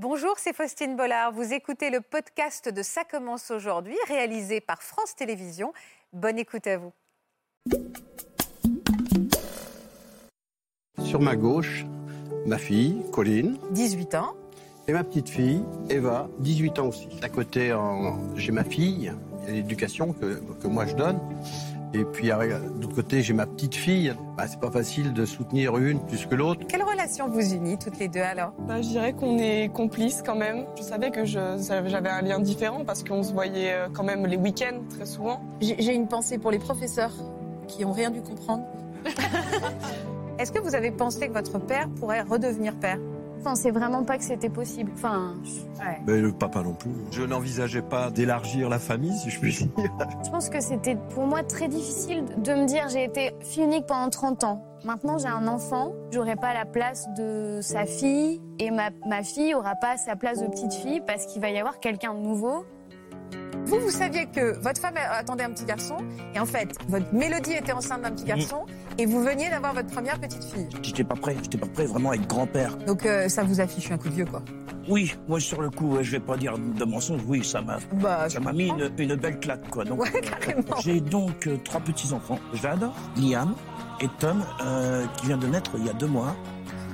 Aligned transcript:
Bonjour, 0.00 0.34
c'est 0.36 0.54
Faustine 0.54 0.94
Bollard. 0.94 1.32
Vous 1.32 1.52
écoutez 1.52 1.90
le 1.90 2.00
podcast 2.00 2.68
de 2.72 2.82
Ça 2.84 3.02
commence 3.02 3.50
aujourd'hui, 3.50 3.96
réalisé 4.06 4.60
par 4.60 4.80
France 4.80 5.16
Télévisions. 5.16 5.72
Bonne 6.12 6.38
écoute 6.38 6.68
à 6.68 6.76
vous. 6.78 6.92
Sur 11.02 11.20
ma 11.20 11.34
gauche, 11.34 11.84
ma 12.46 12.58
fille, 12.58 13.02
Colline, 13.12 13.58
18 13.72 14.14
ans. 14.14 14.36
et 14.86 14.92
ma 14.92 15.02
petite 15.02 15.30
fille, 15.30 15.64
Eva, 15.90 16.28
18 16.38 16.78
ans 16.78 16.86
aussi. 16.86 17.08
À 17.20 17.28
côté, 17.28 17.76
j'ai 18.36 18.52
ma 18.52 18.62
fille, 18.62 19.12
l'éducation 19.48 20.12
que, 20.12 20.40
que 20.62 20.68
moi 20.68 20.86
je 20.86 20.94
donne. 20.94 21.18
Et 21.94 22.04
puis, 22.04 22.28
l'autre 22.28 22.94
côté, 22.94 23.22
j'ai 23.22 23.32
ma 23.32 23.46
petite 23.46 23.74
fille. 23.74 24.14
Bah, 24.36 24.46
c'est 24.46 24.60
pas 24.60 24.70
facile 24.70 25.12
de 25.12 25.24
soutenir 25.24 25.76
une 25.78 26.00
plus 26.00 26.26
que 26.26 26.34
l'autre. 26.34 26.66
Quelle 26.68 26.82
relation 26.82 27.28
vous 27.28 27.54
unit 27.54 27.78
toutes 27.78 27.98
les 27.98 28.08
deux 28.08 28.20
alors? 28.20 28.52
Bah, 28.66 28.82
je 28.82 28.88
dirais 28.88 29.12
qu'on 29.14 29.38
est 29.38 29.72
complices 29.72 30.22
quand 30.24 30.36
même. 30.36 30.66
Je 30.76 30.82
savais 30.82 31.10
que 31.10 31.24
j'avais 31.24 32.10
un 32.10 32.22
lien 32.22 32.40
différent 32.40 32.84
parce 32.84 33.02
qu'on 33.02 33.22
se 33.22 33.32
voyait 33.32 33.72
euh, 33.72 33.88
quand 33.92 34.04
même 34.04 34.26
les 34.26 34.36
week-ends 34.36 34.80
très 34.90 35.06
souvent. 35.06 35.40
J'ai 35.60 35.76
j'ai 35.78 35.94
une 35.94 36.08
pensée 36.08 36.38
pour 36.38 36.50
les 36.50 36.58
professeurs 36.58 37.12
qui 37.66 37.84
ont 37.84 37.92
rien 37.92 38.10
dû 38.10 38.20
comprendre. 38.20 38.64
Est-ce 40.38 40.52
que 40.52 40.60
vous 40.60 40.74
avez 40.74 40.90
pensé 40.90 41.28
que 41.28 41.32
votre 41.32 41.58
père 41.58 41.88
pourrait 41.88 42.22
redevenir 42.22 42.74
père? 42.76 42.98
Je 43.38 43.44
pensais 43.44 43.70
vraiment 43.70 44.02
pas 44.02 44.18
que 44.18 44.24
c'était 44.24 44.48
possible. 44.50 44.90
Enfin, 44.94 45.34
Mais 46.06 46.18
le 46.18 46.32
papa 46.32 46.62
non 46.62 46.74
plus. 46.74 46.90
Je 47.12 47.22
n'envisageais 47.22 47.82
pas 47.82 48.10
d'élargir 48.10 48.68
la 48.68 48.80
famille, 48.80 49.16
si 49.16 49.30
je 49.30 49.38
puis 49.38 49.52
dire. 49.54 49.68
je 50.24 50.30
pense 50.30 50.48
que 50.48 50.60
c'était 50.60 50.96
pour 51.14 51.24
moi 51.24 51.44
très 51.44 51.68
difficile 51.68 52.24
de 52.36 52.52
me 52.52 52.66
dire 52.66 52.88
j'ai 52.88 53.04
été 53.04 53.32
fille 53.40 53.62
unique 53.62 53.86
pendant 53.86 54.10
30 54.10 54.44
ans. 54.44 54.64
Maintenant, 54.84 55.18
j'ai 55.18 55.28
un 55.28 55.46
enfant, 55.48 55.92
j'aurai 56.10 56.36
pas 56.36 56.54
la 56.54 56.64
place 56.64 57.08
de 57.16 57.60
sa 57.62 57.84
fille 57.84 58.40
et 58.58 58.70
ma, 58.70 58.90
ma 59.06 59.22
fille 59.22 59.54
aura 59.54 59.74
pas 59.74 59.96
sa 59.96 60.16
place 60.16 60.40
de 60.40 60.46
petite 60.46 60.72
fille 60.72 61.00
parce 61.06 61.26
qu'il 61.26 61.40
va 61.40 61.50
y 61.50 61.58
avoir 61.58 61.80
quelqu'un 61.80 62.14
de 62.14 62.20
nouveau. 62.20 62.64
Vous, 63.66 63.80
vous 63.80 63.90
saviez 63.90 64.26
que 64.26 64.58
votre 64.62 64.80
femme 64.80 64.94
attendait 64.96 65.44
un 65.44 65.50
petit 65.50 65.64
garçon 65.64 65.96
et 66.34 66.40
en 66.40 66.46
fait, 66.46 66.68
votre 66.88 67.12
Mélodie 67.12 67.52
était 67.52 67.72
enceinte 67.72 68.02
d'un 68.02 68.10
petit 68.12 68.24
garçon 68.24 68.64
et 68.96 69.04
vous 69.06 69.22
veniez 69.22 69.50
d'avoir 69.50 69.74
votre 69.74 69.88
première 69.88 70.18
petite 70.18 70.44
fille. 70.44 70.68
J'étais 70.82 71.04
pas 71.04 71.14
prêt, 71.16 71.36
j'étais 71.42 71.58
pas 71.58 71.66
prêt 71.66 71.84
vraiment 71.86 72.10
à 72.10 72.14
être 72.14 72.26
grand-père. 72.26 72.76
Donc 72.78 73.04
euh, 73.04 73.28
ça 73.28 73.42
vous 73.42 73.60
affiche 73.60 73.90
un 73.90 73.98
coup 73.98 74.08
de 74.08 74.14
vieux 74.14 74.24
quoi. 74.24 74.42
Oui, 74.88 75.14
moi 75.28 75.38
sur 75.38 75.60
le 75.60 75.68
coup, 75.70 75.98
je 76.00 76.10
vais 76.12 76.20
pas 76.20 76.36
dire 76.38 76.54
de 76.58 76.84
mensonge, 76.84 77.20
oui, 77.26 77.44
ça 77.44 77.60
m'a 77.60 77.76
Bah, 78.00 78.28
ça 78.30 78.40
m'a 78.40 78.52
mis 78.52 78.68
une, 78.68 78.90
une 78.98 79.14
belle 79.16 79.38
claque 79.38 79.68
quoi. 79.68 79.84
Donc, 79.84 80.00
Ouais, 80.00 80.20
carrément. 80.22 80.76
J'ai 80.80 81.00
donc 81.00 81.46
euh, 81.46 81.58
trois 81.62 81.80
petits-enfants, 81.80 82.38
Jade, 82.54 82.88
Liam 83.18 83.54
et 84.00 84.08
Tom, 84.18 84.42
euh, 84.62 85.04
qui 85.18 85.26
vient 85.26 85.36
de 85.38 85.46
naître 85.46 85.72
il 85.76 85.84
y 85.84 85.90
a 85.90 85.92
deux 85.92 86.06
mois. 86.06 86.34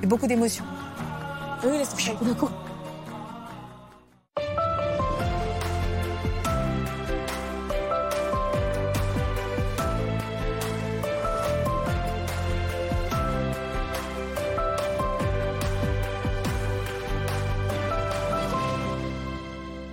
Et 0.03 0.07
beaucoup 0.07 0.27
d'émotions. 0.27 0.65
Oui, 1.63 1.77
laisse 1.77 1.95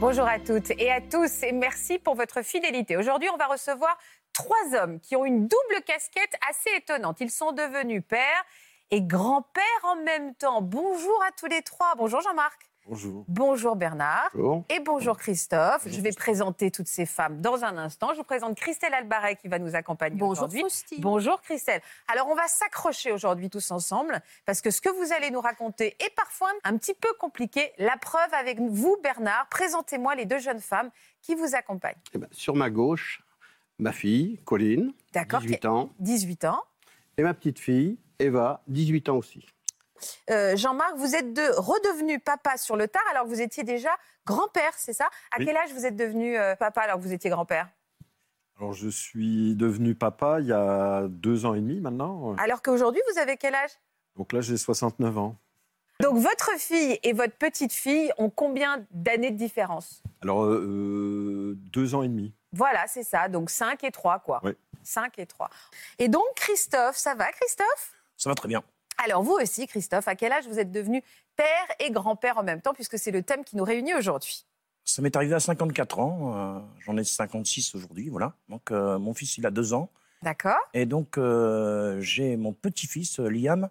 Bonjour 0.02 0.26
à 0.26 0.40
toutes 0.40 0.72
et 0.80 0.90
à 0.90 1.00
tous 1.00 1.44
et 1.44 1.52
merci 1.52 1.96
pour 1.96 2.16
votre 2.16 2.42
fidélité. 2.42 2.96
Aujourd'hui, 2.96 3.28
on 3.32 3.36
va 3.36 3.46
recevoir 3.46 3.96
trois 4.32 4.74
hommes 4.74 4.98
qui 4.98 5.14
ont 5.14 5.24
une 5.24 5.46
double 5.46 5.84
casquette 5.86 6.34
assez 6.50 6.70
étonnante. 6.76 7.20
Ils 7.20 7.30
sont 7.30 7.52
devenus 7.52 8.02
pères 8.08 8.44
et 8.90 9.00
grands-pères 9.00 9.62
en 9.84 9.94
même 10.02 10.34
temps. 10.34 10.60
Bonjour 10.60 11.22
à 11.22 11.30
tous 11.30 11.46
les 11.46 11.62
trois. 11.62 11.94
Bonjour 11.96 12.20
Jean-Marc. 12.20 12.71
Bonjour. 12.86 13.24
Bonjour 13.28 13.76
Bernard. 13.76 14.28
Bonjour. 14.34 14.64
Et 14.68 14.80
bonjour 14.80 15.16
Christophe. 15.16 15.86
Je 15.86 16.00
vais 16.00 16.10
présenter 16.10 16.72
toutes 16.72 16.88
ces 16.88 17.06
femmes 17.06 17.40
dans 17.40 17.64
un 17.64 17.78
instant. 17.78 18.10
Je 18.12 18.16
vous 18.18 18.24
présente 18.24 18.56
Christelle 18.56 18.92
Albaret 18.92 19.36
qui 19.36 19.46
va 19.46 19.60
nous 19.60 19.76
accompagner 19.76 20.16
Bonjour 20.16 20.48
aujourd'hui. 20.48 20.64
Bonjour 20.98 21.40
Christelle. 21.42 21.80
Alors 22.08 22.26
on 22.28 22.34
va 22.34 22.48
s'accrocher 22.48 23.12
aujourd'hui 23.12 23.50
tous 23.50 23.70
ensemble 23.70 24.20
parce 24.46 24.60
que 24.60 24.72
ce 24.72 24.80
que 24.80 24.88
vous 24.88 25.12
allez 25.12 25.30
nous 25.30 25.40
raconter 25.40 25.96
est 26.00 26.12
parfois 26.16 26.50
un 26.64 26.76
petit 26.76 26.94
peu 26.94 27.08
compliqué. 27.20 27.72
La 27.78 27.96
preuve 27.96 28.34
avec 28.34 28.58
vous 28.60 28.96
Bernard. 29.00 29.46
Présentez-moi 29.48 30.16
les 30.16 30.24
deux 30.24 30.40
jeunes 30.40 30.60
femmes 30.60 30.90
qui 31.20 31.36
vous 31.36 31.54
accompagnent. 31.54 32.00
Eh 32.14 32.18
ben, 32.18 32.28
sur 32.32 32.56
ma 32.56 32.68
gauche, 32.68 33.22
ma 33.78 33.92
fille, 33.92 34.40
Colline, 34.44 34.92
D'accord 35.12 35.40
18 35.40 35.64
ans. 35.66 35.90
18 36.00 36.44
ans. 36.46 36.62
Et 37.16 37.22
ma 37.22 37.32
petite 37.32 37.60
fille, 37.60 37.98
Eva, 38.18 38.62
18 38.66 39.08
ans 39.08 39.16
aussi. 39.18 39.46
Euh, 40.30 40.56
Jean-Marc, 40.56 40.96
vous 40.96 41.14
êtes 41.14 41.32
de, 41.32 41.42
redevenu 41.58 42.18
papa 42.20 42.56
sur 42.56 42.76
le 42.76 42.88
tard 42.88 43.02
alors 43.10 43.24
que 43.24 43.28
vous 43.28 43.40
étiez 43.40 43.64
déjà 43.64 43.90
grand-père, 44.26 44.72
c'est 44.76 44.92
ça? 44.92 45.06
À 45.32 45.38
Oui. 45.38 45.46
quel 45.46 45.56
âge 45.56 45.72
vous 45.72 45.86
êtes 45.86 45.96
devenu 45.96 46.38
euh, 46.38 46.54
papa 46.56 46.82
alors 46.82 46.96
que 46.98 47.02
vous 47.02 47.12
étiez 47.12 47.30
grand-père? 47.30 47.68
Alors, 48.58 48.72
je 48.74 48.88
suis 48.88 49.56
devenu 49.56 49.94
papa 49.94 50.38
il 50.40 50.46
y 50.46 50.52
a 50.52 51.06
deux 51.08 51.46
ans 51.46 51.54
et 51.54 51.60
demi 51.60 51.80
maintenant. 51.80 52.36
Alors 52.36 52.62
qu'aujourd'hui, 52.62 53.00
vous 53.12 53.18
avez 53.18 53.36
quel 53.36 53.54
âge? 53.54 53.70
Donc 54.16 54.32
là, 54.32 54.40
j'ai 54.40 54.56
69 54.56 55.18
ans. 55.18 55.36
Donc 56.00 56.18
votre 56.18 56.50
fille 56.58 56.98
et 57.02 57.12
votre 57.12 57.34
petite 57.36 57.72
fille 57.72 58.12
ont 58.18 58.30
combien 58.30 58.84
d'années 58.90 59.30
de 59.30 59.36
différence? 59.36 60.02
Alors, 60.22 60.44
euh, 60.44 61.54
deux 61.56 61.94
ans 61.94 62.02
et 62.02 62.08
demi. 62.08 62.34
Voilà, 62.52 62.86
c'est 62.86 63.04
ça. 63.04 63.28
Donc 63.28 63.50
5 63.50 63.82
et 63.84 63.90
3, 63.90 64.18
quoi. 64.20 64.40
Oui. 64.42 64.52
5 64.82 65.18
et 65.18 65.26
3. 65.26 65.48
Et 65.98 66.08
donc, 66.08 66.24
Christophe, 66.36 66.96
ça 66.96 67.14
va, 67.14 67.30
Christophe? 67.32 67.92
Ça 68.16 68.28
va 68.30 68.34
très 68.34 68.48
bien. 68.48 68.62
Alors, 68.98 69.22
vous 69.22 69.32
aussi, 69.32 69.66
Christophe, 69.66 70.08
à 70.08 70.14
quel 70.14 70.32
âge 70.32 70.46
vous 70.46 70.58
êtes 70.58 70.70
devenu 70.70 71.02
père 71.36 71.46
et 71.80 71.90
grand-père 71.90 72.38
en 72.38 72.42
même 72.42 72.60
temps, 72.60 72.74
puisque 72.74 72.98
c'est 72.98 73.10
le 73.10 73.22
thème 73.22 73.44
qui 73.44 73.56
nous 73.56 73.64
réunit 73.64 73.94
aujourd'hui? 73.94 74.46
Ça 74.84 75.00
m'est 75.02 75.14
arrivé 75.14 75.34
à 75.34 75.40
54 75.40 75.98
ans, 75.98 76.34
euh, 76.34 76.60
j'en 76.80 76.96
ai 76.96 77.04
56 77.04 77.74
aujourd'hui, 77.76 78.08
voilà. 78.08 78.34
Donc 78.48 78.72
euh, 78.72 78.98
mon 78.98 79.14
fils, 79.14 79.38
il 79.38 79.46
a 79.46 79.50
deux 79.50 79.74
ans. 79.74 79.90
D'accord 80.22 80.58
Et 80.74 80.86
donc, 80.86 81.18
euh, 81.18 82.00
j'ai 82.00 82.36
mon 82.36 82.52
petit-fils, 82.52 83.18
Liam, 83.18 83.68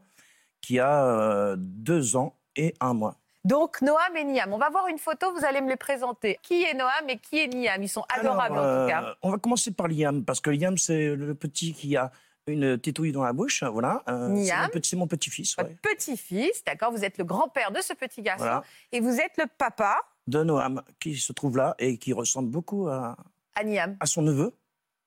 qui 0.61 0.79
a 0.79 1.55
deux 1.57 2.15
ans 2.15 2.35
et 2.55 2.73
un 2.79 2.93
mois. 2.93 3.17
Donc, 3.43 3.81
Noam 3.81 4.15
et 4.15 4.23
Niam. 4.23 4.53
On 4.53 4.57
va 4.57 4.69
voir 4.69 4.87
une 4.87 4.99
photo, 4.99 5.33
vous 5.33 5.43
allez 5.43 5.61
me 5.61 5.69
les 5.69 5.75
présenter. 5.75 6.37
Qui 6.43 6.63
est 6.63 6.75
Noam 6.75 7.09
et 7.09 7.17
qui 7.17 7.39
est 7.39 7.47
Niam? 7.47 7.81
Ils 7.81 7.89
sont 7.89 8.05
adorables, 8.15 8.57
Alors, 8.57 8.81
en 8.81 8.83
tout 8.83 8.89
cas. 8.89 9.15
On 9.23 9.31
va 9.31 9.37
commencer 9.37 9.71
par 9.71 9.87
Liam, 9.87 10.23
parce 10.23 10.39
que 10.39 10.51
Liam, 10.51 10.77
c'est 10.77 11.15
le 11.15 11.33
petit 11.33 11.73
qui 11.73 11.97
a 11.97 12.11
une 12.47 12.77
tétouille 12.79 13.11
dans 13.11 13.23
la 13.23 13.33
bouche, 13.33 13.63
voilà. 13.63 14.03
Euh, 14.09 14.27
c'est 14.27 14.33
Niam. 14.33 14.61
mon 14.63 14.69
petit- 14.69 14.89
C'est 14.89 14.95
mon 14.95 15.07
petit-fils, 15.07 15.55
ouais. 15.57 15.77
petit-fils, 15.81 16.63
d'accord 16.65 16.91
Vous 16.91 17.05
êtes 17.05 17.17
le 17.17 17.23
grand-père 17.23 17.71
de 17.71 17.81
ce 17.81 17.93
petit 17.93 18.21
garçon. 18.21 18.43
Voilà. 18.43 18.63
Et 18.91 18.99
vous 18.99 19.19
êtes 19.19 19.37
le 19.37 19.45
papa 19.57 19.97
De 20.27 20.43
Noam, 20.43 20.81
qui 20.99 21.15
se 21.15 21.33
trouve 21.33 21.57
là 21.57 21.75
et 21.79 21.97
qui 21.97 22.13
ressemble 22.13 22.49
beaucoup 22.49 22.87
à, 22.87 23.15
à 23.55 23.63
Niam. 23.63 23.95
à 23.99 24.05
son 24.05 24.21
neveu, 24.23 24.55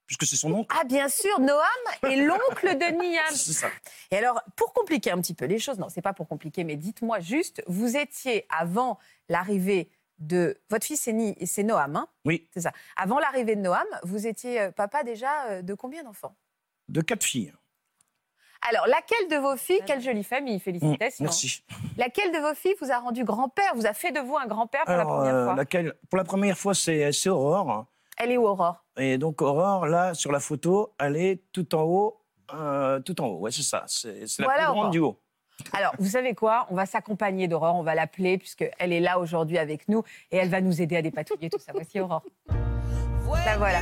puisque 0.07 0.25
c'est 0.27 0.37
son 0.37 0.53
oncle. 0.53 0.75
Ah, 0.79 0.85
bien 0.85 1.09
sûr, 1.09 1.41
Noam 1.41 1.61
est 2.05 2.17
l'oncle 2.17 2.79
de 2.79 3.03
Niam. 3.03 3.25
C'est 3.35 3.53
ça. 3.53 3.69
Et 4.11 4.17
alors, 4.17 4.41
pour 4.57 4.73
compliquer 4.73 5.11
un 5.11 5.21
petit 5.21 5.35
peu 5.35 5.47
les 5.47 5.59
choses, 5.59 5.79
non, 5.79 5.89
c'est 5.89 6.03
pas 6.03 6.13
pour 6.13 6.29
compliquer, 6.29 6.63
mais 6.65 6.77
dites-moi 6.77 7.21
juste, 7.21 7.63
vous 7.67 7.97
étiez 7.97 8.47
avant 8.49 8.99
l'arrivée 9.29 9.91
de 10.19 10.57
votre 10.71 10.87
fils, 10.87 11.01
c'est 11.47 11.63
Noam, 11.65 11.97
hein? 11.97 12.07
Oui, 12.25 12.49
c'est 12.55 12.61
ça. 12.61 12.71
Avant 12.97 13.19
l'arrivée 13.19 13.57
de 13.57 13.61
Noam, 13.61 13.85
vous 14.05 14.27
étiez 14.29 14.61
euh, 14.61 14.71
papa 14.71 15.03
déjà 15.03 15.47
euh, 15.47 15.63
de 15.63 15.75
combien 15.75 16.05
d'enfants? 16.05 16.37
De 16.89 17.01
quatre 17.01 17.25
filles. 17.25 17.53
Alors, 18.71 18.87
laquelle 18.87 19.29
de 19.31 19.37
vos 19.37 19.57
filles, 19.57 19.81
quelle 19.87 20.01
jolie 20.01 20.25
famille, 20.25 20.57
Mm, 20.57 20.61
félicitations. 20.61 21.25
Merci. 21.25 21.63
Laquelle 21.99 22.33
de 22.33 22.39
vos 22.39 22.55
filles 22.55 22.75
vous 22.81 22.91
a 22.91 22.99
rendu 22.99 23.23
grand-père, 23.23 23.73
vous 23.75 23.85
a 23.87 23.93
fait 23.93 24.11
de 24.11 24.21
vous 24.21 24.37
un 24.39 24.47
grand-père 24.47 24.85
pour 24.85 24.97
la 24.97 25.05
première 25.05 25.35
euh, 25.35 25.45
fois 25.45 25.55
laquelle, 25.55 25.95
pour 26.09 26.17
la 26.17 26.25
première 26.25 26.57
fois, 26.57 26.75
c'est 26.75 27.29
Aurore. 27.29 27.85
Elle 28.17 28.33
est 28.33 28.37
où, 28.39 28.47
Aurore? 28.47 28.83
Et 28.97 29.19
donc, 29.19 29.43
Aurore, 29.43 29.87
là, 29.87 30.15
sur 30.15 30.33
la 30.33 30.41
photo, 30.41 30.95
elle 30.99 31.17
est 31.17 31.43
tout 31.53 31.75
en 31.75 31.83
haut. 31.83 32.21
euh, 32.55 33.01
tout 33.01 33.21
en 33.21 33.27
haut, 33.27 33.39
ouais, 33.41 33.51
c'est 33.51 33.63
ça. 33.63 33.85
C'est 33.87 34.27
c'est 34.27 34.41
la 34.43 34.49
Voilà, 34.49 34.63
plus 34.65 34.73
grande 34.73 34.79
Aurore. 34.79 34.91
du 34.91 34.99
haut. 35.01 35.21
Alors, 35.73 35.93
vous 35.99 36.09
savez 36.11 36.35
quoi? 36.35 36.67
On 36.71 36.75
va 36.75 36.87
s'accompagner 36.87 37.49
d'Aurore, 37.49 37.77
on 37.77 37.83
va 37.83 37.95
l'appeler, 37.95 38.39
puisqu'elle 38.39 38.93
est 38.93 39.01
là 39.01 39.19
aujourd'hui 39.19 39.59
avec 39.59 39.89
nous, 39.89 40.03
et 40.31 40.37
elle 40.39 40.49
va 40.49 40.61
nous 40.61 40.81
aider 40.81 40.97
à 40.97 41.03
dépatouiller 41.03 41.51
tout 41.51 41.59
ça. 41.59 41.73
Voici 41.73 42.01
Aurore. 42.01 42.23
La 43.47 43.57
voilà. 43.59 43.81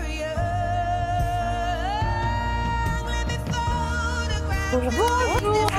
Bonjour. 4.72 4.90
Bonjour. 5.42 5.70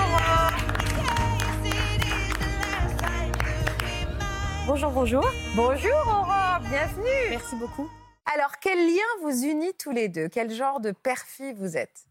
Bonjour, 4.68 4.92
bonjour. 4.92 5.26
Bonjour, 5.56 5.92
Aurore. 6.06 6.60
Bienvenue. 6.70 7.30
Merci 7.32 7.56
beaucoup. 7.56 7.90
Alors, 8.32 8.52
quel 8.62 8.78
lien 8.78 9.02
vous 9.24 9.46
unit 9.46 9.74
tous 9.80 9.90
les 9.90 10.10
deux? 10.10 10.30
Quel 10.30 10.52
genre 10.52 10.80
de 10.80 10.92
père-fille 10.92 11.54
vous 11.54 11.76
êtes? 11.76 12.06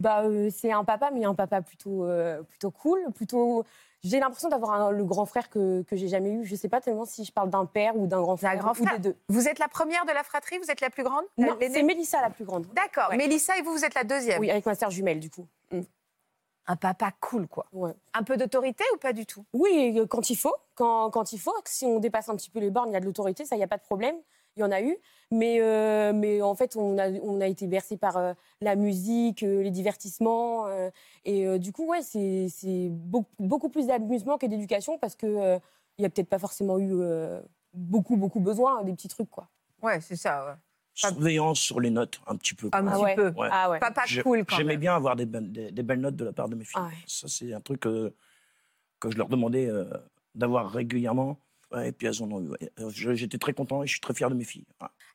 Bah, 0.00 0.24
euh, 0.24 0.50
c'est 0.54 0.70
un 0.70 0.84
papa, 0.84 1.10
mais 1.14 1.24
un 1.24 1.34
papa 1.34 1.62
plutôt, 1.62 2.04
euh, 2.04 2.42
plutôt 2.42 2.70
cool, 2.70 3.00
plutôt. 3.14 3.64
J'ai 4.04 4.20
l'impression 4.20 4.50
d'avoir 4.50 4.92
le 4.92 5.04
grand 5.04 5.24
frère 5.24 5.48
que, 5.48 5.82
que 5.84 5.96
j'ai 5.96 6.08
jamais 6.08 6.32
eu. 6.32 6.44
Je 6.44 6.54
sais 6.56 6.68
pas 6.68 6.82
tellement 6.82 7.06
si 7.06 7.24
je 7.24 7.32
parle 7.32 7.48
d'un 7.48 7.64
père 7.64 7.96
ou 7.96 8.06
d'un 8.06 8.20
grand 8.20 8.36
frère. 8.36 8.58
grand 8.58 8.78
ou 8.78 8.84
des 8.84 8.98
deux. 8.98 9.16
Vous 9.30 9.48
êtes 9.48 9.58
la 9.58 9.68
première 9.68 10.04
de 10.04 10.12
la 10.12 10.24
fratrie? 10.24 10.58
Vous 10.58 10.70
êtes 10.70 10.82
la 10.82 10.90
plus 10.90 11.04
grande? 11.04 11.24
Non, 11.38 11.56
c'est 11.58 11.82
Mélissa 11.82 12.20
la 12.20 12.28
plus 12.28 12.44
grande. 12.44 12.66
D'accord. 12.74 13.08
Ouais. 13.08 13.16
Mélissa 13.16 13.56
et 13.56 13.62
vous, 13.62 13.72
vous 13.72 13.84
êtes 13.86 13.94
la 13.94 14.04
deuxième. 14.04 14.40
Oui, 14.40 14.50
avec 14.50 14.66
ma 14.66 14.74
sœur 14.74 14.90
jumelle, 14.90 15.20
du 15.20 15.30
coup. 15.30 15.46
Mm. 15.72 15.80
Un 16.68 16.76
papa 16.76 17.12
cool, 17.20 17.48
quoi. 17.48 17.66
Ouais. 17.72 17.94
Un 18.12 18.22
peu 18.22 18.36
d'autorité 18.36 18.84
ou 18.94 18.98
pas 18.98 19.14
du 19.14 19.24
tout? 19.24 19.44
Oui, 19.54 19.94
euh, 19.98 20.06
quand 20.06 20.28
il 20.28 20.36
faut. 20.36 20.54
quand, 20.74 21.10
quand 21.10 21.32
il 21.32 21.40
faut. 21.40 21.54
Si 21.64 21.86
on 21.86 21.98
dépasse 21.98 22.28
un 22.28 22.36
petit 22.36 22.50
peu 22.50 22.60
les 22.60 22.70
bornes, 22.70 22.90
il 22.90 22.92
y 22.92 22.96
a 22.96 23.00
de 23.00 23.06
l'autorité, 23.06 23.44
ça, 23.46 23.56
il 23.56 23.58
n'y 23.58 23.64
a 23.64 23.68
pas 23.68 23.78
de 23.78 23.82
problème. 23.82 24.16
Il 24.56 24.60
y 24.60 24.64
en 24.64 24.70
a 24.70 24.82
eu. 24.82 24.96
Mais, 25.30 25.60
euh, 25.60 26.12
mais 26.12 26.42
en 26.42 26.54
fait, 26.54 26.76
on 26.76 26.98
a, 26.98 27.10
on 27.10 27.40
a 27.40 27.46
été 27.46 27.66
bercé 27.66 27.96
par 27.96 28.16
euh, 28.16 28.32
la 28.60 28.76
musique, 28.76 29.42
euh, 29.42 29.62
les 29.62 29.70
divertissements. 29.70 30.66
et 31.24 31.58
du 31.58 31.72
coup, 31.72 31.86
ouais, 31.86 32.02
c'est 32.02 32.48
c'est 32.50 32.88
beaucoup, 32.90 33.30
beaucoup 33.38 33.68
plus 33.68 33.86
d'amusement 33.86 34.36
que 34.36 34.46
d'éducation 34.46 34.98
parce 34.98 35.14
qu'il 35.14 35.60
n'y 35.98 36.04
a 36.04 36.10
peut-être 36.10 36.28
pas 36.28 36.38
forcément 36.38 36.78
eu 36.78 36.92
beaucoup, 37.72 38.16
beaucoup 38.16 38.40
besoin 38.40 38.82
des 38.82 38.92
petits 38.92 39.08
trucs, 39.08 39.30
quoi. 39.30 39.48
Ouais, 39.82 40.00
c'est 40.00 40.16
ça. 40.16 40.44
ouais. 40.46 40.52
Surveillance 40.98 41.60
sur 41.60 41.80
les 41.80 41.90
notes, 41.90 42.20
un 42.26 42.36
petit 42.36 42.54
peu. 42.54 42.68
Un 42.72 42.84
petit 42.86 43.02
ouais. 43.02 43.14
peu. 43.14 43.28
Ouais. 43.36 43.48
Ah 43.52 43.70
ouais. 43.70 43.78
Papa 43.78 44.02
Je- 44.06 44.20
cool 44.22 44.44
quand 44.44 44.56
J'aimais 44.56 44.76
bien 44.76 44.94
avoir 44.96 45.14
des, 45.16 45.26
bonnes- 45.26 45.52
des, 45.52 45.70
des 45.70 45.82
belles 45.82 46.00
notes 46.00 46.16
de 46.16 46.24
la 46.24 46.32
part 46.32 46.48
de 46.48 46.56
mes 46.56 46.64
filles. 46.64 46.80
Ah 46.82 46.86
ouais. 46.88 46.94
Ça, 47.06 47.28
c'est 47.28 47.52
un 47.52 47.60
truc 47.60 47.80
que, 47.80 48.12
que 49.00 49.10
je 49.10 49.16
leur 49.16 49.28
demandais 49.28 49.66
euh, 49.68 49.84
d'avoir 50.34 50.70
régulièrement. 50.70 51.38
Ouais, 51.72 51.88
et 51.88 51.92
puis 51.92 52.06
elles 52.06 52.22
en 52.22 52.30
ont 52.32 52.40
eu. 52.40 52.48
ouais. 52.48 52.72
Euh, 52.80 52.90
J'étais 53.14 53.38
très 53.38 53.52
content 53.52 53.82
et 53.82 53.86
je 53.86 53.92
suis 53.92 54.00
très 54.00 54.14
fier 54.14 54.28
de 54.30 54.34
mes 54.34 54.44
filles. 54.44 54.64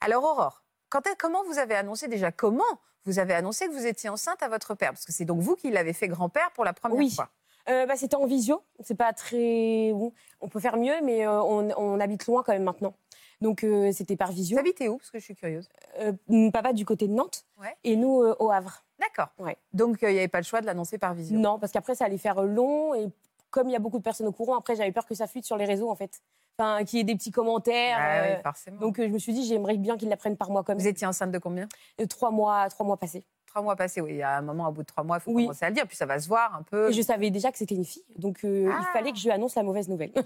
Alors 0.01 0.23
Aurore, 0.23 0.63
quand 0.89 1.01
comment 1.17 1.43
vous 1.43 1.57
avez 1.57 1.75
annoncé 1.75 2.07
déjà 2.07 2.31
comment 2.31 2.63
vous 3.05 3.19
avez 3.19 3.33
annoncé 3.33 3.67
que 3.67 3.71
vous 3.73 3.85
étiez 3.85 4.09
enceinte 4.09 4.41
à 4.43 4.47
votre 4.49 4.75
père? 4.75 4.91
Parce 4.91 5.03
que 5.05 5.11
c'est 5.11 5.25
donc 5.25 5.41
vous 5.41 5.55
qui 5.55 5.69
l'avez 5.71 5.93
fait 5.93 6.07
grand-père 6.07 6.51
pour 6.53 6.63
la 6.63 6.73
première 6.73 6.97
Oui. 6.97 7.11
fois. 7.11 7.29
Euh, 7.69 7.85
bah, 7.85 7.95
C'était 7.95 8.15
en 8.15 8.25
visio. 8.25 8.61
C'est 8.81 8.95
pas 8.95 9.13
très. 9.13 9.91
bon, 9.93 10.13
on 10.41 10.47
peut 10.49 10.59
faire 10.59 10.77
mieux, 10.77 10.95
mais 11.03 11.25
euh, 11.25 11.41
on, 11.41 11.69
on 11.77 11.99
habite 11.99 12.27
loin 12.27 12.43
quand 12.43 12.51
même 12.53 12.63
maintenant. 12.63 12.95
Donc 13.43 13.63
euh, 13.63 13.91
c'était 13.91 14.15
par 14.15 14.29
Vous 14.29 14.35
visio. 14.35 14.57
habitez 14.57 14.87
où? 14.89 14.97
Parce 14.97 15.11
que 15.11 15.19
je 15.19 15.23
suis 15.25 15.35
curieuse. 15.35 15.67
Euh, 15.99 16.13
papa 16.51 16.71
du 16.73 16.85
côté 16.85 17.07
de 17.07 17.13
Nantes 17.13 17.45
Ouais. 17.61 17.75
et 17.83 17.95
nous 17.95 18.21
euh, 18.21 18.35
au 18.39 18.49
Havre. 18.51 18.83
D'accord. 18.99 19.27
Ouais. 19.37 19.57
Donc 19.73 19.99
il 20.01 20.09
n'y 20.09 20.17
avait 20.17 20.27
pas 20.29 20.39
le 20.39 20.45
choix 20.45 20.61
de 20.61 20.65
l'annoncer 20.65 20.97
par 20.97 21.13
visio. 21.13 21.37
Non, 21.37 21.59
parce 21.59 21.71
qu'après 21.71 21.93
ça 21.93 22.05
allait 22.05 22.17
faire 22.17 22.41
long 22.41 22.95
et 22.95 23.07
comme 23.51 23.67
il 23.69 23.73
y 23.73 23.75
a 23.75 23.79
beaucoup 23.79 23.97
de 23.99 24.03
personnes 24.03 24.27
au 24.27 24.31
courant, 24.31 24.55
après 24.57 24.75
j'avais 24.75 24.91
peur 24.93 25.05
que 25.05 25.13
ça 25.13 25.27
fuite 25.27 25.45
sur 25.45 25.57
les 25.57 25.65
réseaux 25.65 25.89
en 25.89 25.95
fait. 25.95 26.21
Enfin, 26.57 26.83
qu'il 26.85 26.99
y 26.99 27.01
ait 27.01 27.03
des 27.03 27.15
petits 27.15 27.31
commentaires. 27.31 27.97
Ah 27.99 28.21
oui, 28.37 28.41
forcément. 28.43 28.79
donc 28.79 28.97
je 28.97 29.07
me 29.07 29.17
suis 29.19 29.33
dit 29.33 29.45
j'aimerais 29.45 29.75
bien 29.77 29.97
qu'ils 29.97 30.09
l'apprennent 30.09 30.37
par 30.37 30.49
mois 30.49 30.63
comme 30.63 30.77
vous 30.77 30.87
étiez 30.87 31.05
enceinte 31.05 31.31
de 31.31 31.37
combien? 31.39 31.67
Trois 32.09 32.31
mois, 32.31 32.69
trois 32.69 32.85
mois 32.85 32.97
passés. 32.97 33.23
Trois 33.53 33.61
mois 33.61 33.75
passés, 33.75 34.01
oui. 34.01 34.13
Il 34.13 34.17
y 34.17 34.23
a 34.23 34.37
un 34.37 34.41
moment, 34.41 34.67
au 34.67 34.71
bout 34.71 34.81
de 34.81 34.87
trois 34.87 35.03
mois, 35.03 35.17
il 35.17 35.21
faut 35.21 35.31
Oui. 35.31 35.43
commencer 35.43 35.63
à 35.65 35.69
le 35.69 35.75
dire. 35.75 35.85
Puis 35.87 35.95
ça 35.95 36.07
va 36.07 36.19
se 36.19 36.27
voir 36.27 36.55
un 36.55 36.63
peu. 36.63 36.89
Et 36.89 36.93
je 36.93 37.01
savais 37.03 37.29
déjà 37.29 37.51
que 37.51 37.57
c'était 37.59 37.75
une 37.75 37.85
fille, 37.85 38.03
donc 38.17 38.43
euh, 38.43 38.67
Ah. 38.73 38.79
il 38.81 38.85
fallait 38.93 39.11
que 39.11 39.17
je 39.19 39.25
lui 39.25 39.31
annonce 39.31 39.53
la 39.53 39.61
mauvaise 39.61 39.87
nouvelle. 39.89 40.11
Ah 40.15 40.21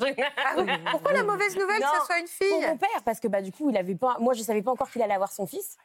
oui. 0.58 0.64
Pourquoi 0.92 1.12
la 1.12 1.24
mauvaise 1.24 1.58
nouvelle 1.58 1.82
Non, 1.82 1.88
que 1.94 2.00
ce 2.00 2.06
soit 2.06 2.20
une 2.20 2.24
Pour 2.26 2.34
fille 2.60 2.68
mon 2.70 2.78
père, 2.78 3.04
parce 3.04 3.20
que 3.20 3.28
bah 3.28 3.42
du 3.42 3.52
coup 3.52 3.70
il 3.70 3.76
avait 3.76 3.96
pas, 3.96 4.16
moi 4.22 4.34
je 4.34 4.42
savais 4.44 4.62
pas 4.62 4.72
encore 4.72 4.90
qu'il 4.90 5.02
allait 5.02 5.14
avoir 5.14 5.32
son 5.34 5.46
fils. 5.46 5.76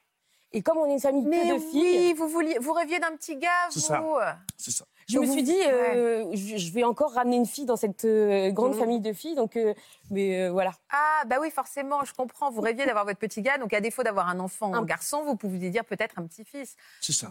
Et 0.52 0.62
comme 0.62 0.78
on 0.78 0.86
est 0.86 0.92
une 0.92 1.00
famille 1.00 1.24
Mais 1.24 1.52
de 1.52 1.58
filles, 1.58 1.80
oui, 2.10 2.14
vous, 2.16 2.28
vouliez, 2.28 2.58
vous 2.60 2.72
rêviez 2.74 3.00
d'un 3.00 3.16
petit 3.16 3.36
gars, 3.36 3.48
C'est 3.70 3.80
vous. 3.96 4.16
ça. 4.20 4.36
C'est 4.56 4.70
ça. 4.70 4.84
Je 5.12 5.18
me 5.18 5.26
suis 5.26 5.42
dit, 5.42 5.56
euh, 5.68 6.26
je, 6.34 6.56
je 6.56 6.72
vais 6.72 6.84
encore 6.84 7.12
ramener 7.12 7.36
une 7.36 7.46
fille 7.46 7.64
dans 7.66 7.76
cette 7.76 8.04
euh, 8.04 8.50
grande 8.50 8.72
Mhm. 8.72 8.78
famille 8.78 9.00
de 9.00 9.12
filles. 9.12 9.34
Donc, 9.34 9.56
euh, 9.56 9.74
mais 10.10 10.42
euh, 10.42 10.50
voilà. 10.50 10.72
Ah, 10.90 11.22
bah 11.26 11.36
oui, 11.40 11.50
forcément, 11.50 12.04
je 12.04 12.12
comprends. 12.14 12.50
Vous 12.50 12.60
rêviez 12.60 12.86
d'avoir 12.86 13.04
votre 13.04 13.18
petit 13.18 13.42
gars. 13.42 13.58
Donc, 13.58 13.72
à 13.72 13.80
défaut 13.80 14.02
d'avoir 14.02 14.28
un 14.28 14.40
enfant 14.40 14.74
Un- 14.74 14.84
garçon, 14.84 15.24
vous 15.24 15.36
pouviez 15.36 15.70
dire 15.70 15.84
peut-être 15.84 16.18
un 16.18 16.26
petit-fils. 16.26 16.76
C'est 17.00 17.12
ça. 17.12 17.30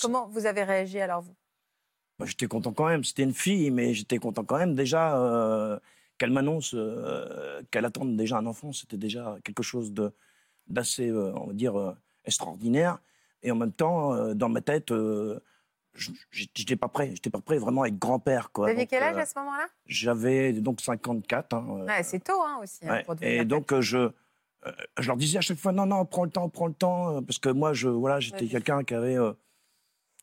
Comment 0.00 0.28
vous 0.28 0.46
avez 0.46 0.62
réagi 0.62 1.00
alors, 1.00 1.22
vous? 1.22 1.34
Moi, 2.18 2.26
j'étais 2.26 2.46
content 2.46 2.72
quand 2.72 2.86
même. 2.86 3.02
C'était 3.04 3.22
une 3.22 3.34
fille, 3.34 3.70
mais 3.70 3.94
j'étais 3.94 4.18
content 4.18 4.44
quand 4.44 4.58
même. 4.58 4.74
Déjà, 4.74 5.16
euh, 5.18 5.78
qu'elle 6.18 6.30
m'annonce 6.30 6.72
euh, 6.74 7.62
qu'elle 7.70 7.84
attende 7.86 8.16
déjà 8.16 8.36
un 8.38 8.46
enfant, 8.46 8.72
c'était 8.72 8.98
déjà 8.98 9.36
quelque 9.44 9.62
chose 9.62 9.92
de- 9.92 10.12
d'assez, 10.68 11.08
euh, 11.08 11.32
on 11.34 11.46
va 11.46 11.52
dire, 11.54 11.78
euh, 11.78 11.92
extraordinaire. 12.26 12.98
Et 13.42 13.50
en 13.50 13.56
même 13.56 13.72
temps, 13.72 14.12
euh, 14.14 14.34
dans 14.34 14.50
ma 14.50 14.60
tête, 14.60 14.90
euh, 14.92 15.40
je 16.00 16.46
n'étais 16.58 16.76
pas 16.76 16.88
prêt. 16.88 17.10
J'étais 17.14 17.30
pas 17.30 17.40
prêt 17.40 17.58
vraiment 17.58 17.84
être 17.84 17.98
grand-père. 17.98 18.50
Quoi. 18.52 18.66
Vous 18.66 18.70
aviez 18.72 18.86
quel 18.86 19.02
âge 19.02 19.16
euh, 19.16 19.20
à 19.20 19.26
ce 19.26 19.38
moment-là? 19.38 19.66
J'avais 19.86 20.52
donc 20.52 20.80
54. 20.80 21.54
hein, 21.54 21.66
euh, 21.70 21.86
Ouais, 21.86 22.02
C'est 22.02 22.20
tôt 22.24 22.40
hein, 22.42 22.58
aussi. 22.62 22.78
hein, 22.86 22.90
Ouais, 22.92 23.04
pour 23.04 23.14
devenir 23.14 23.42
et 23.42 23.44
donc 23.44 23.72
euh, 23.72 23.80
je, 23.80 24.10
je 24.98 25.06
leur 25.06 25.16
disais 25.16 25.38
à 25.38 25.40
chaque 25.40 25.58
fois 25.58 25.72
non 25.72 25.86
non 25.86 26.04
prends 26.04 26.24
le 26.24 26.30
temps 26.30 26.48
prends 26.48 26.66
le 26.66 26.74
temps 26.74 27.22
parce 27.22 27.38
que 27.38 27.48
moi 27.48 27.72
je 27.72 27.88
voilà 27.88 28.20
j'étais 28.20 28.42
Ouais. 28.44 28.48
quelqu'un 28.48 28.84
qui 28.84 28.94
avait 28.94 29.16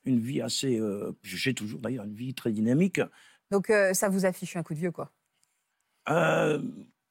une 0.05 0.19
vie 0.19 0.41
assez 0.41 0.79
j'ai 1.23 1.53
toujours 1.53 1.79
d'ailleurs 1.79 2.05
une 2.05 2.13
vie 2.13 2.33
très 2.33 2.51
dynamique. 2.51 3.01
Donc, 3.51 3.71
ça 3.93 4.09
vous 4.09 4.25
affiche 4.25 4.55
un 4.57 4.63
coup 4.63 4.73
de 4.73 4.79
vieux, 4.79 4.91
quoi? 4.91 5.11
Euh, 6.09 6.61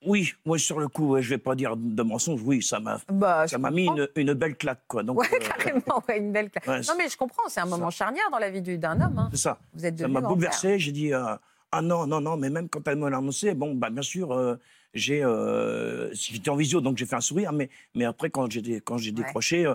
oui, 0.07 0.33
moi 0.45 0.59
sur 0.59 0.79
le 0.81 0.89
coup 0.89 1.09
ouais, 1.11 1.23
je 1.23 1.29
vais 1.31 1.39
pas 1.39 1.55
dire 1.55 1.77
de 1.77 2.03
mensonge 2.03 2.41
oui 2.43 2.63
ça 2.63 2.81
m'a 2.81 2.99
Bah, 3.13 3.47
ça 3.47 3.57
je 3.57 3.61
m'a 3.61 3.71
mis 3.71 3.87
une, 3.87 4.09
une 4.17 4.33
belle 4.35 4.57
claque 4.57 4.83
quoi 4.89 5.03
donc 5.03 5.19
Ouais, 5.19 5.27
euh, 5.33 5.39
carrément, 5.39 6.03
ouais, 6.09 6.19
une 6.19 6.33
belle 6.33 6.51
claque. 6.51 6.67
ouais, 6.67 6.81
Non, 6.89 6.95
mais 6.97 7.09
je 7.09 7.17
comprends, 7.17 7.49
c'est 7.49 7.61
un 7.61 7.65
ça. 7.65 7.69
moment 7.71 7.91
charnière 7.91 8.25
dans 8.31 8.39
la 8.39 8.51
vie 8.51 8.63
du- 8.63 8.79
d'un 8.79 9.01
homme. 9.01 9.19
hein. 9.19 9.29
c'est 9.33 9.37
ça 9.39 9.59
Vous 9.75 9.85
êtes 9.85 9.99
ça 9.99 10.09
m'a 10.09 10.21
bouleversé 10.21 10.79
j'ai 10.79 10.93
dit 10.93 11.13
euh, 11.13 11.35
ah 11.73 11.83
non 11.83 12.07
non 12.07 12.21
non 12.21 12.37
mais 12.37 12.49
même 12.51 12.69
quand 12.69 12.87
elle 12.89 12.97
me 12.97 13.09
l'a 13.11 13.19
annoncé 13.19 13.55
bon 13.55 13.75
bah 13.75 13.91
bien 13.91 14.03
sûr 14.03 14.33
euh, 14.33 14.57
j'ai 14.95 15.23
j'étais 16.13 16.49
en 16.51 16.57
visio 16.57 16.81
donc 16.81 16.97
j'ai 16.97 17.07
fait 17.07 17.17
un 17.17 17.21
sourire 17.21 17.53
mais 17.53 17.69
mais 17.95 18.05
après 18.05 18.31
quand 18.31 18.51
j'ai 18.51 18.63
décroché 19.13 19.73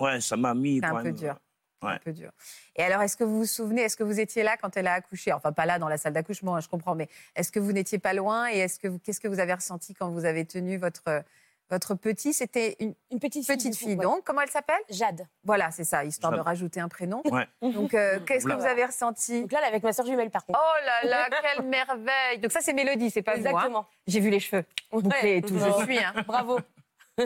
ouais 0.00 0.20
ça 0.20 0.36
m'a 0.36 0.54
mis 0.54 0.76
C'est 0.76 0.86
quand 0.88 0.96
un 0.98 1.02
peu 1.02 1.12
dur. 1.12 1.36
Ouais. 1.82 1.90
Un 1.92 1.98
peu 1.98 2.12
dur. 2.12 2.30
Et 2.76 2.82
alors, 2.82 3.02
est-ce 3.02 3.16
que 3.16 3.24
vous 3.24 3.38
vous 3.38 3.46
souvenez, 3.46 3.82
est-ce 3.82 3.96
que 3.96 4.04
vous 4.04 4.20
étiez 4.20 4.42
là 4.42 4.56
quand 4.56 4.76
elle 4.76 4.86
a 4.86 4.94
accouché? 4.94 5.32
Enfin, 5.32 5.52
pas 5.52 5.66
là 5.66 5.78
dans 5.78 5.88
la 5.88 5.96
salle 5.98 6.12
d'accouchement, 6.12 6.56
hein, 6.56 6.60
je 6.60 6.68
comprends, 6.68 6.94
mais 6.94 7.08
est-ce 7.34 7.50
que 7.52 7.60
vous 7.60 7.72
n'étiez 7.72 7.98
pas 7.98 8.12
loin 8.14 8.50
Et 8.50 8.58
est-ce 8.58 8.78
que 8.78 8.88
qu'est-ce 8.98 9.20
que 9.20 9.28
vous 9.28 9.40
avez 9.40 9.54
ressenti 9.54 9.94
quand 9.94 10.10
vous 10.10 10.24
avez 10.24 10.44
tenu 10.44 10.76
votre 10.78 11.22
votre 11.68 11.96
petit? 11.96 12.32
C'était 12.32 12.76
une 12.78 12.94
Une 13.10 13.18
petite 13.18 13.44
fille. 13.44 13.56
petite 13.56 13.76
fille, 13.76 13.96
ouais. 13.96 14.04
donc 14.04 14.22
comment 14.24 14.40
elle 14.40 14.48
s'appelle? 14.50 14.78
Jade. 14.88 15.26
Voilà, 15.42 15.72
c'est 15.72 15.82
ça, 15.82 16.04
histoire 16.04 16.30
de 16.32 16.38
rajouter 16.38 16.78
un 16.78 16.88
prénom. 16.88 17.22
Ouais. 17.24 17.46
Donc, 17.60 17.92
euh, 17.92 18.20
qu'est-ce 18.20 18.46
que 18.46 18.52
vous 18.52 18.64
avez 18.66 18.84
ressenti? 18.84 19.40
Donc 19.42 19.50
là, 19.52 19.58
elle 19.62 19.64
est 19.64 19.68
avec 19.70 19.82
ma 19.82 19.92
soeur 19.92 20.06
jumelle, 20.06 20.30
par 20.30 20.44
contre. 20.46 20.60
Oh 20.62 20.84
là 20.86 21.08
là, 21.10 21.28
quelle 21.42 21.66
merveille 21.66 22.38
Donc 22.40 22.52
ça, 22.52 22.60
c'est 22.62 22.72
Mélodie, 22.72 23.10
c'est 23.10 23.22
pas 23.22 23.32
vous. 23.36 23.46
hein. 23.46 23.50
Exactement. 23.50 23.86
J'ai 24.06 24.20
vu 24.20 24.30
les 24.30 24.38
cheveux 24.38 24.64
bouclés 24.92 25.38
et 25.38 25.42
tout, 25.42 25.58
je 25.58 25.82
suis. 25.84 25.98
hein. 25.98 26.12
Bravo. 26.26 26.60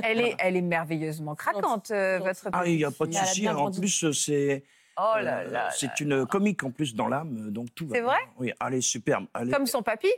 Elle 0.02 0.20
est, 0.20 0.36
elle 0.38 0.56
est 0.56 0.60
merveilleusement 0.62 1.34
craquante, 1.34 1.90
euh, 1.90 2.18
votre 2.20 2.48
Ah, 2.52 2.66
il 2.66 2.76
n'y 2.76 2.84
a 2.84 2.90
pas 2.90 3.06
de 3.06 3.12
souci. 3.12 3.46
hein. 3.48 3.52
En 3.52 3.62
grandi. 3.62 3.80
plus, 3.80 4.04
euh, 4.04 4.12
c'est 4.12 4.62
Oh 4.96 5.14
là 5.20 5.38
euh, 5.40 5.50
là. 5.50 5.70
c'est 5.72 5.98
une 6.00 6.26
comique 6.26 6.62
en 6.62 6.70
plus 6.70 6.94
dans 6.94 7.08
l'âme, 7.08 7.50
donc 7.50 7.74
tout 7.74 7.86
va 7.88 7.96
C'est 7.96 8.02
vrai 8.02 8.18
Oui, 8.38 8.52
elle 8.64 8.74
est 8.74 8.80
superbe. 8.80 9.26
Comme 9.52 9.66
son 9.66 9.82
papy 9.82 10.08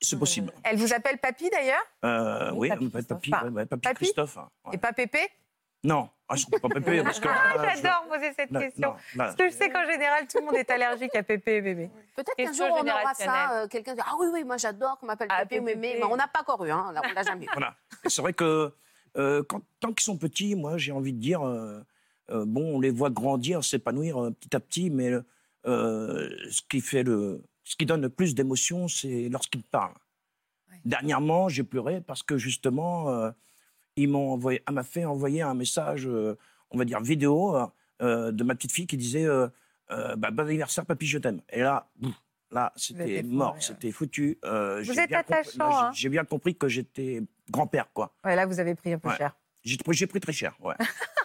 c'est- 0.00 0.18
possible. 0.18 0.52
Elle 0.64 0.76
vous 0.76 0.92
appelle 0.92 1.18
papy 1.18 1.48
d'ailleurs 1.50 1.82
Euh, 2.04 2.52
Oui, 2.54 2.68
Papy 2.68 2.84
elle 2.84 2.84
m'appelle 2.86 3.04
Christophe. 3.06 3.18
Papy, 3.20 3.30
Enfin, 3.34 3.46
ouais, 3.46 3.52
ouais, 3.52 3.66
Papy 3.66 3.80
Papy 3.82 3.94
Christophe. 3.96 4.38
hein, 4.38 4.48
ouais. 4.66 4.74
Et 4.74 4.78
pas 4.78 4.92
Pépé 4.92 5.18
Non, 5.84 6.08
ah, 6.28 6.36
je 6.36 6.46
ne 6.50 6.58
pas 6.58 6.68
Pépé 6.68 7.02
parce 7.02 7.18
que. 7.20 7.28
Ah, 7.32 7.74
J'adore 7.74 8.06
poser 8.08 8.32
cette 8.38 8.50
question. 8.50 8.90
non, 8.90 8.96
Parce 9.16 9.34
que 9.36 9.48
je 9.48 9.54
sais 9.54 9.68
qu'en 9.68 9.84
général, 9.84 10.26
tout 10.28 10.38
le 10.38 10.44
monde 10.46 10.54
est 10.54 10.70
allergique 10.70 11.14
à 11.16 11.22
Pépé 11.22 11.56
et 11.56 11.60
bébé. 11.60 11.90
Peut-être 12.14 12.36
qu'un 12.36 12.52
jour 12.52 12.68
on 12.70 12.82
aura 12.82 13.14
ça. 13.14 13.62
euh, 13.62 13.68
Quelqu'un 13.68 13.94
dit 13.94 14.00
Ah 14.04 14.12
oui, 14.20 14.28
oui, 14.32 14.44
moi 14.44 14.56
j'adore 14.56 14.98
qu'on 14.98 15.06
m'appelle 15.06 15.28
Ah, 15.30 15.40
Pépé 15.44 15.60
ou. 15.60 15.64
Mémé. 15.64 15.96
Mais 15.98 16.04
on 16.04 16.16
n'a 16.16 16.28
pas 16.28 16.40
encore 16.40 16.64
eu, 16.64 16.70
hein. 16.70 16.86
on 16.96 17.12
l'a 17.12 17.22
jamais 17.22 17.46
eu. 17.46 17.48
Voilà. 17.52 17.74
C'est 18.06 18.22
vrai 18.22 18.32
que 18.32 18.72
euh, 19.16 19.42
quand, 19.48 19.60
tant 19.80 19.92
qu'ils 19.92 20.04
sont 20.04 20.16
petits, 20.16 20.54
moi, 20.54 20.78
j'ai 20.78 20.92
envie 20.92 21.12
de 21.12 21.18
dire, 21.20 21.42
euh, 21.46 21.80
euh, 22.30 22.44
bon, 22.46 22.76
on 22.76 22.80
les 22.80 22.90
voit 22.90 23.10
grandir, 23.10 23.62
s'épanouir 23.64 24.22
euh, 24.22 24.30
petit 24.30 24.54
à 24.56 24.60
petit, 24.60 24.88
mais 24.88 25.10
euh, 25.66 26.30
ce 26.50 26.62
qui 26.68 26.80
fait 26.80 27.02
le, 27.02 27.42
ce 27.64 27.76
qui 27.76 27.84
donne 27.86 28.00
le 28.02 28.08
plus 28.08 28.34
d'émotion, 28.34 28.88
c'est 28.88 29.28
lorsqu'ils 29.28 29.64
parlent. 29.64 29.92
Ouais. 30.70 30.76
Dernièrement, 30.84 31.48
j'ai 31.48 31.64
pleuré 31.64 32.00
parce 32.00 32.22
que 32.22 32.38
justement, 32.38 33.08
euh, 33.10 33.30
ils 33.96 34.08
m'ont 34.08 34.32
envoyé, 34.32 34.62
elle 34.66 34.74
m'a 34.74 34.82
fait 34.82 35.04
envoyer 35.04 35.42
un 35.42 35.54
message, 35.54 36.06
euh, 36.06 36.36
on 36.70 36.78
va 36.78 36.84
dire 36.84 37.00
vidéo, 37.00 37.56
euh, 38.00 38.32
de 38.32 38.44
ma 38.44 38.54
petite 38.54 38.72
fille 38.72 38.86
qui 38.86 38.96
disait, 38.96 39.24
euh, 39.26 39.48
euh, 39.90 40.16
bah, 40.16 40.30
bon 40.30 40.46
anniversaire, 40.46 40.86
papy, 40.86 41.06
je 41.06 41.18
t'aime. 41.18 41.40
Et 41.50 41.60
là, 41.60 41.90
boum, 41.96 42.12
là, 42.50 42.72
c'était 42.76 43.22
mort, 43.22 43.56
c'était 43.60 43.90
foutu. 43.92 44.38
Euh, 44.44 44.82
Vous 44.84 44.92
j'ai 44.92 45.00
êtes 45.00 45.08
bien 45.08 45.22
compris- 45.22 45.34
attachant, 45.34 45.70
j'ai- 45.70 45.76
hein. 45.86 45.90
J'ai 45.94 46.08
bien 46.08 46.24
compris 46.24 46.56
que 46.56 46.68
j'étais 46.68 47.22
grand-père, 47.50 47.92
quoi. 47.92 48.14
Ouais, 48.24 48.34
là, 48.36 48.46
vous 48.46 48.60
avez 48.60 48.74
pris 48.74 48.92
un 48.92 48.98
peu 48.98 49.08
Ouais. 49.08 49.16
cher. 49.16 49.36
J'ai 49.64 49.76
pris, 50.08 50.18
très 50.20 50.32
cher, 50.32 50.56
ouais. 50.60 50.74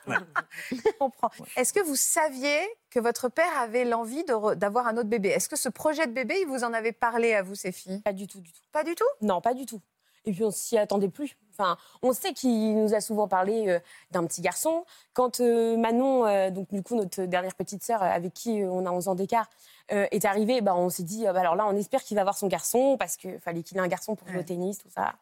Je 0.72 0.78
comprends. 1.00 1.32
Est-ce 1.56 1.74
que 1.74 1.80
vous 1.80 1.96
saviez 1.96 2.60
que 2.92 3.00
votre 3.00 3.30
père 3.30 3.58
avait 3.60 3.84
l'envie 3.84 4.24
d'avoir 4.56 4.88
un 4.88 4.96
autre 4.98 5.10
bébé? 5.10 5.30
Est-ce 5.30 5.50
que 5.50 5.56
ce 5.56 5.70
projet 5.70 6.06
de 6.08 6.12
bébé, 6.14 6.36
il 6.42 6.48
vous 6.48 6.64
en 6.64 6.72
avait 6.74 6.92
parlé 6.92 7.34
à 7.34 7.42
vous, 7.42 7.56
ces 7.56 7.72
filles? 7.72 8.02
Pas 8.04 8.14
du 8.14 8.28
tout, 8.28 8.40
du 8.40 8.52
tout. 8.52 8.62
Pas 8.72 8.84
du 8.84 8.94
tout? 8.94 9.06
Non, 9.22 9.42
pas 9.42 9.54
du 9.56 9.66
tout. 9.66 9.82
Et 10.26 10.32
puis 10.34 10.44
on 10.44 10.52
s'y 10.52 10.78
attendait 10.78 11.10
plus. 11.10 11.36
Enfin, 11.60 11.78
on 12.04 12.14
sait 12.14 12.34
qu'il 12.34 12.76
nous 12.76 12.94
a 12.94 13.02
souvent 13.02 13.28
parlé 13.28 13.68
euh, 13.68 13.80
d'un 14.12 14.26
petit 14.26 14.42
garçon. 14.42 14.86
Quand 15.14 15.40
euh, 15.40 15.76
Manon, 15.76 16.26
euh, 16.26 16.52
donc 16.52 16.70
du 16.72 16.84
coup 16.84 16.96
notre 16.96 17.24
dernière 17.24 17.56
petite 17.56 17.84
sœur 17.84 18.04
avec 18.04 18.34
qui 18.34 18.62
on 18.64 18.86
a 18.86 18.92
11 18.92 19.08
ans 19.08 19.16
d'écart, 19.16 19.50
euh, 19.92 20.06
est 20.12 20.26
arrivée, 20.26 20.62
bah, 20.62 20.76
on 20.76 20.90
s'est 20.90 21.04
dit, 21.04 21.28
euh, 21.28 21.34
bah, 21.34 21.40
alors 21.42 21.56
là 21.56 21.66
on 21.68 21.76
espère 21.76 22.04
qu'il 22.04 22.16
va 22.16 22.22
avoir 22.22 22.38
son 22.38 22.48
garçon 22.48 22.98
parce 22.98 23.16
qu'il 23.18 23.40
fallait 23.40 23.64
qu'il 23.64 23.78
ait 23.78 23.82
un 23.82 23.88
garçon 23.88 24.16
pour 24.16 24.28
jouer 24.28 24.38
Ouais. 24.38 24.44
au 24.44 24.46
tennis, 24.46 24.78
tout 24.80 24.90
ça. 24.90 25.14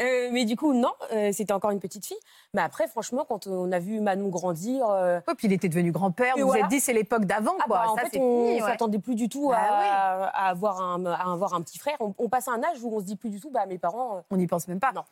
Euh, 0.00 0.28
mais 0.32 0.44
du 0.44 0.56
coup 0.56 0.72
non, 0.74 0.92
euh, 1.12 1.30
c'était 1.32 1.52
encore 1.52 1.70
une 1.72 1.80
petite 1.80 2.06
fille. 2.06 2.16
Mais 2.54 2.62
après 2.62 2.86
franchement, 2.88 3.24
quand 3.28 3.46
on 3.46 3.72
a 3.72 3.78
vu 3.78 4.00
Manon 4.00 4.28
grandir, 4.28 4.86
Ouais, 4.88 5.20
Puis 5.36 5.48
il 5.48 5.52
était 5.52 5.68
devenu 5.68 5.90
grand-père. 5.92 6.34
Vous 6.36 6.42
vous 6.42 6.46
voilà. 6.48 6.64
êtes 6.64 6.70
dit, 6.70 6.80
c'est 6.80 6.92
l'époque 6.92 7.24
d'avant, 7.24 7.54
ah 7.60 7.64
quoi. 7.66 7.78
bah, 7.78 7.90
en 7.90 7.96
Ça, 7.96 8.02
fait 8.06 8.18
on 8.20 8.52
ouais. 8.54 8.60
s'attendait 8.60 8.98
plus 8.98 9.14
du 9.14 9.28
tout 9.28 9.48
Bah 9.48 9.58
à, 9.58 10.24
à 10.26 10.48
avoir 10.50 10.80
un, 10.80 11.04
à 11.06 11.32
avoir 11.32 11.54
un 11.54 11.62
petit 11.62 11.78
frère. 11.78 11.96
On, 12.00 12.14
on 12.18 12.28
passe 12.28 12.48
à 12.48 12.52
un 12.52 12.62
âge 12.62 12.78
où 12.82 12.94
on 12.94 13.00
se 13.00 13.04
dit 13.04 13.16
plus 13.16 13.30
du 13.30 13.40
tout, 13.40 13.50
bah 13.50 13.66
mes 13.66 13.78
parents. 13.78 14.22
On 14.30 14.36
n'y 14.36 14.46
pense 14.46 14.68
même 14.68 14.80
pas. 14.80 14.92
Non. 14.92 15.02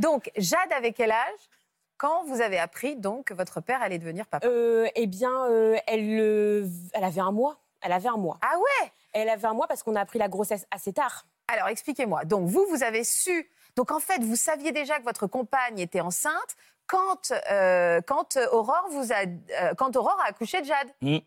Donc, 0.00 0.30
Jade 0.36 0.72
avait 0.76 0.92
quel 0.92 1.10
âge 1.12 1.48
quand 1.96 2.24
vous 2.24 2.40
avez 2.40 2.58
appris 2.58 2.96
donc 2.96 3.26
que 3.26 3.34
votre 3.34 3.60
père 3.60 3.82
allait 3.82 3.98
devenir 3.98 4.26
papa? 4.26 4.46
Euh, 4.46 4.86
eh 4.94 5.06
bien, 5.06 5.30
euh, 5.50 5.76
elle, 5.86 6.18
euh, 6.20 6.66
elle 6.94 7.04
avait 7.04 7.20
un 7.20 7.30
mois. 7.32 7.56
Elle 7.82 7.92
avait 7.92 8.08
un 8.08 8.16
mois. 8.16 8.38
Ah 8.42 8.56
ouais? 8.58 8.92
Elle 9.12 9.28
avait 9.28 9.46
un 9.46 9.54
mois 9.54 9.66
parce 9.66 9.82
qu'on 9.82 9.96
a 9.96 10.00
appris 10.00 10.18
la 10.18 10.28
grossesse 10.28 10.66
assez 10.70 10.92
tard. 10.92 11.26
Alors, 11.48 11.68
expliquez-moi. 11.68 12.24
Donc, 12.24 12.48
vous, 12.48 12.64
vous 12.70 12.82
avez 12.82 13.04
su. 13.04 13.48
Donc, 13.76 13.90
en 13.90 13.98
fait, 14.00 14.22
vous 14.22 14.36
saviez 14.36 14.72
déjà 14.72 14.98
que 14.98 15.04
votre 15.04 15.26
compagne 15.26 15.78
était 15.78 16.00
enceinte 16.00 16.56
quand, 16.86 17.32
euh, 17.50 18.00
quand 18.06 18.36
Aurore 18.52 18.88
vous 18.90 19.12
a, 19.12 19.24
euh, 19.24 19.74
quand 19.74 19.96
Aurore 19.96 20.18
a 20.24 20.28
accouché 20.28 20.60
de 20.60 20.66
Jade. 20.66 20.88
Mm. 21.02 21.18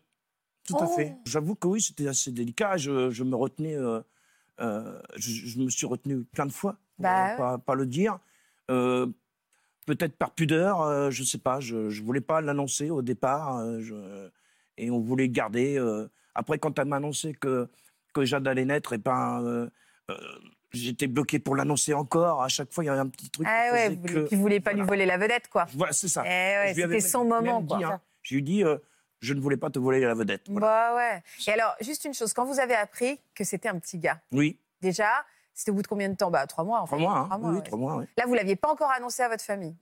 Tout 0.66 0.76
à 0.78 0.84
Oh. 0.84 0.96
fait. 0.96 1.14
J'avoue 1.26 1.54
que 1.56 1.66
oui, 1.66 1.82
c'était 1.82 2.08
assez 2.08 2.30
délicat. 2.30 2.76
Je, 2.76 3.10
je 3.10 3.24
me 3.24 3.36
retenais, 3.36 3.74
euh, 3.76 4.00
euh, 4.60 4.98
je, 5.16 5.30
je 5.46 5.58
me 5.58 5.68
suis 5.68 5.86
retenu 5.86 6.24
plein 6.24 6.46
de 6.46 6.52
fois 6.52 6.72
pour 6.96 7.02
Bah 7.02 7.32
euh, 7.32 7.36
pas, 7.36 7.58
pas 7.58 7.74
le 7.74 7.86
dire. 7.86 8.18
Euh, 8.70 9.06
Peut-être 9.86 10.16
par 10.16 10.30
pudeur, 10.30 10.80
euh, 10.80 11.10
je 11.10 11.22
sais 11.24 11.36
pas. 11.36 11.60
Je, 11.60 11.90
je 11.90 12.02
voulais 12.02 12.22
pas 12.22 12.40
l'annoncer 12.40 12.88
au 12.88 13.02
départ, 13.02 13.58
euh, 13.58 13.80
je- 13.80 14.30
et 14.78 14.90
on 14.90 14.98
voulait 14.98 15.28
garder. 15.28 15.76
Après, 16.34 16.58
quand 16.58 16.78
elle 16.78 16.86
m'a 16.86 16.96
annoncé 16.96 17.34
que 17.34 17.68
que 18.12 18.24
Jade 18.24 18.46
allait 18.46 18.64
naître, 18.64 18.92
et 18.92 18.98
ben, 18.98 19.42
euh, 19.42 19.68
euh, 20.10 20.14
j'étais 20.72 21.08
bloqué 21.08 21.38
pour 21.40 21.56
l'annoncer 21.56 21.94
encore. 21.94 22.42
À 22.42 22.48
chaque 22.48 22.72
fois, 22.72 22.84
il 22.84 22.86
y 22.86 22.90
avait 22.90 23.00
un 23.00 23.08
petit 23.08 23.28
truc. 23.30 23.46
Ah 23.50 23.66
qui 23.68 23.72
ouais, 23.74 23.88
vous 23.90 24.28
que- 24.28 24.36
voulez 24.36 24.60
pas 24.60 24.72
lui 24.72 24.82
voler 24.82 25.04
la 25.06 25.16
vedette, 25.18 25.48
quoi. 25.48 25.66
Voilà, 25.74 25.92
c'est 25.92 26.08
ça. 26.08 26.22
Eh 26.24 26.28
ouais, 26.28 26.74
c'était 26.74 27.00
son 27.00 27.24
même- 27.24 27.28
moment, 27.44 27.58
même 27.60 27.66
quoi. 27.68 27.78
dit, 27.78 27.84
hein. 27.84 28.00
Je 28.22 28.34
lui 28.34 28.40
ai 28.40 28.42
dit, 28.44 28.64
euh, 28.64 28.76
je 29.20 29.34
ne 29.34 29.40
voulais 29.40 29.56
pas 29.56 29.70
te 29.70 29.78
voler 29.80 30.00
la 30.00 30.14
vedette. 30.14 30.42
Voilà. 30.48 30.66
Bah 30.66 30.96
ouais. 30.96 31.22
Et 31.46 31.50
alors, 31.52 31.74
juste 31.80 32.04
une 32.04 32.14
chose, 32.14 32.32
quand 32.32 32.44
vous 32.44 32.60
avez 32.60 32.74
appris 32.74 33.18
que 33.34 33.42
c'était 33.42 33.68
un 33.68 33.78
petit 33.80 33.98
gars, 33.98 34.20
Oui, 34.30 34.58
déjà, 34.80 35.08
c'était 35.54 35.70
au 35.72 35.74
bout 35.74 35.82
de 35.82 35.86
combien 35.88 36.08
de 36.08 36.14
temps? 36.14 36.30
Bah, 36.30 36.46
trois 36.46 36.62
mois, 36.64 36.80
en 36.80 36.86
trois 36.86 36.98
fait. 36.98 37.04
mois. 37.04 37.18
hein. 37.18 37.24
Trois 37.24 37.38
mois, 37.38 37.50
oui, 37.50 37.56
ouais. 37.56 37.62
trois 37.64 37.78
mois, 37.78 37.96
oui. 37.96 38.04
Là, 38.16 38.24
vous 38.26 38.34
l'aviez 38.34 38.56
pas 38.56 38.70
encore 38.70 38.90
annoncé 38.92 39.22
à 39.24 39.28
votre 39.28 39.42
famille? 39.44 39.74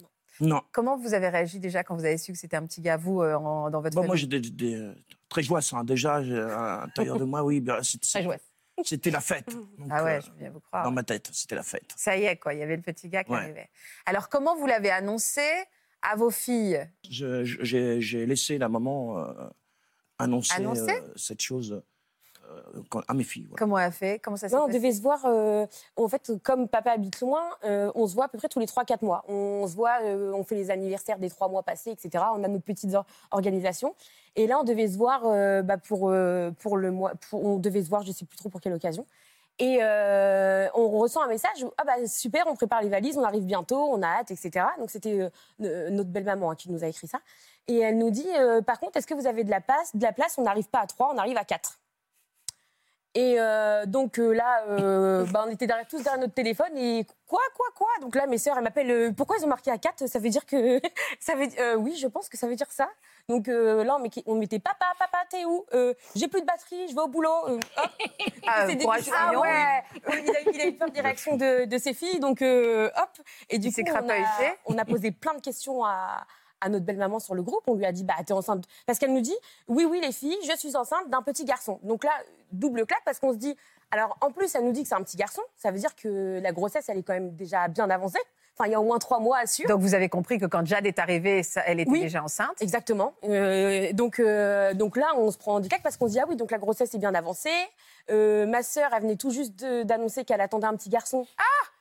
Non. 0.42 0.60
Comment 0.72 0.96
vous 0.98 1.14
avez 1.14 1.28
réagi 1.28 1.60
déjà 1.60 1.84
quand 1.84 1.94
vous 1.96 2.04
avez 2.04 2.18
su 2.18 2.32
que 2.32 2.38
c'était 2.38 2.56
un 2.56 2.66
petit 2.66 2.80
gars, 2.80 2.96
vous, 2.96 3.22
euh, 3.22 3.34
en- 3.36 3.70
dans 3.70 3.80
votre 3.80 3.94
Bon, 3.94 4.02
moi, 4.02 4.16
famille? 4.16 4.22
j'étais 4.22 4.42
j'étais, 4.42 4.74
euh, 4.74 4.92
très 5.28 5.42
joyeux. 5.42 5.64
hein. 5.72 5.84
Déjà, 5.84 6.22
j'ai- 6.22 6.36
à 6.38 6.80
l'intérieur 6.86 7.18
de 7.18 7.24
moi, 7.24 7.44
oui, 7.44 7.60
ben, 7.60 7.80
Très 8.02 8.22
jouette. 8.22 8.42
c'était 8.84 9.10
la 9.10 9.20
fête. 9.20 9.46
Donc, 9.78 9.88
Ah 9.90 10.02
ouais, 10.04 10.16
euh, 10.16 10.20
je 10.20 10.30
bien 10.32 10.50
vous 10.50 10.60
croire. 10.60 10.84
dans 10.84 10.90
ma 10.90 11.04
tête, 11.04 11.30
c'était 11.32 11.54
la 11.54 11.62
fête. 11.62 11.92
Ça 11.96 12.16
y 12.16 12.24
est, 12.24 12.36
quoi, 12.36 12.54
il 12.54 12.60
y 12.60 12.62
avait 12.62 12.76
le 12.76 12.82
petit 12.82 13.08
gars 13.08 13.22
qui 13.24 13.30
Ouais. 13.30 13.38
arrivait. 13.38 13.70
Alors, 14.04 14.28
comment 14.28 14.56
vous 14.56 14.66
l'avez 14.66 14.90
annoncé 14.90 15.42
à 16.02 16.16
vos 16.16 16.30
filles? 16.30 16.84
J'ai 17.08 18.26
laissé 18.26 18.58
la 18.58 18.68
maman 18.68 19.18
euh, 19.18 19.48
annoncer, 20.18 20.54
Annoncer? 20.56 20.90
euh, 20.90 21.12
cette 21.16 21.40
chose 21.40 21.72
euh, 21.72 21.84
à 23.08 23.14
mes 23.14 23.24
filles. 23.24 23.46
voilà. 23.48 23.58
Comment 23.58 23.78
elle 23.78 23.86
a 23.86 23.90
fait 23.90 24.18
Comment 24.18 24.36
ça 24.36 24.48
s'est 24.48 24.54
Non, 24.56 24.62
on 24.62 24.66
passé 24.66 24.78
devait 24.78 24.92
se 24.92 25.02
voir. 25.02 25.20
euh, 25.26 25.66
en 25.96 26.08
fait, 26.08 26.32
comme 26.42 26.68
papa 26.68 26.92
habite 26.92 27.20
loin, 27.20 27.42
euh, 27.64 27.90
on 27.94 28.06
se 28.06 28.14
voit 28.14 28.24
à 28.26 28.28
peu 28.28 28.38
près 28.38 28.48
tous 28.48 28.58
les 28.60 28.66
3-4 28.66 29.02
mois. 29.04 29.24
On 29.28 29.66
se 29.66 29.74
voit, 29.74 29.98
euh, 30.02 30.32
on 30.32 30.44
fait 30.44 30.54
les 30.54 30.70
anniversaires 30.70 31.18
des 31.18 31.30
3 31.30 31.48
mois 31.48 31.62
passés, 31.62 31.90
etc. 31.90 32.24
On 32.34 32.42
a 32.44 32.48
nos 32.48 32.60
petites 32.60 32.94
or- 32.94 33.06
organisations. 33.30 33.94
Et 34.36 34.46
là, 34.46 34.58
on 34.60 34.64
devait 34.64 34.88
se 34.88 34.96
voir 34.96 35.22
euh, 35.26 35.62
bah, 35.62 35.76
pour, 35.78 36.08
euh, 36.10 36.50
pour 36.58 36.76
le 36.76 36.90
mois. 36.90 37.12
pour- 37.30 37.44
on 37.44 37.56
devait 37.58 37.82
se 37.82 37.88
voir, 37.88 38.02
je 38.02 38.08
ne 38.08 38.14
sais 38.14 38.24
plus 38.24 38.36
trop 38.38 38.48
pour 38.48 38.60
quelle 38.60 38.72
occasion. 38.74 39.04
Et 39.58 39.80
euh, 39.82 40.66
on 40.74 40.88
ressent 40.88 41.20
un 41.22 41.28
message 41.28 41.64
Ah 41.76 41.84
bah 41.84 42.06
super, 42.06 42.46
on 42.46 42.54
prépare 42.54 42.80
les 42.80 42.88
valises, 42.88 43.18
on 43.18 43.22
arrive 43.22 43.44
bientôt, 43.44 43.76
on 43.92 44.02
a 44.02 44.06
hâte, 44.06 44.30
etc. 44.30 44.64
Donc 44.78 44.90
c'était 44.90 45.30
euh, 45.60 45.90
notre 45.90 46.08
belle-maman 46.08 46.50
hein, 46.52 46.54
qui 46.56 46.70
nous 46.72 46.82
a 46.82 46.86
écrit 46.86 47.06
ça. 47.06 47.18
Et 47.68 47.78
elle 47.80 47.98
nous 47.98 48.10
dit 48.10 48.26
euh, 48.34 48.62
Par 48.62 48.80
contre, 48.80 48.96
est-ce 48.96 49.06
que 49.06 49.12
vous 49.14 49.26
avez 49.26 49.44
de 49.44 49.50
la 49.50 49.60
place 49.60 49.94
De 49.94 50.02
la 50.02 50.12
place, 50.12 50.36
on 50.38 50.42
n'arrive 50.42 50.68
pas 50.70 50.80
à 50.80 50.86
3, 50.86 51.12
on 51.14 51.18
arrive 51.18 51.36
à 51.36 51.44
4. 51.44 51.78
Et 53.14 53.36
euh, 53.38 53.84
donc 53.84 54.18
euh, 54.18 54.32
là, 54.32 54.62
euh, 54.70 55.24
bah, 55.26 55.44
on 55.46 55.50
était 55.50 55.66
derrière, 55.66 55.86
tous 55.86 56.02
derrière 56.02 56.18
notre 56.20 56.32
téléphone 56.32 56.74
et 56.78 57.06
quoi, 57.26 57.42
quoi, 57.54 57.66
quoi? 57.74 57.88
Donc 58.00 58.14
là, 58.14 58.26
mes 58.26 58.38
sœurs, 58.38 58.56
elles 58.56 58.64
m'appellent 58.64 58.90
euh, 58.90 59.12
Pourquoi 59.14 59.36
ils 59.38 59.44
ont 59.44 59.48
marqué 59.48 59.70
à 59.70 59.76
4 59.76 60.06
Ça 60.06 60.18
veut 60.18 60.30
dire 60.30 60.46
que. 60.46 60.80
ça 61.20 61.34
veut, 61.34 61.76
oui, 61.76 61.94
je 61.96 62.06
pense 62.06 62.28
que 62.30 62.38
ça 62.38 62.46
veut 62.46 62.56
dire 62.56 62.70
ça. 62.70 62.88
Donc 63.28 63.46
là, 63.48 63.96
on, 63.96 63.98
met- 64.00 64.10
on 64.26 64.34
mettait 64.34 64.58
Papa, 64.58 64.86
papa, 64.98 65.18
t'es 65.28 65.44
où? 65.44 65.64
J'ai 66.16 66.26
plus 66.28 66.40
de 66.40 66.46
batterie, 66.46 66.88
je 66.88 66.94
vais 66.94 67.00
au 67.02 67.08
boulot. 67.08 67.30
Hop. 67.48 67.60
Ah, 68.44 68.66
des- 68.74 68.84
Ah 69.14 69.38
ouais 69.40 69.82
il, 70.24 70.30
a, 70.36 70.50
il 70.52 70.60
a 70.60 70.66
eu 70.66 70.72
peur 70.72 70.90
des 70.90 71.00
réactions 71.00 71.36
de, 71.36 71.64
de 71.64 71.78
ses 71.78 71.94
filles, 71.94 72.18
donc 72.18 72.42
hop. 72.42 73.10
Et 73.50 73.58
du 73.58 73.68
Il 73.68 73.72
coup, 73.74 73.80
on 74.02 74.08
a, 74.10 74.14
on 74.66 74.78
a 74.78 74.84
posé 74.84 75.12
plein 75.12 75.34
de 75.34 75.40
questions 75.40 75.84
à, 75.84 76.24
à 76.62 76.68
notre 76.68 76.84
belle-maman 76.86 77.18
sur 77.20 77.34
le 77.34 77.42
groupe. 77.42 77.62
On 77.66 77.74
lui 77.74 77.84
a 77.84 77.92
dit, 77.92 78.04
bah, 78.04 78.14
t'es 78.24 78.32
enceinte. 78.32 78.64
Parce 78.86 78.98
qu'elle 78.98 79.12
nous 79.12 79.20
dit, 79.20 79.36
oui, 79.68 79.84
oui, 79.84 80.00
les 80.00 80.12
filles, 80.12 80.38
je 80.50 80.56
suis 80.56 80.76
enceinte 80.76 81.10
d'un 81.10 81.20
petit 81.22 81.44
garçon. 81.44 81.78
Donc 81.82 82.04
là, 82.04 82.12
double 82.52 82.86
claque, 82.86 83.02
parce 83.04 83.18
qu'on 83.18 83.32
se 83.32 83.38
dit, 83.38 83.56
alors 83.90 84.16
en 84.20 84.30
plus, 84.30 84.54
elle 84.54 84.64
nous 84.64 84.72
dit 84.72 84.82
que 84.82 84.88
c'est 84.88 84.94
un 84.94 85.02
petit 85.02 85.16
garçon. 85.16 85.42
Ça 85.56 85.70
veut 85.70 85.78
dire 85.78 85.94
que 85.96 86.40
la 86.42 86.52
grossesse, 86.52 86.88
elle 86.88 86.98
est 86.98 87.02
quand 87.02 87.12
même 87.14 87.34
déjà 87.36 87.68
bien 87.68 87.90
avancée. 87.90 88.20
Enfin, 88.54 88.68
il 88.68 88.72
y 88.72 88.74
a 88.74 88.80
au 88.80 88.84
moins 88.84 88.98
trois 88.98 89.18
mois 89.18 89.38
à 89.38 89.46
suivre. 89.46 89.70
Donc, 89.70 89.80
vous 89.80 89.94
avez 89.94 90.10
compris 90.10 90.38
que 90.38 90.44
quand 90.44 90.64
Jade 90.66 90.84
est 90.86 90.98
arrivée, 90.98 91.40
elle 91.64 91.80
était 91.80 91.90
Oui. 91.90 92.00
déjà 92.02 92.22
enceinte. 92.22 92.60
Exactement. 92.60 93.14
Euh, 93.24 93.94
donc, 93.94 94.20
euh, 94.20 94.74
donc 94.74 94.96
là, 94.98 95.12
on 95.16 95.30
se 95.30 95.38
prend 95.38 95.58
du 95.58 95.70
cac 95.70 95.82
parce 95.82 95.96
qu'on 95.96 96.06
se 96.06 96.12
dit 96.12 96.20
ah 96.20 96.26
oui, 96.28 96.36
donc 96.36 96.50
la 96.50 96.58
grossesse 96.58 96.92
est 96.94 96.98
bien 96.98 97.14
avancée. 97.14 97.48
Euh, 98.10 98.44
ma 98.46 98.62
sœur, 98.62 98.90
elle 98.94 99.02
venait 99.02 99.16
tout 99.16 99.30
juste 99.30 99.64
d'annoncer 99.64 100.24
qu'elle 100.26 100.42
attendait 100.42 100.66
un 100.66 100.76
petit 100.76 100.90
garçon. 100.90 101.26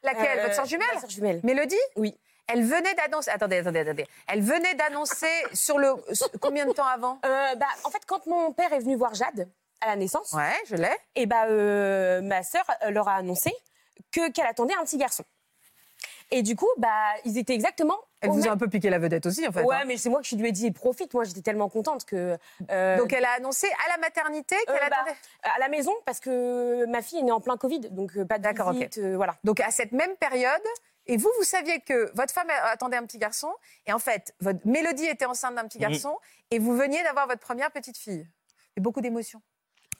Laquelle? 0.03 0.39
Euh, 0.39 0.43
Votre 0.43 0.55
sœur 0.55 0.65
jumelle? 0.65 0.87
Ma 0.95 1.01
sœur 1.01 1.09
jumelle. 1.09 1.41
Mélodie? 1.43 1.75
Oui. 1.97 2.17
Elle 2.47 2.63
venait 2.63 2.93
d'annoncer. 2.95 3.31
Attendez, 3.31 3.57
attendez, 3.57 3.79
attendez. 3.79 4.07
Elle 4.27 4.41
venait 4.41 4.75
d'annoncer 4.75 5.31
sur 5.53 5.77
le. 5.77 5.93
Combien 6.41 6.65
de 6.65 6.73
temps 6.73 6.85
avant? 6.85 7.19
Euh, 7.25 7.55
bah, 7.55 7.65
en 7.85 7.89
fait, 7.89 8.01
quand 8.05 8.25
mon 8.27 8.51
père 8.51 8.73
est 8.73 8.79
venu 8.79 8.95
voir 8.95 9.13
Jade 9.13 9.47
à 9.79 9.87
la 9.87 9.95
naissance, 9.95 10.33
Ouais, 10.33 10.53
je 10.65 10.75
l'ai. 10.75 10.91
et 11.15 11.25
bah, 11.25 11.45
euh, 11.45 12.21
ma 12.21 12.43
sœur 12.43 12.63
euh, 12.83 12.89
leur 12.91 13.07
a 13.07 13.15
annoncé 13.15 13.51
que 14.11 14.29
qu'elle 14.31 14.45
attendait 14.47 14.73
un 14.75 14.83
petit 14.83 14.97
garçon. 14.97 15.23
Et 16.33 16.43
du 16.43 16.55
coup, 16.55 16.69
bah, 16.77 16.89
ils 17.25 17.37
étaient 17.37 17.53
exactement. 17.53 17.97
Elle 18.21 18.29
vous 18.29 18.47
a 18.47 18.51
un 18.51 18.57
peu 18.57 18.67
piqué 18.69 18.89
la 18.89 18.99
vedette 18.99 19.25
aussi, 19.25 19.45
en 19.47 19.51
fait. 19.51 19.63
Ouais, 19.63 19.75
hein. 19.77 19.83
mais 19.85 19.97
c'est 19.97 20.09
moi 20.09 20.21
qui 20.21 20.35
lui 20.37 20.47
ai 20.47 20.51
dit 20.51 20.71
profite. 20.71 21.13
Moi, 21.13 21.23
j'étais 21.25 21.41
tellement 21.41 21.67
contente 21.69 22.05
que. 22.05 22.37
euh, 22.69 22.97
Donc, 22.97 23.11
elle 23.13 23.25
a 23.25 23.31
annoncé 23.31 23.67
à 23.85 23.89
la 23.91 23.97
maternité 23.97 24.55
qu'elle 24.67 24.75
Euh, 24.75 24.89
bah, 24.89 24.97
attendait? 25.01 25.17
à 25.43 25.59
la 25.59 25.67
maison 25.69 25.93
parce 26.05 26.19
que 26.19 26.85
ma 26.85 27.01
fille 27.01 27.19
est 27.19 27.23
née 27.23 27.31
en 27.31 27.41
plein 27.41 27.57
Covid, 27.57 27.79
donc 27.89 28.21
pas 28.25 28.37
de 28.37 28.43
D'accord, 28.43 28.67
ok. 28.67 28.73
visite, 28.75 28.97
euh, 28.99 29.15
voilà. 29.17 29.35
Donc, 29.43 29.59
à 29.59 29.71
cette 29.71 29.91
même 29.93 30.15
période. 30.17 30.61
Et 31.07 31.17
vous, 31.17 31.29
vous 31.37 31.43
saviez 31.43 31.79
que 31.81 32.11
votre 32.15 32.33
femme 32.33 32.47
attendait 32.65 32.97
un 32.97 33.05
petit 33.05 33.17
garçon. 33.17 33.49
Et 33.87 33.93
en 33.93 33.99
fait, 33.99 34.33
votre 34.39 34.59
Mélodie 34.65 35.05
était 35.05 35.25
enceinte 35.25 35.55
d'un 35.55 35.65
petit 35.67 35.77
Mhm. 35.79 35.89
garçon. 35.89 36.17
Et 36.51 36.59
vous 36.59 36.75
veniez 36.75 37.01
d'avoir 37.03 37.27
votre 37.27 37.41
première 37.41 37.71
petite 37.71 37.97
fille. 37.97 38.27
Et 38.77 38.81
beaucoup 38.81 39.01
d'émotions. 39.01 39.41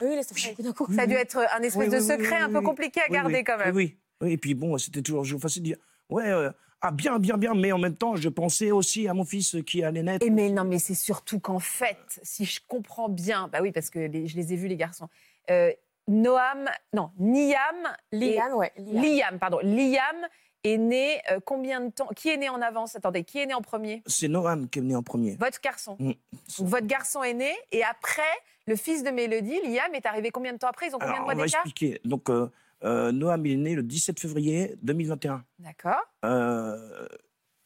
Oui, 0.01 0.15
là, 0.15 0.23
ça 0.23 0.33
fait 0.35 0.49
beaucoup 0.49 0.63
d'un 0.63 0.73
coup. 0.73 0.93
Ça 0.93 1.01
a 1.03 1.07
dû 1.07 1.13
être 1.15 1.37
un 1.37 1.61
espèce 1.61 1.75
Oui, 1.75 1.85
de 1.89 1.91
oui, 1.97 2.01
oui, 2.01 2.07
secret 2.07 2.37
oui, 2.37 2.41
un 2.43 2.49
peu 2.49 2.59
oui. 2.59 2.63
compliqué 2.65 3.01
à 3.01 3.05
Oui, 3.09 3.13
garder 3.13 3.33
oui. 3.35 3.43
quand 3.43 3.57
même. 3.57 3.75
Oui, 3.75 3.97
oui. 4.21 4.27
Oui, 4.27 4.33
Et 4.33 4.37
puis 4.37 4.53
bon, 4.53 4.77
c'était 4.77 5.01
toujours 5.01 5.39
facile 5.41 5.63
de 5.63 5.67
dire 5.69 5.77
ouais, 6.09 6.27
euh, 6.29 6.51
ah 6.81 6.91
bien, 6.91 7.17
bien, 7.19 7.37
bien, 7.37 7.53
mais 7.55 7.71
en 7.71 7.77
même 7.79 7.95
temps, 7.95 8.15
je 8.15 8.29
pensais 8.29 8.71
aussi 8.71 9.07
à 9.07 9.13
mon 9.13 9.25
fils 9.25 9.57
qui 9.67 9.83
allait 9.83 10.03
naître. 10.03 10.25
Et 10.25 10.29
mais 10.29 10.49
non, 10.49 10.63
mais 10.63 10.79
c'est 10.79 10.93
surtout 10.95 11.39
qu'en 11.39 11.59
fait, 11.59 12.19
si 12.23 12.45
je 12.45 12.59
comprends 12.67 13.09
bien, 13.09 13.47
bah 13.47 13.59
oui, 13.61 13.71
parce 13.71 13.89
que 13.89 13.99
les- 13.99 14.27
je 14.27 14.35
les 14.35 14.53
ai 14.53 14.55
vus 14.55 14.67
les 14.67 14.77
garçons. 14.77 15.07
Euh, 15.49 15.71
Noam, 16.07 16.67
non, 16.93 17.11
Niam, 17.19 17.95
et- 18.11 18.33
Liam, 18.35 18.53
ouais. 18.55 18.71
Liam. 18.77 19.03
Liam, 19.03 19.39
pardon, 19.39 19.59
Liam 19.61 20.27
est 20.63 20.77
né 20.77 21.21
euh, 21.31 21.39
combien 21.43 21.81
de 21.81 21.89
temps 21.91 22.07
Qui 22.15 22.29
est 22.29 22.37
né 22.37 22.49
en 22.49 22.61
avance? 22.61 22.95
Attendez, 22.95 23.23
qui 23.23 23.39
est 23.39 23.45
né 23.45 23.53
en 23.53 23.61
premier? 23.61 24.03
C'est 24.05 24.27
Noam 24.27 24.69
qui 24.69 24.79
est 24.79 24.81
venu 24.81 24.95
en 24.95 25.03
premier. 25.03 25.35
Votre 25.35 25.59
garçon. 25.61 25.95
Mm. 25.99 26.11
Donc 26.59 26.67
votre 26.67 26.87
garçon 26.87 27.23
est 27.23 27.33
né 27.33 27.53
et 27.71 27.83
après, 27.83 28.21
le 28.67 28.75
fils 28.75 29.03
de 29.03 29.09
Mélodie, 29.09 29.59
Liam, 29.63 29.93
est 29.93 30.05
arrivé 30.05 30.31
combien 30.31 30.53
de 30.53 30.57
temps 30.57 30.67
après? 30.67 30.87
Ils 30.87 30.95
ont 30.95 30.99
combien 30.99 31.15
Alors, 31.15 31.27
de 31.27 31.31
on 31.31 31.35
mois 31.35 31.43
va 31.43 31.45
d'écart? 31.45 31.61
expliquer. 31.65 31.99
Donc, 32.05 32.29
euh, 32.29 32.49
euh, 32.83 33.11
Noam, 33.11 33.45
il 33.45 33.53
est 33.53 33.57
né 33.57 33.75
le 33.75 33.83
17 33.83 34.19
février 34.19 34.75
2021. 34.81 35.43
D'accord. 35.59 36.01
Euh, 36.25 37.07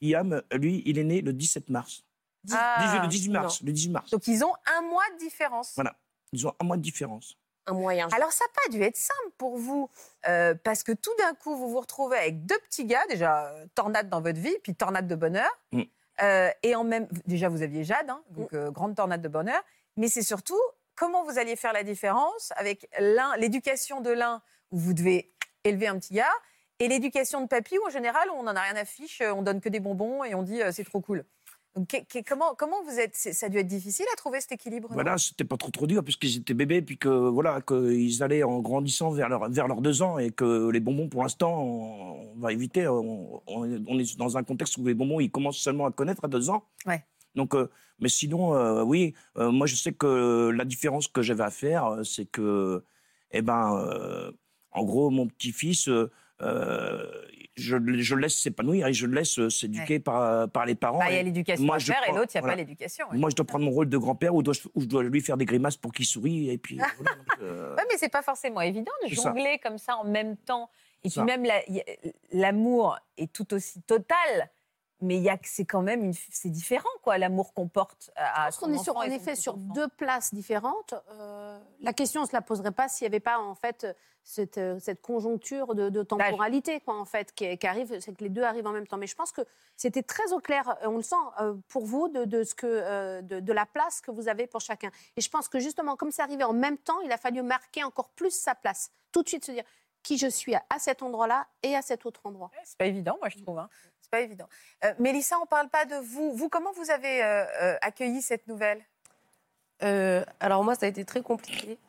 Iam, 0.02 0.42
lui, 0.54 0.84
il 0.86 0.98
est 0.98 1.04
né 1.04 1.22
le 1.22 1.34
17 1.34 1.70
mars. 1.70 2.04
Ah, 2.52 2.78
18 2.80 3.00
le 3.02 3.08
18 3.08 3.30
mars. 3.32 3.62
Le 3.64 3.72
18 3.72 3.90
mars. 3.90 4.12
Donc 4.12 4.28
ils 4.28 4.44
ont 4.44 4.54
un 4.78 4.82
mois 4.84 5.04
de 5.16 5.20
différence. 5.20 5.74
Voilà. 5.76 5.96
Ils 6.32 6.46
ont 6.46 6.54
un 6.60 6.66
mois 6.66 6.78
de 6.78 6.82
différence. 6.82 7.38
Un 7.68 7.74
moyen. 7.74 8.08
Alors, 8.14 8.32
ça 8.32 8.46
n'a 8.46 8.52
pas 8.64 8.72
dû 8.72 8.84
être 8.84 8.98
simple 8.98 9.32
pour 9.38 9.58
vous, 9.58 9.90
euh, 10.28 10.54
parce 10.64 10.84
que 10.84 10.92
tout 10.92 11.14
d'un 11.18 11.34
coup, 11.34 11.56
vous 11.56 11.70
vous 11.70 11.80
retrouvez 11.80 12.18
avec 12.18 12.46
deux 12.46 12.60
petits 12.60 12.86
gars, 12.86 13.04
déjà 13.10 13.48
euh, 13.48 13.66
tornade 13.74 14.10
dans 14.10 14.22
votre 14.22 14.40
vie, 14.40 14.56
puis 14.62 14.76
tornade 14.76 15.08
de 15.08 15.16
bonheur. 15.16 15.50
Mm. 15.72 15.82
Euh, 16.22 16.50
et 16.64 16.76
en 16.76 16.84
même. 16.84 17.08
Déjà, 17.26 17.50
vous 17.50 17.62
aviez 17.62 17.84
Jade, 17.84 18.10
hein, 18.10 18.22
donc 18.32 18.54
euh, 18.54 18.72
grande 18.72 18.96
tornade 18.96 19.22
de 19.22 19.28
bonheur. 19.28 19.62
Mais 19.98 20.08
c'est 20.08 20.22
surtout 20.22 20.60
comment 20.96 21.24
vous 21.24 21.38
alliez 21.38 21.56
faire 21.56 21.74
la 21.74 21.84
différence 21.84 22.54
avec 22.56 22.90
l'un, 23.00 23.36
l'éducation 23.38 24.02
de 24.02 24.12
l'un, 24.12 24.42
où 24.72 24.78
vous 24.78 24.94
devez 24.94 25.34
élever 25.64 25.88
un 25.88 25.98
petit 25.98 26.14
gars, 26.14 26.34
et 26.80 26.88
l'éducation 26.88 27.42
de 27.42 27.48
papy, 27.48 27.78
où 27.78 27.88
en 27.88 27.90
général, 27.90 28.30
on 28.32 28.44
n'en 28.44 28.56
a 28.56 28.62
rien 28.62 28.76
à 28.76 28.86
fiche, 28.86 29.22
on 29.22 29.42
donne 29.42 29.62
que 29.62 29.70
des 29.70 29.80
bonbons 29.80 30.24
et 30.24 30.36
on 30.36 30.44
dit 30.44 30.62
euh, 30.62 30.72
c'est 30.72 30.84
trop 30.84 31.02
cool. 31.02 31.26
Comment, 32.26 32.56
comment 32.58 32.82
vous 32.84 33.00
êtes. 33.00 33.16
Ça 33.16 33.48
a 33.48 33.50
dû 33.50 33.58
être 33.58 33.68
difficile 33.68 34.06
à 34.14 34.16
trouver 34.16 34.40
cet 34.40 34.54
équilibre. 34.54 34.90
Voilà, 34.94 35.18
c'était 35.18 35.44
pas 35.44 35.58
trop 35.58 35.72
trop 35.72 35.88
dur 35.88 36.04
puisqu'ils 36.04 36.38
étaient 36.38 36.54
bébés, 36.54 36.82
puis 36.82 36.98
que 36.98 37.10
voilà, 37.10 37.62
qu'ils 37.62 38.24
allaient 38.24 38.44
en 38.44 38.60
grandissant 38.62 39.12
vers, 39.12 39.28
leur, 39.28 39.50
vers 39.50 39.68
leurs 39.68 39.82
deux 39.82 40.02
ans 40.02 40.18
et 40.18 40.32
que 40.32 40.70
les 40.70 40.80
bonbons, 40.80 41.10
pour 41.10 41.24
l'instant, 41.24 41.62
on, 41.62 42.32
on 42.36 42.40
va 42.40 42.54
éviter. 42.54 42.88
On, 42.88 43.42
on 43.48 44.00
est- 44.00 44.18
dans 44.18 44.38
un 44.38 44.44
contexte 44.44 44.78
où 44.78 44.86
les 44.86 44.94
bonbons, 44.94 45.20
ils 45.20 45.30
commencent 45.30 45.58
seulement 45.58 45.86
à 45.86 45.92
connaître 45.92 46.24
à 46.24 46.28
deux 46.30 46.50
ans. 46.50 46.64
Ouais. 46.86 47.04
Donc, 47.36 47.54
euh, 47.56 47.70
mais 48.00 48.08
sinon, 48.10 48.56
euh, 48.56 48.82
oui, 48.84 49.14
euh, 49.38 49.52
moi 49.52 49.68
je 49.68 49.76
sais 49.76 49.92
que 49.92 50.52
la 50.56 50.64
différence 50.64 51.10
que 51.10 51.22
j'avais 51.22 51.44
à 51.44 51.52
faire, 51.52 52.00
c'est 52.06 52.26
que, 52.26 52.84
eh 53.32 53.42
ben, 53.42 54.32
en 54.72 54.84
gros, 54.86 55.10
mon 55.10 55.28
petit-fils, 55.28 55.90
je, 56.42 57.76
le- 57.78 58.02
je 58.02 58.16
le 58.16 58.22
laisse 58.22 58.38
s'épanouir 58.38 58.88
et 58.88 58.94
je 58.94 59.06
le 59.06 59.14
laisse 59.16 59.40
euh, 59.40 59.50
s'éduquer 59.50 60.00
par, 60.00 60.50
par 60.50 60.66
les 60.66 60.76
parents. 60.76 61.00
Bah, 61.00 61.06
Il 61.10 61.14
y 61.14 61.18
a 61.18 61.22
Et 61.22 61.24
l'éducation 61.24 61.72
à 61.72 61.80
faire 61.80 61.96
et 62.04 62.08
crois- 62.08 62.20
l'autre, 62.20 62.32
il 62.34 62.38
n'y 62.38 62.40
a 62.40 62.42
voilà. 62.42 62.56
pas 62.56 62.62
l'éducation. 62.62 63.06
ouais. 63.12 63.18
Moi, 63.18 63.30
je 63.30 63.36
dois 63.36 63.46
prendre 63.46 63.64
mon 63.66 63.72
rôle 63.72 63.88
de 63.90 63.98
grand-père 63.98 64.36
ou, 64.36 64.42
ou 64.42 64.82
je 64.82 64.86
dois 64.86 65.04
lui 65.04 65.22
faire 65.22 65.38
des 65.38 65.46
grimaces 65.46 65.78
pour 65.78 65.92
qu'il 65.94 66.06
sourie. 66.06 66.50
Et 66.50 66.58
puis, 66.58 66.76
voilà, 67.00 67.16
donc, 67.16 67.28
euh, 67.42 67.76
Ouais, 67.76 67.84
mais 67.90 67.98
c'est 67.98 68.10
pas 68.12 68.22
forcément 68.22 68.62
évident 68.62 68.92
de 69.08 69.14
ça. 69.16 69.22
jongler 69.30 69.60
comme 69.64 69.78
ça 69.78 69.96
en 69.98 70.04
même 70.04 70.36
temps 70.38 70.70
Et 71.04 71.10
puis 71.10 71.22
même 71.22 71.44
la- 71.46 71.62
l'amour 72.32 72.98
est 73.18 73.32
tout 73.32 73.54
aussi 73.54 73.82
total, 73.84 74.50
mais 75.02 75.18
il 75.18 75.40
c'est 75.44 75.66
quand 75.66 75.82
même 75.82 76.04
une, 76.04 76.14
c'est 76.14 76.50
différent 76.50 76.90
quoi, 77.04 77.18
l'amour 77.18 77.54
qu'on 77.54 77.68
porte 77.68 78.12
à, 78.16 78.42
à 78.42 78.44
Parce 78.46 78.60
son 78.60 78.68
qu'on 78.68 78.74
est 78.74 78.84
sur, 78.84 78.98
en 78.98 79.04
effet 79.04 79.36
sur 79.36 79.58
deux 79.58 79.88
places 79.88 80.34
différentes. 80.34 80.94
Euh, 81.12 81.60
la 81.82 81.94
question 81.94 82.22
ne 82.22 82.28
se 82.28 82.34
la 82.34 82.42
poserait 82.42 82.72
pas 82.72 82.88
s'il 82.88 83.06
n'y 83.06 83.14
avait 83.14 83.20
pas 83.20 83.40
en 83.40 83.56
fait 83.56 83.86
cette, 84.24 84.58
euh, 84.58 84.80
cette 84.80 85.02
conjoncture 85.02 85.76
de, 85.76 85.90
de 85.90 86.04
temporalité 86.04 86.80
quoi, 86.82 87.00
en 87.00 87.06
fait, 87.06 87.34
qui, 87.34 87.58
qui 87.58 87.68
arrive, 87.68 88.00
c'est 88.00 88.16
que 88.16 88.24
les 88.24 88.30
deux 88.30 88.44
arrivent 88.44 88.68
en 88.68 88.72
même 88.72 88.88
temps. 88.88 88.98
Mais 88.98 89.08
je 89.08 89.16
pense 89.16 89.32
que 89.32 89.42
c'était 89.78 90.04
très 90.04 90.32
au 90.34 90.40
clair, 90.40 90.70
euh, 90.70 90.88
on 90.88 90.98
le 90.98 91.04
sent 91.04 91.16
euh, 91.40 91.54
pour 91.68 91.86
vous, 91.86 92.08
de, 92.08 92.26
de 92.26 92.44
ce 92.44 92.56
que, 92.56 92.66
euh, 92.66 93.22
de, 93.22 93.40
de 93.40 93.54
la 93.54 93.66
place 93.66 94.02
que 94.02 94.12
vous 94.12 94.28
avez 94.28 94.48
pour 94.48 94.62
chacun. 94.62 94.90
Et 95.18 95.22
je 95.22 95.30
pense 95.30 95.48
que 95.48 95.60
justement, 95.60 95.96
comme 95.96 96.12
c'est 96.12 96.22
arrivé 96.22 96.44
en 96.44 96.54
même 96.54 96.78
temps, 96.78 97.00
il 97.02 97.12
a 97.12 97.18
fallu 97.18 97.42
marquer 97.42 97.84
encore 97.84 98.10
plus 98.10 98.32
sa 98.32 98.56
place. 98.56 98.92
Tout 99.12 99.24
de 99.24 99.30
suite 99.30 99.46
se 99.46 99.52
dire 99.52 99.64
qui 100.02 100.18
je 100.18 100.28
suis 100.28 100.54
à, 100.56 100.64
cet 100.78 101.02
endroit-là 101.02 101.48
et 101.64 101.76
à 101.76 101.82
cet 101.82 102.06
autre 102.06 102.22
endroit. 102.26 102.52
C'est 102.64 102.78
pas 102.78 102.86
évident, 102.86 103.18
moi 103.20 103.30
je 103.30 103.40
trouve. 103.40 103.58
Hein. 103.58 103.70
C'est 104.06 104.12
pas 104.12 104.22
évident. 104.22 104.48
Euh, 104.84 104.94
Mélissa, 105.00 105.36
on 105.42 105.48
parle 105.48 105.68
pas 105.68 105.86
de 105.86 105.96
vous. 105.96 106.32
Vous, 106.36 106.48
comment 106.48 106.72
vous 106.74 106.92
avez 106.92 107.24
euh, 107.24 107.44
euh, 107.60 107.78
accueilli 107.82 108.22
cette 108.22 108.46
nouvelle? 108.48 108.80
Alors 110.40 110.64
moi, 110.64 110.76
ça 110.76 110.86
a 110.86 110.90
été 110.90 111.04
très 111.06 111.22
compliqué 111.24 111.80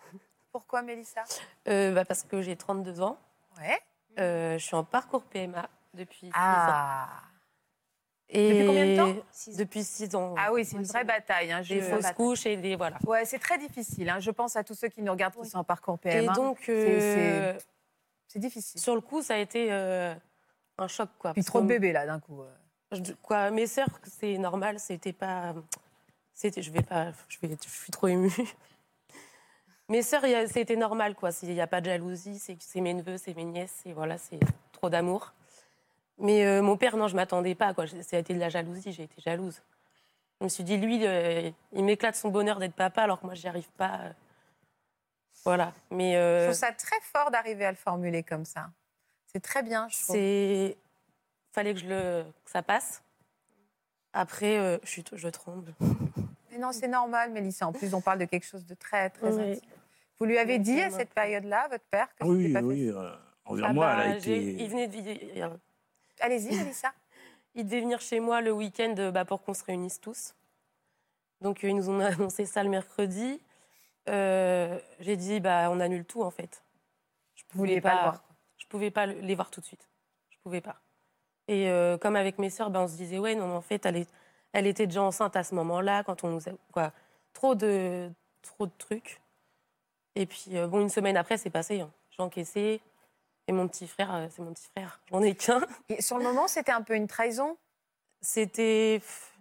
Pourquoi, 0.50 0.80
Mélissa? 0.80 1.24
Bah, 1.66 2.04
parce 2.06 2.22
que 2.22 2.40
j'ai 2.40 2.56
32 2.56 3.02
ans. 3.02 3.18
Ouais. 3.58 3.78
Je 4.16 4.58
suis 4.64 4.74
en 4.76 4.82
parcours 4.84 5.24
PMA 5.24 5.68
depuis 5.92 6.26
6 6.26 6.28
ans. 6.28 6.32
Ah. 6.34 7.08
Et 8.30 8.48
Depuis 8.54 8.66
combien 8.66 8.86
de 8.86 8.96
temps? 8.96 9.22
Depuis 9.58 9.84
6 9.84 10.14
ans. 10.16 10.34
Ah 10.38 10.52
oui, 10.52 10.64
c'est 10.64 10.72
une 10.76 10.78
Oui, 10.82 10.88
vraie 10.88 11.04
bataille. 11.04 11.52
Hein. 11.52 11.60
Des 11.68 11.80
fausses 11.82 12.10
couches 12.12 12.46
et 12.46 12.56
des 12.56 12.76
voilà. 12.76 12.98
Ouais, 13.06 13.24
c'est 13.26 13.38
très 13.38 13.58
difficile. 13.58 14.08
hein. 14.08 14.18
Je 14.20 14.30
pense 14.30 14.56
à 14.56 14.64
tous 14.64 14.74
ceux 14.74 14.88
qui 14.88 15.02
nous 15.02 15.12
regardent 15.12 15.36
qui 15.42 15.48
sont 15.50 15.58
en 15.58 15.64
parcours 15.64 15.98
PMA. 15.98 16.32
Et 16.32 16.34
donc, 16.34 16.58
C'est- 16.64 16.72
euh, 16.72 17.58
difficile. 18.34 18.80
sur 18.80 18.94
le 18.94 19.00
coup, 19.00 19.22
ça 19.22 19.34
a 19.34 19.38
été 19.38 19.68
euh, 19.70 20.14
un 20.78 20.88
choc 20.88 21.08
quoi. 21.18 21.32
Puis 21.32 21.44
trop 21.44 21.60
de 21.60 21.66
bébés 21.66 21.92
là 21.92 22.06
d'un 22.06 22.20
coup. 22.20 22.42
euh. 22.42 22.50
Je- 22.92 23.12
quoi, 23.22 23.50
mes 23.50 23.66
sœurs, 23.66 23.88
c'est 24.04 24.38
normal, 24.38 24.78
c'était 24.78 25.12
pas. 25.12 25.54
C'était, 26.34 26.62
je 26.62 26.70
vais 26.70 26.82
pas. 26.82 27.12
Je, 27.28 27.38
vais, 27.42 27.56
je 27.62 27.68
suis 27.68 27.90
trop 27.92 28.08
émue. 28.08 28.30
Mes 29.88 30.02
sœurs, 30.02 30.24
c'était 30.52 30.74
normal, 30.76 31.14
quoi. 31.14 31.30
Il 31.42 31.50
n'y 31.54 31.60
a 31.60 31.66
pas 31.68 31.80
de 31.80 31.86
jalousie, 31.86 32.38
c'est, 32.40 32.56
c'est 32.60 32.80
mes 32.80 32.92
neveux, 32.92 33.18
c'est 33.18 33.34
mes 33.34 33.44
nièces, 33.44 33.82
et 33.86 33.92
voilà, 33.92 34.18
c'est 34.18 34.40
trop 34.72 34.90
d'amour. 34.90 35.32
Mais 36.18 36.44
euh, 36.44 36.60
mon 36.60 36.76
père, 36.76 36.96
non, 36.96 37.06
je 37.06 37.14
m'attendais 37.14 37.54
pas, 37.54 37.72
quoi. 37.72 37.86
Ça 37.86 38.16
a 38.16 38.18
été 38.18 38.34
de 38.34 38.40
la 38.40 38.48
jalousie, 38.48 38.90
j'ai 38.92 39.04
été 39.04 39.20
jalouse. 39.20 39.62
Je 40.40 40.44
me 40.44 40.48
suis 40.48 40.64
dit, 40.64 40.76
lui, 40.76 41.06
euh, 41.06 41.50
il 41.72 41.84
m'éclate 41.84 42.16
son 42.16 42.30
bonheur 42.30 42.58
d'être 42.58 42.74
papa, 42.74 43.02
alors 43.02 43.20
que 43.20 43.26
moi, 43.26 43.34
j'y 43.36 43.46
arrive 43.46 43.70
pas. 43.76 44.00
Voilà. 45.44 45.72
Mais 45.92 46.14
Je 46.14 46.44
trouve 46.46 46.54
ça 46.58 46.72
très 46.72 47.00
fort 47.02 47.30
d'arriver 47.30 47.64
à 47.64 47.70
le 47.70 47.76
formuler 47.76 48.24
comme 48.24 48.44
ça. 48.44 48.68
C'est 49.26 49.40
très 49.40 49.62
bien. 49.62 49.88
C'est. 49.90 50.76
Fallait 51.52 51.74
que, 51.74 51.80
je 51.80 51.86
le... 51.86 52.24
que 52.44 52.50
ça 52.50 52.62
passe. 52.62 53.02
Après, 54.12 54.58
euh, 54.58 54.78
je, 54.82 54.88
suis... 54.90 55.04
je 55.12 55.28
tremble. 55.28 55.74
Mais 56.50 56.58
non, 56.58 56.72
c'est 56.72 56.88
normal, 56.88 57.32
Mélissa. 57.32 57.66
En 57.66 57.72
plus, 57.72 57.92
on 57.94 58.00
parle 58.00 58.18
de 58.18 58.24
quelque 58.24 58.46
chose 58.46 58.64
de 58.66 58.74
très, 58.74 59.10
très 59.10 59.32
Oui. 59.32 59.52
intime. 59.52 59.70
Vous 60.18 60.24
lui 60.24 60.38
avez 60.38 60.58
dit 60.58 60.80
à 60.80 60.90
cette 60.90 61.12
période-là, 61.12 61.68
votre 61.68 61.84
père, 61.84 62.08
que 62.16 62.24
Oui, 62.24 62.46
c'était 62.46 62.52
pas 62.54 62.62
oui. 62.62 62.88
euh, 62.88 63.10
envers 63.44 63.66
Ah 63.66 63.72
moi, 63.74 63.86
bah, 63.96 64.04
elle 64.06 64.12
a 64.12 64.18
j'ai- 64.18 64.52
été. 64.52 64.62
Il 64.64 64.70
venait 64.70 64.88
de 64.88 65.58
Allez-y, 66.20 66.56
Mélissa. 66.56 66.92
Il 67.54 67.64
devait 67.66 67.80
venir 67.80 68.00
chez 68.00 68.20
moi 68.20 68.40
le 68.40 68.52
week-end 68.52 68.94
euh, 68.98 69.10
bah, 69.10 69.24
pour 69.26 69.42
qu'on 69.42 69.52
se 69.54 69.64
réunisse 69.64 70.00
tous. 70.00 70.34
Donc 71.42 71.62
ils 71.62 71.74
nous 71.76 71.90
ont 71.90 72.00
annoncé 72.04 72.46
ça 72.46 72.62
le 72.62 72.70
mercredi. 72.70 73.40
Euh, 74.08 74.78
J'ai 75.00 75.16
dit 75.16 75.40
bah 75.40 75.68
on 75.70 75.80
annule 75.80 76.04
tout 76.04 76.22
en 76.22 76.30
fait. 76.30 76.62
Je 77.34 77.42
Vous 77.50 77.58
vouliez 77.58 77.80
pas 77.80 77.94
le 77.94 78.00
voir. 78.00 78.24
Je 78.66 78.70
pouvais 78.70 78.90
pas 78.90 79.06
le- 79.06 79.20
les 79.20 79.34
voir 79.36 79.50
tout 79.52 79.60
de 79.60 79.66
suite. 79.66 79.88
Je 80.30 80.36
pouvais 80.42 80.60
pas. 80.60 80.80
Et 81.46 81.70
euh, 81.70 81.96
comme 81.98 82.16
avec 82.16 82.38
mes 82.38 82.50
sœurs, 82.50 82.70
bah, 82.70 82.80
on 82.80 82.88
se 82.88 82.96
disait 82.96 83.18
ouais 83.18 83.36
non 83.36 83.54
en 83.54 83.60
fait 83.60 83.86
elle, 83.86 83.96
est- 83.98 84.10
elle 84.52 84.66
était 84.66 84.86
déjà 84.88 85.02
enceinte 85.02 85.36
à 85.36 85.44
ce 85.44 85.54
moment-là 85.54 86.02
quand 86.02 86.24
on 86.24 86.30
nous 86.30 86.48
a 86.48 86.52
quoi 86.72 86.92
trop 87.32 87.54
de 87.54 88.10
trop 88.42 88.66
de 88.66 88.72
trucs. 88.76 89.20
Et 90.16 90.26
puis 90.26 90.56
euh, 90.58 90.66
bon 90.66 90.80
une 90.80 90.88
semaine 90.88 91.16
après 91.16 91.36
c'est 91.38 91.50
passé. 91.50 91.80
hein. 91.80 91.92
J'ai 92.10 92.22
encaissé. 92.22 92.80
Et 93.46 93.52
mon 93.52 93.68
petit 93.68 93.86
frère, 93.86 94.12
euh, 94.12 94.26
c'est 94.28 94.42
mon 94.42 94.52
petit 94.52 94.66
frère. 94.76 95.00
J'en 95.08 95.22
ai 95.22 95.36
qu'un. 95.36 95.60
Et 95.88 96.02
sur 96.02 96.18
le 96.18 96.24
moment, 96.24 96.48
c'était 96.48 96.72
un 96.72 96.82
peu 96.82 96.96
une 96.96 97.06
trahison? 97.06 97.56
C'était 98.20 99.00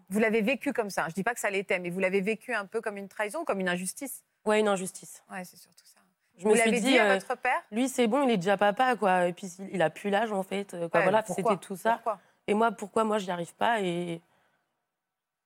Vous 0.09 0.19
l'avez 0.19 0.41
vécu 0.41 0.73
comme 0.73 0.91
ça. 0.91 1.09
Je 1.09 1.15
dis 1.15 1.23
pas 1.23 1.33
que 1.33 1.39
ça 1.39 1.49
l'était, 1.49 1.79
mais 1.79 1.89
vous 1.89 1.99
l'avez 1.99 2.21
vécu 2.21 2.53
un 2.53 2.67
peu 2.67 2.81
comme 2.81 2.97
une 2.97 3.07
trahison, 3.07 3.43
comme 3.45 3.59
une 3.61 3.69
injustice? 3.69 4.23
ouais 4.45 4.59
une 4.59 4.67
injustice. 4.67 5.23
Ouais, 5.31 5.43
c'est 5.43 5.57
surtout 5.57 5.85
ça. 5.87 5.94
Je 6.37 6.43
Vous 6.43 6.49
me 6.51 6.55
suis 6.55 6.65
l'avez 6.65 6.79
dit, 6.79 6.87
dit 6.87 6.99
à 6.99 7.05
euh, 7.05 7.13
votre 7.15 7.37
père? 7.37 7.61
lui, 7.71 7.87
c'est 7.87 8.07
bon, 8.07 8.23
il 8.23 8.31
est 8.31 8.37
déjà 8.37 8.57
papa, 8.57 8.95
quoi. 8.95 9.27
Et 9.27 9.33
puis, 9.33 9.47
il- 9.71 9.81
a 9.81 9.89
plus 9.89 10.09
l'âge, 10.09 10.31
en 10.31 10.43
fait. 10.43 10.73
euh, 10.73 10.89
Quoi. 10.89 10.99
Ouais, 10.99 11.05
voilà, 11.05 11.23
c'était 11.25 11.57
tout 11.57 11.75
ça. 11.75 11.93
Pourquoi? 11.93 12.19
Et 12.47 12.53
moi, 12.53 12.71
pourquoi 12.71 13.03
moi, 13.03 13.17
je 13.17 13.25
n'y 13.25 13.31
arrive 13.31 13.55
pas? 13.55 13.81
Et 13.81 14.21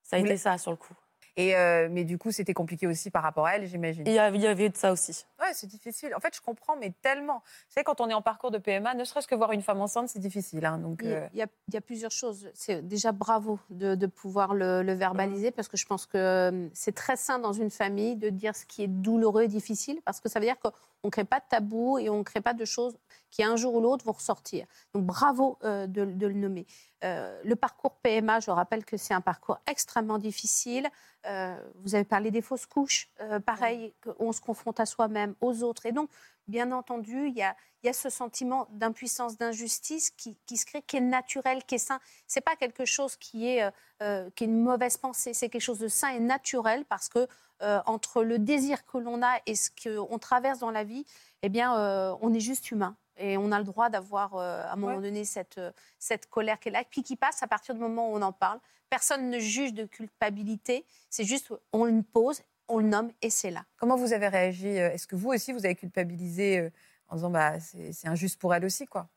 ça 0.02 0.16
a 0.16 0.18
Vous 0.20 0.26
été 0.26 0.36
ça, 0.36 0.58
sur 0.58 0.70
le 0.72 0.76
coup. 0.76 0.94
Et 1.36 1.56
euh, 1.56 1.88
mais 1.90 2.04
du 2.04 2.18
coup, 2.18 2.30
c'était 2.30 2.54
compliqué 2.54 2.86
aussi 2.86 3.10
par 3.10 3.22
rapport 3.22 3.46
à 3.46 3.56
elle, 3.56 3.66
j'imagine. 3.66 4.04
Il 4.06 4.12
y 4.12 4.18
avait- 4.18 4.68
de 4.70 4.76
ça 4.76 4.92
aussi. 4.92 5.24
Ouais, 5.40 5.52
c'est 5.52 5.66
difficile. 5.66 6.14
En 6.14 6.20
fait, 6.20 6.34
je 6.34 6.40
comprends, 6.40 6.76
mais 6.76 6.92
tellement. 7.02 7.36
Vous 7.44 7.74
savez, 7.74 7.84
quand 7.84 8.00
on 8.00 8.08
est 8.08 8.14
en 8.14 8.22
parcours 8.22 8.50
de 8.50 8.58
PMA, 8.58 8.94
ne 8.94 9.04
serait-ce 9.04 9.26
que 9.28 9.34
voir 9.34 9.52
une 9.52 9.62
femme 9.62 9.80
enceinte, 9.80 10.08
c'est 10.08 10.18
difficile. 10.18 10.64
hein, 10.66 10.78
donc, 10.78 11.00
Il 11.02 11.10
y, 11.10 11.12
euh, 11.12 11.24
a, 11.24 11.28
il 11.32 11.38
y 11.38 11.42
a- 11.42 11.46
il 11.68 11.74
y 11.74 11.76
a 11.76 11.80
plusieurs 11.80 12.10
choses. 12.10 12.50
C'est 12.54 12.86
déjà 12.86 13.12
bravo 13.12 13.58
de, 13.70 13.94
de 13.94 14.06
pouvoir 14.06 14.54
le, 14.54 14.82
le 14.82 14.92
verbaliser 14.92 15.50
parce 15.50 15.68
que 15.68 15.76
je 15.76 15.86
pense 15.86 16.06
que 16.06 16.18
euh, 16.18 16.68
c'est 16.74 16.94
très 16.94 17.16
sain 17.16 17.38
dans 17.38 17.52
une 17.52 17.70
famille 17.70 18.16
de 18.16 18.28
dire 18.28 18.54
ce 18.56 18.66
qui 18.66 18.82
est 18.82 18.88
douloureux 18.88 19.42
et 19.44 19.48
difficile 19.48 20.00
parce 20.04 20.20
que 20.20 20.28
ça 20.28 20.40
veut 20.40 20.46
dire 20.46 20.58
qu'on 21.00 21.08
ne 21.08 21.12
crée 21.12 21.24
pas 21.24 21.40
de 21.40 21.44
tabou 21.48 21.98
et 21.98 22.10
on 22.10 22.18
ne 22.18 22.22
crée 22.22 22.40
pas 22.40 22.54
de 22.54 22.64
choses 22.64 22.96
qui 23.30 23.42
un 23.42 23.56
jour 23.56 23.74
ou 23.74 23.80
l'autre 23.80 24.04
vont 24.04 24.12
ressortir. 24.12 24.66
Donc 24.94 25.04
bravo 25.04 25.58
euh, 25.64 25.86
de, 25.86 26.04
de 26.04 26.26
le 26.26 26.34
nommer. 26.34 26.66
Euh, 27.04 27.40
le 27.44 27.56
parcours 27.56 27.96
PMA, 28.02 28.40
je 28.40 28.50
rappelle 28.50 28.84
que 28.84 28.96
c'est 28.96 29.14
un 29.14 29.20
parcours 29.20 29.58
extrêmement 29.66 30.18
difficile. 30.18 30.88
Euh, 31.26 31.56
vous 31.76 31.94
avez 31.94 32.04
parlé 32.04 32.30
des 32.30 32.42
fausses 32.42 32.66
couches, 32.66 33.08
pareil, 33.46 33.92
on 34.18 34.32
se 34.32 34.40
confronte 34.40 34.80
à 34.80 34.86
soi-même, 34.86 35.34
aux 35.40 35.62
autres. 35.62 35.86
Et 35.86 35.92
donc, 35.92 36.08
bien 36.50 36.72
entendu, 36.72 37.28
il 37.28 37.34
y 37.34 37.42
a, 37.42 37.56
il 37.82 37.86
y 37.86 37.90
a 37.90 37.92
ce 37.94 38.10
sentiment 38.10 38.66
d'impuissance, 38.72 39.38
d'injustice 39.38 40.10
qui, 40.10 40.36
qui 40.46 40.56
se 40.58 40.66
crée, 40.66 40.82
qui 40.82 40.98
est 40.98 41.00
naturel, 41.00 41.64
qui 41.64 41.76
est 41.76 41.78
sain. 41.78 41.98
C'est 42.26 42.42
pas 42.42 42.56
quelque 42.56 42.84
chose 42.84 43.16
qui 43.16 43.48
est, 43.48 43.62
euh, 43.62 43.70
euh, 44.02 44.30
qui 44.36 44.44
est 44.44 44.46
une 44.48 44.60
mauvaise 44.62 44.96
pensée, 44.98 45.32
c'est 45.32 45.48
quelque 45.48 45.62
chose 45.62 45.78
de 45.78 45.88
sain 45.88 46.10
et 46.10 46.20
naturel 46.20 46.84
parce 46.84 47.08
que 47.08 47.26
euh, 47.62 47.80
entre 47.86 48.22
le 48.22 48.38
désir 48.38 48.84
que 48.86 48.98
l'on 48.98 49.22
a 49.22 49.38
et 49.46 49.54
ce 49.54 49.70
qu'on 49.70 50.18
traverse 50.18 50.58
dans 50.58 50.70
la 50.70 50.84
vie, 50.84 51.04
eh 51.42 51.48
bien, 51.48 51.76
euh, 51.78 52.14
on 52.20 52.32
est 52.34 52.40
juste 52.40 52.70
humain. 52.70 52.96
Et 53.16 53.36
on 53.36 53.52
a 53.52 53.58
le 53.58 53.64
droit 53.64 53.90
d'avoir, 53.90 54.34
à 54.36 54.72
un 54.72 54.76
moment 54.76 54.96
Ouais. 54.96 55.02
donné, 55.02 55.26
cette, 55.26 55.60
cette 55.98 56.26
colère 56.30 56.58
qui 56.58 56.70
est 56.70 56.72
là, 56.72 56.82
puis 56.90 57.02
qui 57.02 57.16
passe 57.16 57.42
à 57.42 57.46
partir 57.46 57.74
du 57.74 57.80
moment 57.80 58.10
où 58.10 58.16
on 58.16 58.22
en 58.22 58.32
parle. 58.32 58.58
Personne 58.88 59.28
ne 59.28 59.38
juge 59.38 59.74
de 59.74 59.84
culpabilité, 59.84 60.84
c'est 61.10 61.24
juste 61.24 61.52
on 61.72 61.84
le 61.84 62.02
pose, 62.02 62.40
on 62.70 62.78
le 62.78 62.88
nomme 62.88 63.10
et 63.22 63.30
c'est 63.30 63.50
là. 63.50 63.64
comment 63.76 63.96
vous 63.96 64.12
avez 64.12 64.28
réagi 64.28 64.68
euh, 64.68 64.90
Est-ce 64.92 65.06
que 65.06 65.16
vous 65.16 65.30
aussi, 65.30 65.52
vous 65.52 65.64
avez 65.64 65.74
culpabilisé 65.74 66.58
euh, 66.58 66.70
en 67.08 67.16
disant 67.16 67.30
bah, 67.30 67.58
c'est 67.60 68.08
injuste 68.08 68.40
pour 68.40 68.54
elle 68.54 68.64
aussi, 68.64 68.86
quoi? 68.86 69.08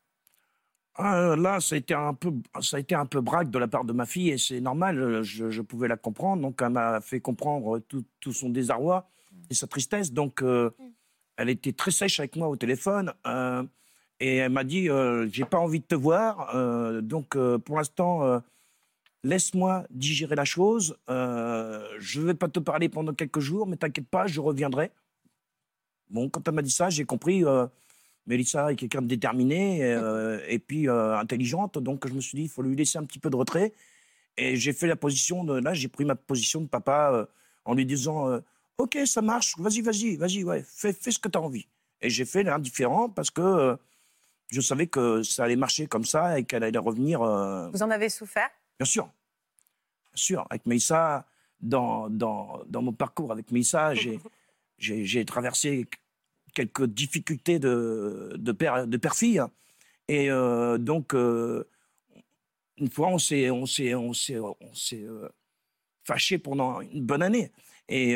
Ah, 0.95 1.35
là, 1.35 1.59
ça 1.59 1.73
a, 1.73 1.77
été 1.79 1.95
un 1.95 2.13
peu, 2.13 2.31
ça 2.61 2.77
a 2.77 2.79
été 2.79 2.93
un 2.93 3.07
peu 3.07 3.19
braque 3.19 3.49
de 3.49 3.57
la 3.57 3.67
part 3.67 3.83
de 3.83 3.93
ma 3.93 4.05
fille 4.05 4.29
et 4.29 4.37
c'est 4.37 4.61
normal, 4.61 4.99
euh, 4.99 5.23
je, 5.23 5.49
je 5.49 5.61
pouvais 5.61 5.87
la 5.87 5.97
comprendre. 5.97 6.41
Donc, 6.43 6.61
elle 6.61 6.69
m'a 6.69 7.01
fait 7.01 7.19
comprendre 7.19 7.79
tout, 7.79 8.03
tout 8.19 8.31
son 8.31 8.49
désarroi 8.49 9.09
et 9.49 9.55
sa 9.55 9.65
tristesse. 9.65 10.11
Donc, 10.11 10.43
euh, 10.43 10.69
elle 11.35 11.49
était 11.49 11.73
très 11.73 11.89
sèche 11.89 12.19
avec 12.19 12.35
moi 12.35 12.47
au 12.47 12.55
téléphone 12.55 13.11
euh, 13.25 13.63
et 14.19 14.37
elle 14.37 14.51
m'a 14.51 14.63
dit 14.63 14.87
euh, 14.87 15.27
J'ai 15.31 15.45
pas 15.45 15.57
envie 15.57 15.79
de 15.79 15.85
te 15.85 15.95
voir. 15.95 16.55
euh, 16.55 17.01
donc, 17.01 17.35
euh, 17.35 17.57
pour 17.57 17.77
l'instant, 17.77 18.23
euh, 18.23 18.39
laisse-moi 19.23 19.86
digérer 19.89 20.36
la 20.36 20.45
chose. 20.45 20.97
Euh, 21.09 21.88
je 21.99 22.21
vais 22.21 22.33
pas 22.33 22.49
te 22.49 22.59
parler 22.59 22.89
pendant 22.89 23.13
quelques 23.13 23.39
jours, 23.39 23.67
mais 23.67 23.77
t'inquiète 23.77 24.07
pas, 24.07 24.27
je 24.27 24.39
reviendrai. 24.39 24.91
Bon, 26.09 26.29
quand 26.29 26.47
elle 26.47 26.53
m'a 26.53 26.62
dit 26.62 26.71
ça, 26.71 26.89
j'ai 26.89 27.05
compris. 27.05 27.43
euh, 27.45 27.65
Mélissa 28.25 28.71
est 28.71 28.77
quelqu'un 28.77 29.01
de 29.01 29.07
déterminé 29.07 29.83
euh, 29.83 30.39
et 30.47 30.57
puis 30.57 30.88
euh, 30.88 31.17
intelligente, 31.17 31.77
donc 31.77 32.07
je 32.07 32.13
me 32.13 32.21
suis 32.21 32.38
dit 32.38 32.43
il 32.43 32.49
faut 32.49 32.62
lui 32.62 32.73
laisser 32.73 32.97
un 32.97 33.03
petit 33.03 33.19
peu 33.19 33.29
de 33.29 33.36
retrait. 33.36 33.73
Et 34.38 34.55
j'ai 34.55 34.71
fait 34.71 34.88
la 34.88 34.95
position 34.95 35.43
de 35.43 35.59
là, 35.59 35.73
j'ai 35.73 35.89
pris 35.89 36.05
ma 36.05 36.15
position 36.15 36.62
de 36.62 36.67
papa 36.67 37.27
en 37.65 37.73
lui 37.73 37.86
disant 37.86 38.39
ok 38.77 38.99
ça 39.05 39.21
marche, 39.21 39.55
vas-y 39.57 39.81
vas-y 39.81 40.15
vas-y 40.15 40.43
ouais 40.45 40.63
fais, 40.65 40.93
fais 40.93 41.12
ce 41.12 41.19
que 41.19 41.27
tu 41.27 41.38
as 41.38 41.41
envie. 41.41 41.67
Et 41.99 42.09
j'ai 42.09 42.23
fait 42.23 42.43
l'indifférent 42.43 43.09
parce 43.09 43.29
que 43.29 43.77
je 44.51 44.62
savais 44.62 44.88
que 44.88 45.21
ça 45.21 45.43
allait 45.43 45.57
marcher 45.57 45.88
comme 45.88 46.05
ça 46.05 46.39
et 46.39 46.45
qu'elle 46.45 46.63
allait 46.63 46.79
revenir. 46.79 47.19
Vous 47.73 47.83
en 47.83 47.91
avez 47.91 48.07
souffert? 48.07 48.49
Bien 48.79 48.86
sûr. 48.86 49.05
Bien 49.05 50.15
sûr. 50.15 50.47
Avec 50.49 50.65
Meissa, 50.65 51.27
dans, 51.62 52.09
dans, 52.09 52.62
dans 52.67 52.81
mon 52.81 52.93
parcours 52.93 53.31
avec 53.31 53.51
Meissa, 53.51 53.93
j'ai, 54.77 55.25
traversé 55.25 55.88
quelques 56.53 56.86
difficultés 56.86 57.59
de, 57.59 58.33
de 58.38 58.51
père, 58.51 58.88
de 58.88 58.97
père-fille. 58.97 59.41
Et 60.07 60.29
euh, 60.29 60.77
donc, 60.77 61.13
euh, 61.13 61.63
une 62.77 62.89
fois, 62.89 63.07
on 63.07 63.17
s'est, 63.17 63.49
on 63.49 63.65
s'est, 63.65 63.95
on 63.95 64.13
s'est, 64.13 64.39
on 64.39 64.73
s'est 64.73 65.03
euh, 65.03 65.29
fâché 66.03 66.38
pendant 66.38 66.81
une 66.81 67.05
bonne 67.05 67.21
année. 67.21 67.51
Et 67.89 68.15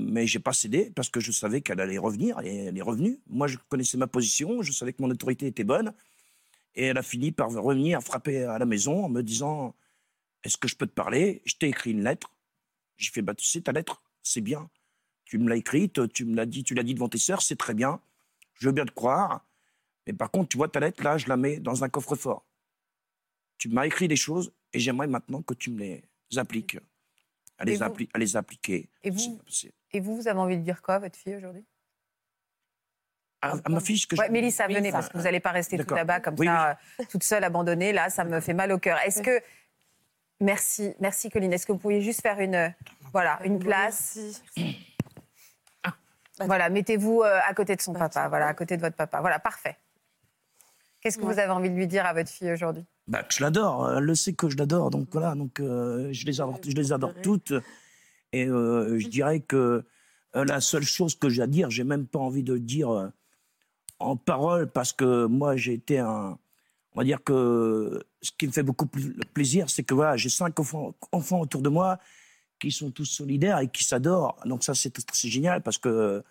mais 0.00 0.28
j'ai 0.28 0.38
pas 0.38 0.52
cédé 0.52 0.92
parce 0.94 1.08
que 1.10 1.18
je 1.18 1.32
savais 1.32 1.60
qu'elle 1.60 1.80
allait 1.80 1.98
revenir 1.98 2.38
et 2.40 2.66
elle 2.66 2.78
est 2.78 2.82
revenue. 2.82 3.18
Moi, 3.28 3.48
je 3.48 3.58
connaissais 3.68 3.98
ma 3.98 4.06
position, 4.06 4.62
je 4.62 4.70
savais 4.70 4.92
que 4.92 5.02
mon 5.02 5.10
autorité 5.10 5.48
était 5.48 5.64
bonne. 5.64 5.92
Et 6.74 6.84
elle 6.86 6.98
a 6.98 7.02
fini 7.02 7.32
par 7.32 7.50
revenir 7.50 8.02
frapper 8.02 8.44
à 8.44 8.58
la 8.58 8.64
maison 8.66 9.04
en 9.04 9.08
me 9.08 9.22
disant 9.22 9.74
Est-ce 10.44 10.56
que 10.56 10.68
je 10.68 10.76
peux 10.76 10.86
te 10.86 10.92
parler? 10.94 11.42
Je 11.44 11.54
t'ai 11.56 11.68
écrit 11.68 11.90
une 11.92 12.02
lettre. 12.04 12.32
J'ai 12.96 13.10
fait 13.10 13.22
Bah, 13.22 13.34
tu 13.34 13.44
sais, 13.46 13.60
ta 13.60 13.72
lettre, 13.72 14.02
c'est 14.22 14.40
bien. 14.40 14.70
Tu 15.24 15.38
me 15.38 15.48
l'as 15.48 15.56
écrite, 15.56 16.12
tu 16.12 16.24
me 16.24 16.34
l'as 16.34 16.46
dit, 16.46 16.64
tu 16.64 16.74
l'as 16.74 16.82
dit 16.82 16.94
devant 16.94 17.08
tes 17.08 17.18
sœurs, 17.18 17.42
c'est 17.42 17.56
très 17.56 17.74
bien. 17.74 18.00
Je 18.54 18.66
veux 18.68 18.72
bien 18.72 18.84
te 18.84 18.90
croire. 18.92 19.46
Mais 20.06 20.12
par 20.12 20.30
contre, 20.30 20.48
tu 20.48 20.56
vois 20.56 20.68
ta 20.68 20.80
lettre, 20.80 21.02
là, 21.02 21.16
je 21.18 21.28
la 21.28 21.36
mets 21.36 21.58
dans 21.58 21.84
un 21.84 21.88
coffre-fort. 21.88 22.44
Tu 23.58 23.68
m'as 23.68 23.86
écrit 23.86 24.08
des 24.08 24.16
choses 24.16 24.52
et 24.72 24.80
j'aimerais 24.80 25.06
maintenant 25.06 25.42
que 25.42 25.54
tu 25.54 25.70
me 25.70 25.78
les 25.78 26.02
appliques. 26.36 26.78
À 27.58 27.64
les, 27.64 27.76
vous 27.76 27.82
appli- 27.84 28.08
à 28.12 28.18
les 28.18 28.36
appliquer. 28.36 28.88
Et 29.04 29.10
vous 29.10 29.40
Et 29.92 30.00
vous, 30.00 30.16
vous 30.16 30.26
avez 30.26 30.40
envie 30.40 30.56
de 30.56 30.62
dire 30.62 30.82
quoi 30.82 30.94
à 30.96 30.98
votre 30.98 31.16
fille 31.16 31.36
aujourd'hui? 31.36 31.64
À, 33.42 33.54
à 33.64 33.68
ma 33.68 33.80
fille, 33.80 33.98
ce 33.98 34.06
que 34.06 34.14
Ouais, 34.16 34.26
je... 34.28 34.32
Mélissa, 34.32 34.64
venez, 34.66 34.76
Mélissa. 34.76 34.98
parce 34.98 35.08
que 35.08 35.18
vous 35.18 35.24
n'allez 35.24 35.40
pas 35.40 35.50
rester 35.50 35.76
tout 35.76 35.94
là-bas 35.94 36.20
comme 36.20 36.36
Oui, 36.38 36.46
ça, 36.46 36.78
euh, 37.00 37.04
toute 37.10 37.24
seule, 37.24 37.42
abandonnée. 37.44 37.92
Là, 37.92 38.08
ça 38.08 38.24
me 38.24 38.38
fait 38.40 38.54
mal 38.54 38.70
au 38.72 38.78
cœur. 38.78 38.98
Est-ce 39.04 39.20
que. 39.22 39.40
Merci, 40.40 40.94
merci 41.00 41.28
Colline. 41.30 41.52
Est-ce 41.52 41.66
que 41.66 41.72
vous 41.72 41.78
pourriez 41.78 42.00
juste 42.02 42.20
faire 42.22 42.38
une, 42.40 42.54
euh, 42.54 42.68
voilà, 43.12 43.38
une 43.44 43.58
place? 43.58 44.18
Voilà, 46.40 46.70
mettez-vous 46.70 47.22
euh, 47.22 47.38
à 47.46 47.54
côté 47.54 47.76
de 47.76 47.80
son 47.80 47.92
papa, 47.92 48.28
voilà, 48.28 48.48
à 48.48 48.54
côté 48.54 48.76
de 48.76 48.80
votre 48.82 48.96
papa. 48.96 49.20
Voilà, 49.20 49.38
parfait. 49.38 49.76
Qu'est-ce 51.00 51.18
que 51.18 51.24
vous 51.24 51.38
avez 51.38 51.50
envie 51.50 51.70
de 51.70 51.74
lui 51.74 51.86
dire 51.86 52.06
à 52.06 52.12
votre 52.12 52.30
fille 52.30 52.50
aujourd'hui? 52.52 52.84
Bah, 53.06 53.22
que 53.22 53.34
je 53.34 53.42
l'adore, 53.42 53.92
elle 53.98 54.04
le 54.04 54.14
sait 54.14 54.32
que 54.32 54.48
je 54.48 54.56
l'adore, 54.56 54.90
donc 54.90 55.08
voilà, 55.12 55.34
donc 55.34 55.58
euh, 55.60 56.08
je 56.12 56.24
les 56.26 56.40
adore, 56.40 56.58
je 56.64 56.72
les 56.74 56.92
adore 56.92 57.12
toutes, 57.22 57.52
et 58.32 58.46
euh, 58.46 58.98
je 58.98 59.08
dirais 59.08 59.40
que 59.40 59.84
euh, 60.36 60.44
la 60.44 60.60
seule 60.60 60.84
chose 60.84 61.16
que 61.16 61.28
j'ai 61.28 61.42
à 61.42 61.46
dire, 61.48 61.70
j'ai 61.70 61.82
même 61.84 62.06
pas 62.06 62.20
envie 62.20 62.44
de 62.44 62.54
le 62.54 62.60
dire 62.60 62.90
euh, 62.90 63.08
en 64.02 64.16
parole, 64.16 64.70
parce 64.70 64.92
que 64.92 65.26
moi 65.26 65.56
j'ai 65.56 65.74
été 65.74 65.98
un, 65.98 66.38
on 66.94 66.98
va 67.00 67.04
dire 67.04 67.22
que 67.22 68.02
ce 68.20 68.30
qui 68.38 68.46
me 68.46 68.52
fait 68.52 68.62
beaucoup 68.62 68.86
plus 68.86 69.14
plaisir, 69.34 69.70
c'est 69.70 69.82
que 69.84 69.94
voilà, 69.94 70.16
j'ai 70.16 70.28
cinq 70.28 70.58
enfants, 70.60 70.94
enfants 71.12 71.40
autour 71.40 71.62
de 71.62 71.68
moi 71.68 71.98
qui 72.60 72.70
sont 72.70 72.90
tous 72.90 73.06
solidaires 73.06 73.58
et 73.58 73.68
qui 73.68 73.84
s'adorent, 73.84 74.36
donc 74.44 74.64
ça 74.64 74.74
c'est 74.74 74.92
c'est 75.12 75.28
génial 75.28 75.62
parce 75.62 75.78
que 75.78 76.22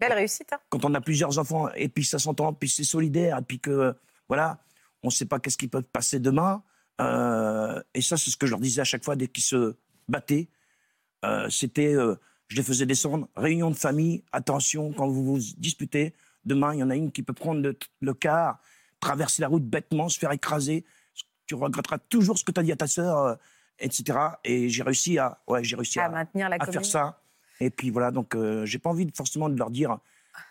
Belle 0.00 0.12
réussite. 0.12 0.52
hein 0.52 0.58
quand 0.70 0.84
on 0.84 0.94
a 0.94 1.00
plusieurs 1.00 1.38
enfants 1.38 1.68
et 1.74 1.88
puis 1.88 2.04
ça 2.04 2.18
s'entend, 2.18 2.52
puis 2.52 2.68
c'est 2.68 2.84
solidaire, 2.84 3.38
et 3.38 3.42
puis 3.42 3.58
que 3.60 3.94
voilà, 4.28 4.58
on 5.02 5.08
ne 5.08 5.12
sait 5.12 5.26
pas 5.26 5.38
qu'est-ce 5.38 5.58
qui 5.58 5.68
peut 5.68 5.82
passer 5.82 6.18
demain. 6.18 6.62
euh, 7.00 7.80
et 7.94 8.02
ça, 8.02 8.16
c'est 8.16 8.30
ce 8.30 8.36
que 8.36 8.46
je 8.46 8.52
leur 8.52 8.60
disais 8.60 8.80
à 8.80 8.84
chaque 8.84 9.04
fois 9.04 9.16
dès 9.16 9.28
qu'ils 9.28 9.44
se 9.44 9.74
battaient. 10.08 10.48
Euh, 11.24 11.48
C'était, 11.50 11.94
euh, 11.94 12.16
je 12.48 12.56
les 12.56 12.62
faisais 12.62 12.86
descendre, 12.86 13.28
réunion 13.36 13.70
de 13.70 13.76
famille, 13.76 14.22
attention, 14.32 14.92
quand 14.92 15.08
vous 15.08 15.24
vous 15.24 15.38
disputez, 15.58 16.14
demain, 16.44 16.74
il 16.74 16.80
y 16.80 16.82
en 16.82 16.90
a 16.90 16.96
une 16.96 17.10
qui 17.12 17.22
peut 17.22 17.32
prendre 17.32 17.60
le, 17.60 17.78
le 18.00 18.14
car, 18.14 18.58
traverser 19.00 19.42
la 19.42 19.48
route 19.48 19.64
bêtement, 19.64 20.08
se 20.08 20.18
faire 20.18 20.32
écraser. 20.32 20.84
Tu 21.46 21.54
regretteras 21.54 21.98
toujours 21.98 22.38
ce 22.38 22.44
que 22.44 22.52
tu 22.52 22.60
as 22.60 22.62
dit 22.62 22.72
à 22.72 22.76
ta 22.76 22.86
sœur, 22.86 23.18
euh, 23.18 23.34
etc. 23.78 24.18
Et 24.44 24.68
j'ai 24.68 24.82
réussi 24.82 25.18
à, 25.18 25.40
ouais, 25.46 25.62
j'ai 25.62 25.76
réussi 25.76 26.00
À 26.00 26.06
à, 26.06 26.08
maintenir 26.08 26.48
la 26.48 26.56
à 26.58 26.66
faire 26.66 26.84
ça. 26.84 27.20
Et 27.60 27.70
puis 27.70 27.90
voilà, 27.90 28.10
donc 28.10 28.34
euh, 28.34 28.64
j'ai 28.66 28.78
pas 28.78 28.90
envie 28.90 29.06
de- 29.06 29.14
forcément 29.14 29.48
de 29.48 29.56
leur 29.58 29.70
dire 29.70 29.98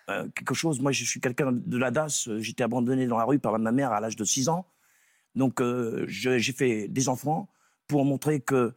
euh, 0.09 0.27
quelque 0.29 0.53
chose. 0.53 0.79
Moi, 0.79 0.91
je 0.91 1.03
suis 1.03 1.19
quelqu'un 1.19 1.51
de 1.51 1.77
la 1.77 1.91
DAS. 1.91 2.29
J'étais 2.37 2.63
abandonné 2.63 3.07
dans 3.07 3.17
la 3.17 3.25
rue 3.25 3.39
par 3.39 3.57
ma 3.59 3.71
mère 3.71 3.91
à 3.91 3.99
l'âge 3.99 4.15
de 4.15 4.23
6 4.23 4.49
ans. 4.49 4.65
Donc 5.35 5.61
j'ai 6.05 6.53
fait 6.53 6.87
des 6.87 7.09
enfants 7.09 7.49
pour 7.87 8.05
montrer 8.05 8.39
que 8.39 8.75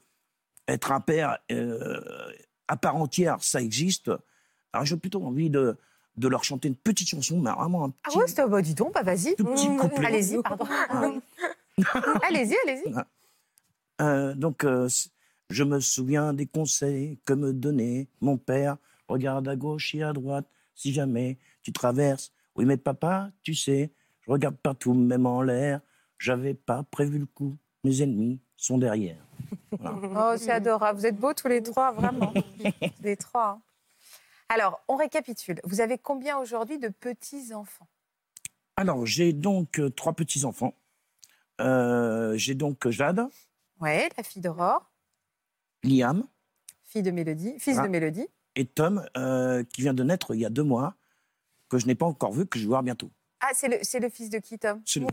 être 0.67 0.91
un 0.91 1.01
père 1.01 1.39
à 2.67 2.77
part 2.77 2.97
entière, 2.97 3.37
ça 3.41 3.61
existe. 3.61 4.11
Alors 4.73 4.87
j'ai 4.87 4.97
plutôt 4.97 5.23
envie 5.23 5.51
de, 5.51 5.77
de 6.17 6.29
leur 6.29 6.45
chanter 6.45 6.69
une 6.69 6.77
petite 6.77 7.09
chanson, 7.09 7.39
mais 7.41 7.51
vraiment 7.53 7.85
un 7.87 7.93
Ah 8.05 8.09
petit, 8.09 8.19
ouais, 8.19 8.27
c'était 8.27 8.47
bah, 8.47 8.63
dis 8.63 8.75
donc, 8.75 8.95
bah 8.95 9.03
vas-y. 9.03 9.37
couplet. 9.37 10.07
Allez-y, 10.07 10.43
pardon. 10.43 10.67
allez-y, 12.23 12.57
allez-y. 12.67 12.95
Euh, 14.01 14.35
donc, 14.35 14.65
euh, 14.65 14.89
je 15.51 15.65
me 15.65 15.81
souviens 15.81 16.33
des 16.33 16.47
conseils 16.47 17.19
que 17.25 17.33
me 17.33 17.53
donnait 17.53 18.09
mon 18.21 18.37
père. 18.37 18.77
Regarde 19.09 19.47
à 19.49 19.57
gauche 19.57 19.95
et 19.95 20.03
à 20.03 20.13
droite, 20.13 20.47
si 20.75 20.93
jamais 20.93 21.39
tu 21.63 21.73
traverses. 21.73 22.33
Oui, 22.57 22.65
mais 22.65 22.77
papa, 22.77 23.31
tu 23.43 23.55
sais, 23.55 23.93
je 24.23 24.31
regarde 24.31 24.57
partout, 24.57 24.95
même 24.95 25.27
en 25.27 25.43
l'air. 25.43 25.81
J'avais 26.19 26.55
pas 26.55 26.83
prévu 26.83 27.19
le 27.19 27.27
coup. 27.27 27.57
Mes 27.85 28.03
ennemis 28.03 28.41
sont 28.57 28.79
derrière. 28.79 29.19
Oh, 29.85 30.33
c'est 30.39 30.51
adorable. 30.51 30.99
Vous 30.99 31.07
êtes 31.07 31.19
beaux 31.19 31.35
tous 31.35 31.49
les 31.49 31.63
trois, 31.63 31.93
vraiment. 31.93 32.33
Les 33.03 33.17
trois. 33.17 33.59
hein. 33.59 33.61
Alors, 34.49 34.81
on 34.89 34.97
récapitule. 34.97 35.61
Vous 35.65 35.81
avez 35.81 35.99
combien 35.99 36.39
aujourd'hui 36.39 36.79
de 36.79 36.89
petits-enfants? 36.89 37.89
Alors, 38.77 39.07
j'ai 39.07 39.33
donc 39.33 39.79
euh, 39.81 39.91
trois 39.91 40.13
petits-enfants. 40.13 40.75
Euh, 41.61 42.37
j'ai 42.37 42.55
donc 42.55 42.89
Jade, 42.89 43.27
Ouais, 43.81 44.09
la 44.17 44.23
fille 44.23 44.41
d'Aurore, 44.43 44.91
Liam 45.83 46.27
fille 46.85 47.03
de 47.03 47.11
Mélodie, 47.11 47.59
fils 47.59 47.77
de 47.81 47.89
Mélodie. 47.89 48.27
et 48.55 48.65
Tom, 48.65 49.05
euh, 49.17 49.65
qui 49.65 49.83
vient 49.83 49.93
de 49.95 50.03
naître 50.03 50.35
il 50.35 50.41
y 50.41 50.47
a 50.47 50.51
deux 50.51 50.63
mois, 50.63 50.95
que 51.69 51.79
je 51.79 51.87
n'ai 51.87 51.95
pas 51.95 52.07
encore 52.07 52.33
vu, 52.33 52.47
que 52.47 52.59
je 52.59 52.65
vais 52.65 52.69
voir 52.69 52.83
bientôt. 52.83 53.11
Ah, 53.41 53.51
c'est 53.55 53.69
le, 53.69 53.79
c'est 53.83 54.01
le 54.01 54.09
fils 54.09 54.31
de 54.31 54.39
qui, 54.39 54.59
Tom? 54.59 54.81
C'est 54.87 55.01
le- 55.01 55.07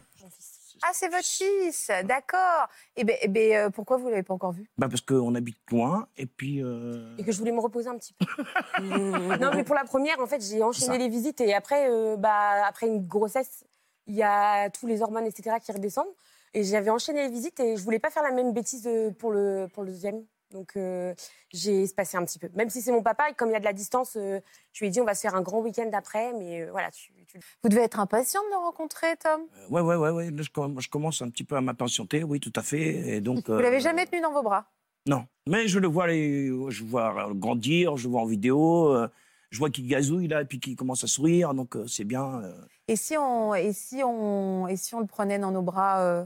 Ah, 0.81 0.89
c'est 0.93 1.09
votre 1.09 1.25
fils, 1.25 1.91
d'accord. 2.05 2.67
Eh 2.95 3.03
bien, 3.03 3.15
eh 3.21 3.27
ben, 3.27 3.53
euh, 3.53 3.69
pourquoi 3.69 3.97
vous 3.97 4.05
ne 4.05 4.11
l'avez 4.11 4.23
pas 4.23 4.33
encore 4.33 4.51
vu? 4.51 4.69
Bah, 4.77 4.87
parce 4.89 5.01
qu'on 5.01 5.35
habite 5.35 5.57
loin, 5.71 6.07
et 6.17 6.25
puis... 6.25 6.61
euh, 6.63 7.15
Et 7.17 7.23
que 7.23 7.31
je 7.31 7.37
voulais 7.37 7.51
me 7.51 7.59
reposer 7.59 7.89
un 7.89 7.97
petit 7.97 8.13
peu. 8.13 8.25
non, 8.81 9.51
mais 9.55 9.63
pour 9.63 9.75
la 9.75 9.83
première, 9.83 10.19
en 10.19 10.27
fait, 10.27 10.41
j'ai 10.41 10.61
enchaîné 10.63 10.97
les 10.97 11.09
visites 11.09 11.41
et 11.41 11.53
après, 11.53 11.89
euh, 11.89 12.17
bah, 12.17 12.65
après 12.65 12.87
une 12.87 13.05
grossesse, 13.05 13.63
il 14.07 14.15
y 14.15 14.23
a 14.23 14.69
tous 14.69 14.87
les 14.87 15.01
hormones, 15.01 15.25
etc., 15.25 15.57
qui 15.63 15.71
redescendent. 15.71 16.13
Et 16.53 16.63
j'avais 16.63 16.89
enchaîné 16.89 17.23
les 17.23 17.29
visites 17.29 17.59
et 17.59 17.77
je 17.77 17.83
voulais 17.83 17.99
pas 17.99 18.09
faire 18.11 18.23
la 18.23 18.31
même 18.31 18.53
bêtise 18.53 18.87
pour 19.17 19.31
le, 19.31 19.67
pour 19.73 19.83
le 19.83 19.89
deuxième. 19.91 20.23
Donc, 20.53 20.73
euh, 20.77 21.13
j'ai 21.51 21.81
espacé 21.81 22.15
un 22.15 22.23
petit 22.23 22.37
peu. 22.39 22.47
Même 22.53 22.69
si 22.69 22.81
c'est 22.81 22.91
mon 22.91 23.01
papa, 23.01 23.29
et 23.29 23.33
comme 23.33 23.49
il 23.49 23.53
y 23.53 23.55
a 23.55 23.59
de 23.59 23.65
la 23.65 23.73
distance, 23.73 24.15
euh, 24.15 24.39
je 24.71 24.79
lui 24.79 24.87
ai 24.87 24.89
dit 24.91 25.01
on 25.01 25.05
va 25.05 25.15
se 25.15 25.21
faire 25.21 25.35
un 25.35 25.41
grand 25.41 25.59
week-end 25.61 25.89
après. 25.93 26.31
Mais 26.33 26.61
euh, 26.61 26.71
voilà, 26.71 26.91
tu, 26.91 27.11
tu- 27.27 27.39
Vous 27.63 27.69
devez 27.69 27.81
être 27.81 27.99
impatient 27.99 28.41
de 28.43 28.49
le 28.51 28.57
rencontrer, 28.57 29.17
Tom. 29.17 29.41
Ouais, 29.69 29.81
ouais, 29.81 29.95
ouais, 29.95 30.09
ouais. 30.11 30.31
Là, 30.31 30.43
je, 30.43 30.49
comm- 30.51 30.79
je 30.79 30.89
commence 30.89 31.21
un 31.23 31.29
petit 31.29 31.43
peu 31.43 31.55
à 31.55 31.61
m'impatienter, 31.61 32.23
oui, 32.23 32.39
tout 32.39 32.53
à 32.55 32.61
fait. 32.61 33.15
Et 33.15 33.19
donc, 33.21 33.49
Vous 33.49 33.55
euh, 33.55 33.61
l'avez 33.61 33.79
jamais 33.79 34.05
tenu 34.05 34.21
dans 34.21 34.31
vos 34.31 34.43
bras? 34.43 34.71
Non. 35.07 35.25
Mais 35.47 35.67
je 35.67 35.79
le 35.79 35.87
vois, 35.87 36.05
aller- 36.05 36.47
je 36.69 36.83
le 36.83 36.89
vois 36.89 37.29
euh, 37.29 37.33
grandir, 37.33 37.97
je 37.97 38.05
le 38.05 38.11
vois 38.11 38.21
en 38.21 38.25
vidéo, 38.25 38.93
euh, 38.93 39.09
je 39.49 39.57
vois 39.59 39.69
qu'il 39.71 39.87
gazouille 39.87 40.27
là, 40.27 40.41
et 40.41 40.45
puis 40.45 40.59
qu'il 40.59 40.75
commence 40.75 41.03
à 41.03 41.07
sourire, 41.07 41.53
donc 41.55 41.75
euh, 41.75 41.87
c'est 41.87 42.05
bien. 42.05 42.41
euh. 42.43 42.53
Et 42.87 42.95
si 42.95 43.17
on, 43.17 43.53
et 43.55 43.73
si 43.73 44.01
on, 44.03 44.67
et 44.67 44.77
si 44.77 44.93
on 44.93 44.99
le 44.99 45.07
prenait 45.07 45.39
dans 45.39 45.51
nos 45.51 45.61
bras 45.63 46.01
euh, 46.01 46.25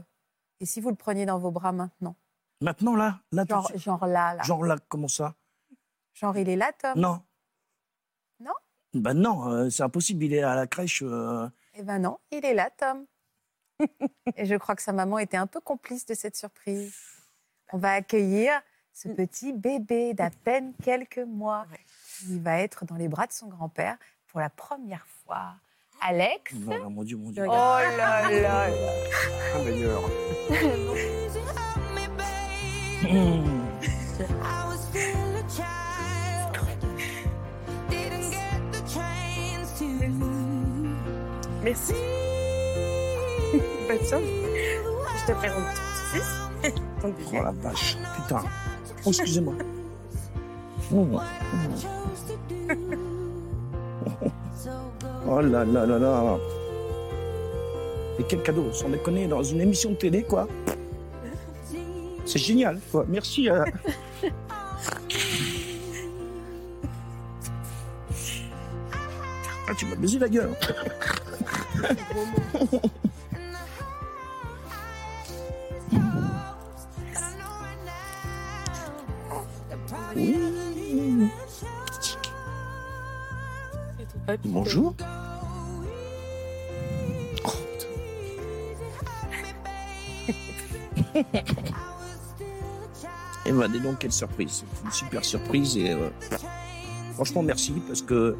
Et 0.60 0.66
si 0.66 0.80
vous 0.80 0.90
le 0.90 0.96
preniez 0.96 1.24
dans 1.26 1.38
vos 1.38 1.50
bras 1.52 1.72
maintenant? 1.72 2.14
Maintenant, 2.60 2.96
là, 2.96 3.20
là, 3.32 3.44
genre, 3.48 3.66
suite. 3.68 3.78
genre 3.80 4.06
là, 4.06 4.34
là. 4.34 4.42
Genre 4.42 4.64
là, 4.64 4.76
comment 4.88 5.08
ça? 5.08 5.34
Genre, 6.14 6.36
il 6.38 6.48
est 6.48 6.56
là, 6.56 6.72
Tom? 6.72 6.98
Non. 6.98 7.22
Non? 8.40 8.52
Ben 8.94 9.14
non, 9.14 9.48
euh, 9.52 9.70
c'est 9.70 9.82
impossible, 9.84 10.24
il 10.24 10.34
est 10.34 10.42
à 10.42 10.54
la 10.56 10.66
crèche. 10.66 11.02
euh, 11.04 11.48
Eh 11.74 11.82
ben 11.82 11.98
non, 12.00 12.18
il 12.32 12.44
est 12.44 12.54
là, 12.54 12.70
Tom. 12.70 13.06
Et 14.36 14.44
je 14.46 14.56
crois 14.56 14.74
que 14.74 14.82
sa 14.82 14.92
maman 14.92 15.18
était 15.18 15.36
un 15.36 15.46
peu 15.46 15.60
complice 15.60 16.04
de 16.06 16.14
cette 16.14 16.36
surprise. 16.36 16.96
On 17.72 17.78
va 17.78 17.92
accueillir 17.92 18.60
ce 18.92 19.08
petit 19.08 19.52
bébé 19.52 20.14
d'à 20.14 20.30
peine 20.30 20.72
quelques 20.82 21.18
mois. 21.18 21.66
Il 22.28 22.40
va 22.40 22.58
être 22.58 22.84
dans 22.86 22.96
les 22.96 23.06
bras 23.08 23.26
de 23.28 23.32
son 23.32 23.46
grand-père 23.46 23.96
pour 24.26 24.40
la 24.40 24.50
première 24.50 25.06
fois. 25.06 25.54
Alex? 26.00 26.52
Voilà, 26.54 26.88
mon 26.88 27.04
Dieu, 27.04 27.16
mon 27.16 27.30
Dieu. 27.30 27.44
Oh 27.46 27.50
là 27.50 27.96
là 27.96 28.30
là 28.40 28.66
Un 29.54 29.62
meilleur. 29.64 30.02
Mmh. 30.02 31.58
Merci. 41.62 41.94
Bonne 43.86 43.98
chance. 43.98 44.22
Je 45.16 45.26
te 45.26 45.32
ferai 45.34 45.48
mon 45.48 45.62
petit. 45.70 46.78
Oh 47.04 47.12
la 47.32 47.52
vache, 47.52 47.96
putain. 48.16 48.42
Oh, 49.06 49.10
excusez-moi. 49.10 49.54
Oh, 50.92 51.06
oh. 51.12 51.20
Oh 55.28 55.40
là 55.40 55.64
là 55.64 55.86
là 55.86 55.98
là. 55.98 56.38
Et 58.18 58.24
quel 58.28 58.42
cadeau, 58.42 58.72
sans 58.72 58.88
déconner, 58.88 59.28
dans 59.28 59.44
une 59.44 59.60
émission 59.60 59.90
de 59.90 59.94
télé, 59.94 60.24
quoi. 60.24 60.48
C'est 62.28 62.38
génial, 62.38 62.78
quoi. 62.92 63.06
Merci. 63.08 63.48
euh. 63.48 63.64
Ah, 69.66 69.74
tu 69.74 69.86
m'as 69.86 69.96
baisé 69.96 70.18
la 70.18 70.28
gueule. 70.28 70.50
Oui. 80.14 81.30
Bonjour. 84.44 84.94
Et 93.48 93.52
bah, 93.52 93.66
dis 93.66 93.80
donc, 93.80 94.00
quelle 94.00 94.12
surprise. 94.12 94.64
Une 94.84 94.90
super 94.90 95.24
surprise. 95.24 95.76
Et 95.78 95.92
euh, 95.92 96.10
franchement, 97.14 97.42
merci 97.42 97.72
parce 97.86 98.02
que 98.02 98.36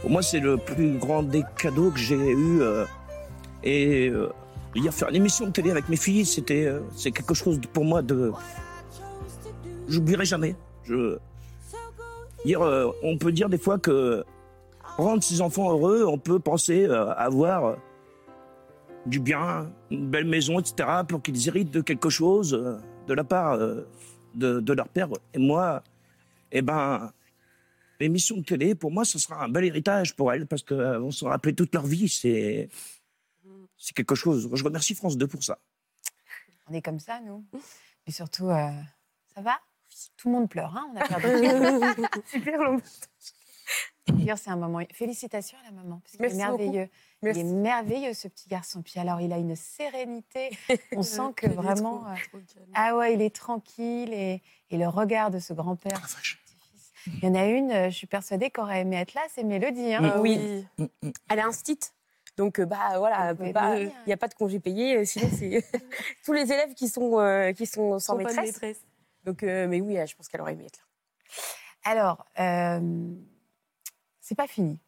pour 0.00 0.10
moi, 0.10 0.22
c'est 0.22 0.38
le 0.38 0.56
plus 0.56 0.96
grand 0.98 1.24
des 1.24 1.42
cadeaux 1.60 1.90
que 1.90 1.98
j'ai 1.98 2.14
eu. 2.14 2.62
euh, 2.62 2.84
et 3.64 4.08
euh, 4.08 4.28
hier, 4.76 4.94
faire 4.94 5.08
une 5.08 5.16
émission 5.16 5.46
de 5.46 5.50
télé 5.50 5.72
avec 5.72 5.88
mes 5.88 5.96
filles, 5.96 6.24
c'était 6.24 6.64
euh, 6.66 6.80
c'est 6.94 7.10
quelque 7.10 7.34
chose 7.34 7.58
pour 7.72 7.84
moi 7.84 8.02
de. 8.02 8.32
J'oublierai 9.88 10.24
jamais. 10.24 10.54
Euh, 10.88 11.18
on 13.02 13.18
peut 13.18 13.32
dire 13.32 13.48
des 13.48 13.58
fois 13.58 13.78
que 13.78 14.24
rendre 14.96 15.24
ses 15.24 15.40
enfants 15.40 15.72
heureux, 15.72 16.04
on 16.06 16.18
peut 16.18 16.38
penser 16.38 16.86
euh, 16.86 17.12
avoir 17.14 17.78
du 19.06 19.18
bien, 19.18 19.70
une 19.90 20.08
belle 20.08 20.26
maison, 20.26 20.60
etc., 20.60 20.88
pour 21.08 21.20
qu'ils 21.20 21.48
héritent 21.48 21.72
de 21.72 21.80
quelque 21.80 22.10
chose 22.10 22.78
de 23.08 23.14
la 23.14 23.24
part 23.24 23.54
euh, 23.54 23.88
de, 24.34 24.60
de 24.60 24.72
leur 24.72 24.88
père. 24.88 25.08
Et 25.34 25.38
moi, 25.38 25.82
eh 26.52 26.62
ben, 26.62 27.12
l'émission 27.98 28.36
de 28.36 28.42
télé, 28.42 28.74
pour 28.74 28.92
moi, 28.92 29.04
ce 29.04 29.18
sera 29.18 29.42
un 29.42 29.48
bel 29.48 29.64
héritage 29.64 30.14
pour 30.14 30.32
elles, 30.32 30.46
parce 30.46 30.62
qu'on 30.62 31.00
vont 31.00 31.10
se 31.10 31.24
rappeler 31.24 31.54
toute 31.54 31.74
leur 31.74 31.86
vie. 31.86 32.08
C'est, 32.08 32.68
c'est 33.76 33.94
quelque 33.94 34.14
chose. 34.14 34.48
Je 34.52 34.64
remercie 34.64 34.94
France 34.94 35.16
2 35.16 35.26
pour 35.26 35.42
ça. 35.42 35.58
On 36.68 36.74
est 36.74 36.82
comme 36.82 37.00
ça, 37.00 37.20
nous. 37.20 37.44
Et 38.06 38.12
surtout, 38.12 38.50
euh, 38.50 38.70
ça 39.34 39.40
va? 39.40 39.58
Tout 40.16 40.28
le 40.28 40.34
monde 40.34 40.48
pleure, 40.48 40.76
hein 40.76 40.88
On 40.92 41.00
a 41.00 41.08
perdu. 41.08 42.06
Super 42.26 42.62
long. 42.62 42.80
D'ailleurs, 44.06 44.38
c'est 44.38 44.50
un 44.50 44.56
moment. 44.56 44.80
Félicitations 44.92 45.58
à 45.58 45.64
la 45.64 45.72
maman, 45.72 46.00
parce 46.00 46.16
qu'il 46.16 46.24
est 46.24 46.34
Merci 46.34 46.66
beaucoup. 46.66 46.90
Il 47.22 47.36
est 47.36 47.42
merveilleux, 47.44 48.14
ce 48.14 48.28
petit 48.28 48.48
garçon. 48.48 48.82
Puis 48.82 49.00
alors, 49.00 49.20
il 49.20 49.32
a 49.32 49.38
une 49.38 49.56
sérénité. 49.56 50.50
On 50.96 51.02
sent 51.02 51.32
que 51.36 51.46
est 51.46 51.50
vraiment. 51.50 51.98
trop- 52.00 52.06
euh, 52.38 52.40
trop. 52.48 52.62
Ah 52.74 52.96
ouais, 52.96 53.14
il 53.14 53.22
est 53.22 53.34
tranquille 53.34 54.12
et, 54.12 54.42
et 54.70 54.78
le 54.78 54.86
regard 54.88 55.30
de 55.30 55.38
ce 55.38 55.52
grand-père. 55.52 56.00
Il 57.06 57.24
y 57.24 57.26
en 57.28 57.34
a 57.34 57.46
une, 57.46 57.70
euh, 57.70 57.90
je 57.90 57.96
suis 57.96 58.06
persuadée 58.06 58.50
qu'aurait 58.50 58.80
aimé 58.82 58.96
être 58.96 59.14
là, 59.14 59.22
c'est 59.34 59.42
Mélodie. 59.42 59.94
hein. 59.94 60.00
Ah 60.14 60.20
Oui. 60.20 60.64
oui. 60.78 60.88
Elle 61.28 61.40
a 61.40 61.46
un 61.46 61.52
stit. 61.52 61.78
Donc, 62.36 62.60
euh, 62.60 62.66
bah 62.66 62.98
voilà, 62.98 63.34
elle 63.40 63.52
pas 63.52 63.78
il 63.80 63.90
n'y 64.06 64.12
a 64.12 64.16
pas 64.16 64.28
de 64.28 64.34
congé 64.34 64.60
payé. 64.60 64.98
euh, 64.98 65.04
Sinon, 65.04 65.28
c'est 65.36 65.64
tous 66.24 66.32
les 66.32 66.42
élèves 66.52 66.74
qui 66.74 66.88
sont, 66.88 67.18
euh, 67.18 67.52
qui 67.52 67.66
sont 67.66 67.98
sans 67.98 68.12
Sont 68.12 68.16
pas 68.22 68.30
de 68.30 68.36
maîtresse. 68.36 68.46
maîtresse. 68.54 68.80
Donc, 69.24 69.42
euh, 69.42 69.66
mais 69.66 69.80
oui, 69.80 69.96
je 70.06 70.14
pense 70.14 70.28
qu'elle 70.28 70.40
aurait 70.40 70.52
aimé 70.52 70.66
être 70.66 70.78
là. 71.84 71.90
Alors, 71.90 72.26
euh, 72.38 73.14
c'est 74.20 74.34
pas 74.36 74.46
fini. 74.46 74.78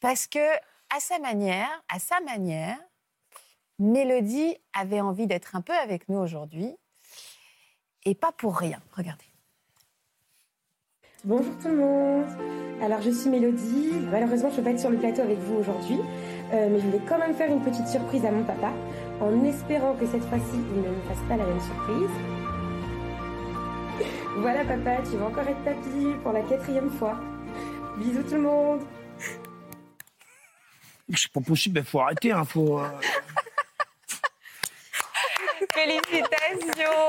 Parce 0.00 0.26
que, 0.26 0.54
à 0.94 1.00
sa 1.00 1.18
manière, 1.18 1.68
à 1.88 1.98
sa 1.98 2.20
manière, 2.20 2.78
Mélodie 3.78 4.56
avait 4.72 5.00
envie 5.00 5.26
d'être 5.26 5.56
un 5.56 5.60
peu 5.60 5.74
avec 5.74 6.08
nous 6.08 6.18
aujourd'hui. 6.18 6.76
Et 8.04 8.14
pas 8.14 8.32
pour 8.32 8.56
rien. 8.56 8.80
Regardez. 8.92 9.24
Bonjour 11.24 11.58
tout 11.58 11.68
le 11.68 11.76
monde. 11.76 12.26
Alors 12.80 13.00
je 13.02 13.10
suis 13.10 13.28
Mélodie. 13.28 13.90
Malheureusement 14.12 14.48
je 14.50 14.54
ne 14.54 14.58
peux 14.58 14.64
pas 14.64 14.70
être 14.70 14.80
sur 14.80 14.90
le 14.90 14.98
plateau 14.98 15.22
avec 15.22 15.38
vous 15.38 15.56
aujourd'hui, 15.56 15.98
Euh, 16.52 16.68
mais 16.70 16.78
je 16.78 16.86
voulais 16.86 17.02
quand 17.08 17.18
même 17.18 17.34
faire 17.34 17.50
une 17.50 17.60
petite 17.60 17.88
surprise 17.88 18.24
à 18.24 18.30
mon 18.30 18.44
papa, 18.44 18.72
en 19.20 19.44
espérant 19.44 19.94
que 19.96 20.06
cette 20.06 20.22
fois-ci 20.26 20.54
il 20.54 20.80
ne 20.80 20.90
me 20.90 21.00
fasse 21.08 21.18
pas 21.28 21.36
la 21.36 21.44
même 21.44 21.60
surprise. 21.60 22.10
Voilà 24.36 24.64
papa, 24.64 25.02
tu 25.02 25.16
vas 25.16 25.26
encore 25.26 25.48
être 25.48 25.64
papy 25.64 26.14
pour 26.22 26.30
la 26.30 26.42
quatrième 26.42 26.90
fois. 26.90 27.18
Bisous 27.98 28.22
tout 28.22 28.36
le 28.36 28.42
monde. 28.42 28.82
C'est 31.14 31.30
pas 31.32 31.40
possible, 31.40 31.78
il 31.78 31.84
faut 31.84 32.00
arrêter. 32.00 32.32
Hein, 32.32 32.44
faut, 32.44 32.80
euh, 32.80 32.88
Félicitations 35.72 37.06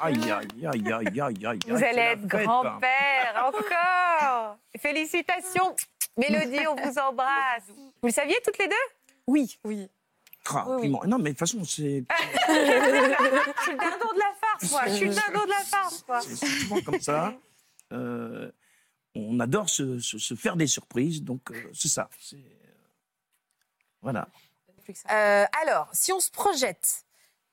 Aïe, 0.00 0.30
aïe, 0.30 0.66
aïe, 0.66 0.92
aïe, 0.92 1.20
aïe, 1.20 1.46
aïe. 1.46 1.58
Vous 1.66 1.82
allez 1.82 1.98
être 1.98 2.24
hein. 2.24 2.44
grand-père, 2.44 3.44
encore 3.46 4.58
Félicitations 4.78 5.74
Mélodie, 6.16 6.66
on 6.66 6.76
vous 6.76 6.98
embrasse. 6.98 7.64
Vous 7.68 8.08
le 8.08 8.12
saviez 8.12 8.36
toutes 8.44 8.58
les 8.58 8.68
deux? 8.68 8.74
Oui. 9.26 9.58
Oui. 9.64 9.88
Ah, 10.50 10.66
Oui, 10.68 10.88
oui. 10.88 11.08
Non, 11.08 11.18
mais 11.18 11.30
de 11.32 11.38
toute 11.38 11.38
façon, 11.38 11.64
c'est 11.64 12.04
Je 12.48 13.62
suis 13.62 13.72
le 13.72 13.78
dindon 13.78 14.12
de 14.12 14.18
la 14.18 14.34
farce, 14.40 14.70
moi. 14.70 14.82
Je 14.86 14.92
suis 14.92 15.08
le 15.08 15.14
dindon 15.14 15.44
de 15.44 15.50
la 15.50 15.64
farce, 15.64 16.04
moi. 16.06 16.20
c'est 16.20 16.46
souvent 16.46 16.80
comme 16.82 17.00
ça. 17.00 17.32
On 19.14 19.38
adore 19.40 19.68
se, 19.70 19.98
se- 20.00 20.18
se 20.18 20.34
faire 20.34 20.56
des 20.56 20.66
surprises, 20.66 21.22
donc 21.22 21.50
euh, 21.50 21.70
c'est 21.72 21.88
ça. 21.88 22.08
c'est, 22.20 22.36
Voilà. 24.02 24.28
Euh, 25.10 25.44
alors, 25.62 25.88
si 25.92 26.12
on 26.12 26.20
se 26.20 26.30
projette, 26.30 27.04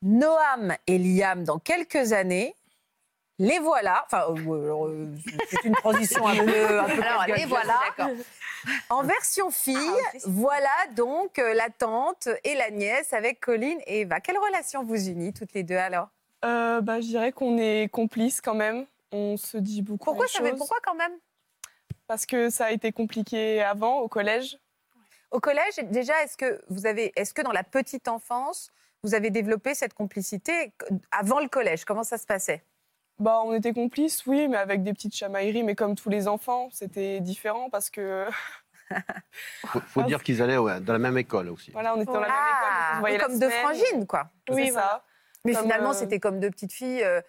Noam 0.01 0.75
et 0.87 0.97
Liam 0.97 1.43
dans 1.43 1.59
quelques 1.59 2.13
années, 2.13 2.55
les 3.39 3.59
voilà. 3.59 4.03
Enfin, 4.05 4.25
euh, 4.29 4.87
euh, 4.87 5.15
c'est 5.49 5.63
une 5.63 5.75
transition 5.75 6.27
un 6.27 6.35
peu. 6.45 6.79
Un 6.79 6.85
peu 6.85 7.01
Alors, 7.03 7.25
les 7.27 7.45
voilà. 7.45 7.79
En 8.89 9.03
version 9.03 9.49
fille, 9.49 9.75
Ah, 9.77 10.17
voilà 10.25 10.69
donc 10.95 11.39
euh, 11.39 11.53
la 11.55 11.69
tante 11.69 12.27
et 12.43 12.53
la 12.53 12.69
nièce 12.69 13.13
avec 13.13 13.39
Colline 13.39 13.79
et 13.87 14.01
Eva. 14.01 14.19
Quelle 14.19 14.37
relation 14.37 14.83
vous 14.83 15.07
unit 15.09 15.33
toutes 15.33 15.53
les 15.53 15.63
deux 15.63 15.77
alors? 15.77 16.09
Euh, 16.45 16.81
bah, 16.81 17.01
je 17.01 17.07
dirais 17.07 17.31
qu'on 17.31 17.57
est 17.57 17.89
complices 17.91 18.41
quand 18.41 18.53
même. 18.55 18.85
On 19.11 19.37
se 19.37 19.57
dit 19.57 19.81
beaucoup 19.81 20.05
Pourquoi, 20.05 20.25
les 20.25 20.31
ça 20.31 20.39
fait- 20.43 20.49
choses. 20.49 20.59
pourquoi 20.59 20.77
quand 20.83 20.95
même? 20.95 21.13
Parce 22.11 22.25
que 22.25 22.49
ça 22.49 22.65
a 22.65 22.71
été 22.71 22.91
compliqué 22.91 23.61
avant, 23.61 23.99
au 23.99 24.09
collège? 24.09 24.57
Au 25.31 25.39
collège, 25.39 25.75
déjà, 25.91 26.21
est-ce 26.25 26.35
que 26.35 26.61
vous 26.67 26.85
avez, 26.85 27.13
est-ce 27.15 27.33
que 27.33 27.41
dans 27.41 27.53
la 27.53 27.63
petite 27.63 28.09
enfance, 28.09 28.69
vous 29.01 29.15
avez 29.15 29.29
développé 29.29 29.73
cette 29.75 29.93
complicité 29.93 30.73
avant 31.11 31.39
le 31.39 31.47
collège? 31.47 31.85
Comment 31.85 32.03
ça 32.03 32.17
se 32.17 32.25
passait? 32.25 32.65
Bah, 33.17 33.41
on 33.45 33.53
était 33.53 33.71
complices, 33.71 34.25
oui, 34.25 34.49
mais 34.49 34.57
avec 34.57 34.83
des 34.83 34.91
petites 34.91 35.15
chamailleries. 35.15 35.63
Mais 35.63 35.73
comme 35.73 35.95
tous 35.95 36.09
les 36.09 36.27
enfants, 36.27 36.67
c'était 36.73 37.21
différent 37.21 37.69
parce 37.69 37.89
que 37.89 38.27
Faut, 39.67 39.79
faut 39.79 40.03
dire 40.03 40.21
qu'ils 40.21 40.41
allaient 40.41 40.57
ouais, 40.57 40.81
dans 40.81 40.91
la 40.91 40.99
même 40.99 41.17
école 41.17 41.47
aussi. 41.47 41.71
voilà, 41.71 41.95
on 41.95 42.01
était 42.01 42.11
dans 42.11 42.19
la 42.19 42.27
même 42.27 42.35
école. 42.35 43.05
Ah, 43.05 43.09
la 43.09 43.19
comme 43.19 43.39
deux 43.39 43.49
frangines, 43.49 44.05
quoi. 44.05 44.29
C'est 44.49 44.53
Oui, 44.53 44.71
ça. 44.71 45.05
Mais 45.45 45.53
Comme, 45.53 45.63
finalement, 45.63 45.91
euh, 45.91 45.93
c'était 45.93 46.19
comme 46.19 46.41
deux 46.41 46.51
petites 46.51 46.73
filles. 46.73 47.03
euh, 47.03 47.21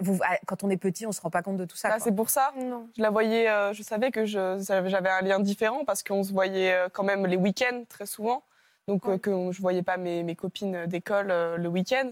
vous- 0.00 0.18
ah, 0.22 0.38
quand 0.46 0.64
on 0.64 0.70
est 0.70 0.76
petit, 0.76 1.06
on 1.06 1.12
se 1.12 1.20
rend 1.20 1.30
pas 1.30 1.42
compte 1.42 1.56
de 1.56 1.64
tout 1.64 1.76
ça. 1.76 1.88
Quoi. 1.88 1.98
c'est 1.98 2.14
pour 2.14 2.30
ça. 2.30 2.52
Non. 2.56 2.88
Je 2.96 3.02
la 3.02 3.10
voyais, 3.10 3.48
euh, 3.48 3.72
je 3.72 3.82
savais 3.82 4.10
que 4.10 4.24
je- 4.24 4.62
j'avais 4.66 5.10
un 5.10 5.20
lien 5.22 5.40
différent 5.40 5.84
parce 5.84 6.02
qu'on 6.02 6.22
se 6.22 6.32
voyait 6.32 6.72
euh, 6.72 6.88
quand 6.88 7.04
même 7.04 7.26
les 7.26 7.36
week-ends 7.36 7.84
très 7.88 8.06
souvent. 8.06 8.42
Donc 8.88 9.06
euh, 9.06 9.18
que 9.18 9.30
je 9.52 9.60
voyais 9.60 9.82
pas 9.82 9.96
mes, 9.96 10.22
mes 10.22 10.34
copines 10.36 10.86
d'école 10.86 11.30
euh, 11.30 11.56
le 11.56 11.68
week-end. 11.68 12.10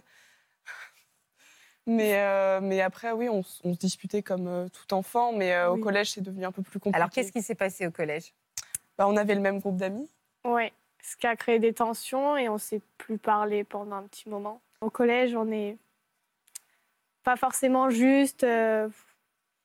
Mais, 1.87 2.15
euh, 2.19 2.61
mais 2.63 2.81
après, 2.83 3.11
oui, 3.13 3.29
on, 3.29 3.43
se 3.43 3.67
disputait 3.67 4.23
comme 4.23 4.47
euh, 4.47 4.69
tout 4.69 4.95
enfant, 4.95 5.33
mais 5.33 5.53
euh, 5.55 5.73
Oui. 5.73 5.81
au 5.81 5.83
collège, 5.83 6.13
c'est 6.13 6.21
devenu 6.21 6.45
un 6.45 6.53
peu 6.53 6.63
plus 6.63 6.79
compliqué. 6.79 6.97
Alors, 6.97 7.11
qu'est-ce 7.11 7.33
qui 7.33 7.43
s'est 7.43 7.55
passé 7.55 7.87
au 7.87 7.91
collège? 7.91 8.33
Bah, 8.99 9.07
On 9.09 9.17
avait 9.17 9.35
le 9.35 9.41
même 9.41 9.59
groupe 9.61 9.77
d'amis. 9.77 10.09
Oui, 10.45 10.71
ce 11.03 11.17
qui 11.17 11.27
a 11.27 11.35
créé 11.37 11.59
des 11.59 11.73
tensions 11.73 12.37
et 12.37 12.49
on 12.49 12.59
s'est 12.59 12.83
plus 12.99 13.19
parlé 13.19 13.65
pendant 13.65 13.97
un 13.97 14.03
petit 14.03 14.29
moment. 14.29 14.61
Au 14.83 14.91
collège, 14.91 15.35
on 15.35 15.47
n'est 15.47 15.79
pas 17.23 17.37
forcément 17.37 17.91
juste, 17.91 18.45
euh, 18.45 18.89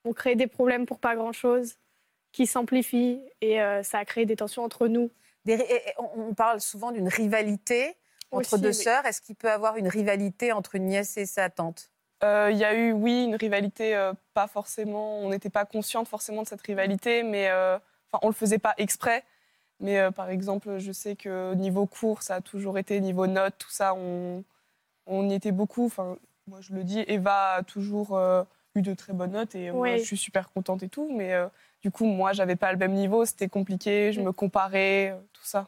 on 0.04 0.14
crée 0.14 0.36
des 0.36 0.48
problèmes 0.48 0.86
pour 0.86 1.00
pas 1.00 1.16
grand-chose 1.16 1.76
qui 2.32 2.48
s'amplifient 2.48 3.22
et 3.42 3.62
euh, 3.62 3.82
ça 3.84 4.00
a 4.00 4.06
créé 4.06 4.26
des 4.26 4.36
tensions 4.36 4.64
entre 4.64 4.88
nous. 4.88 5.10
Des 5.46 5.56
ri- 5.56 5.64
et- 5.70 5.90
et 5.90 5.94
on, 5.98 6.34
parle 6.34 6.60
souvent 6.60 6.92
d'une 6.92 7.08
rivalité 7.08 7.96
entre 8.32 8.52
Aussi, 8.56 8.62
deux 8.62 8.70
oui. 8.70 8.74
sœurs. 8.74 9.06
Est-ce 9.06 9.22
qu'il 9.22 9.36
peut 9.36 9.48
y 9.48 9.52
avoir 9.52 9.78
une 9.78 9.88
rivalité 9.88 10.52
entre 10.52 10.76
une 10.76 10.86
nièce 10.88 11.18
et 11.18 11.26
sa 11.26 11.50
tante? 11.50 11.92
Euh, 12.24 12.50
Il 12.52 12.58
y 12.58 12.64
a 12.66 12.74
eu, 12.76 12.92
oui, 12.92 13.24
une 13.26 13.36
rivalité, 13.36 13.96
euh, 13.96 14.14
pas 14.34 14.48
forcément, 14.48 15.20
on 15.20 15.30
n'était 15.30 15.50
pas 15.50 15.66
consciente 15.66 16.08
forcément 16.08 16.44
de 16.44 16.48
cette 16.48 16.62
rivalité, 16.62 17.24
mais 17.24 17.50
euh, 17.50 17.78
enfin, 18.12 18.20
on 18.22 18.28
le 18.28 18.34
faisait 18.34 18.58
pas 18.60 18.74
exprès. 18.78 19.24
Mais 19.80 20.00
euh, 20.00 20.12
par 20.12 20.30
exemple, 20.30 20.78
je 20.80 20.92
sais 20.92 21.16
que 21.16 21.54
niveau 21.54 21.86
cours, 21.86 22.22
ça 22.24 22.36
a 22.36 22.42
toujours 22.42 22.78
été 22.78 23.00
niveau 23.02 23.28
notes, 23.28 23.56
tout 23.58 23.70
ça, 23.70 23.94
on, 23.94 24.44
on 25.06 25.30
y 25.30 25.34
était 25.36 25.52
beaucoup. 25.52 25.86
Enfin, 25.86 26.18
moi, 26.48 26.60
je 26.62 26.74
le 26.74 26.84
dis, 26.84 27.04
Eva 27.08 27.54
a 27.56 27.64
toujours 27.64 28.16
euh, 28.18 28.44
eu 28.76 28.82
de 28.82 28.94
très 28.94 29.14
bonnes 29.14 29.32
notes 29.32 29.56
et 29.56 29.72
moi, 29.72 29.82
Oui. 29.90 30.00
je 30.00 30.04
suis 30.04 30.18
super 30.18 30.52
contente 30.52 30.84
et 30.84 30.90
tout. 30.90 31.10
Mais 31.16 31.34
euh, 31.34 31.48
du 31.82 31.92
coup, 31.92 32.06
moi, 32.06 32.34
j'avais 32.34 32.56
pas 32.56 32.72
le 32.72 32.78
même 32.78 32.94
niveau, 32.94 33.26
c'était 33.26 33.48
compliqué, 33.50 34.12
je 34.14 34.22
me 34.22 34.32
comparais, 34.32 35.12
euh, 35.12 35.18
tout 35.34 35.44
ça. 35.46 35.68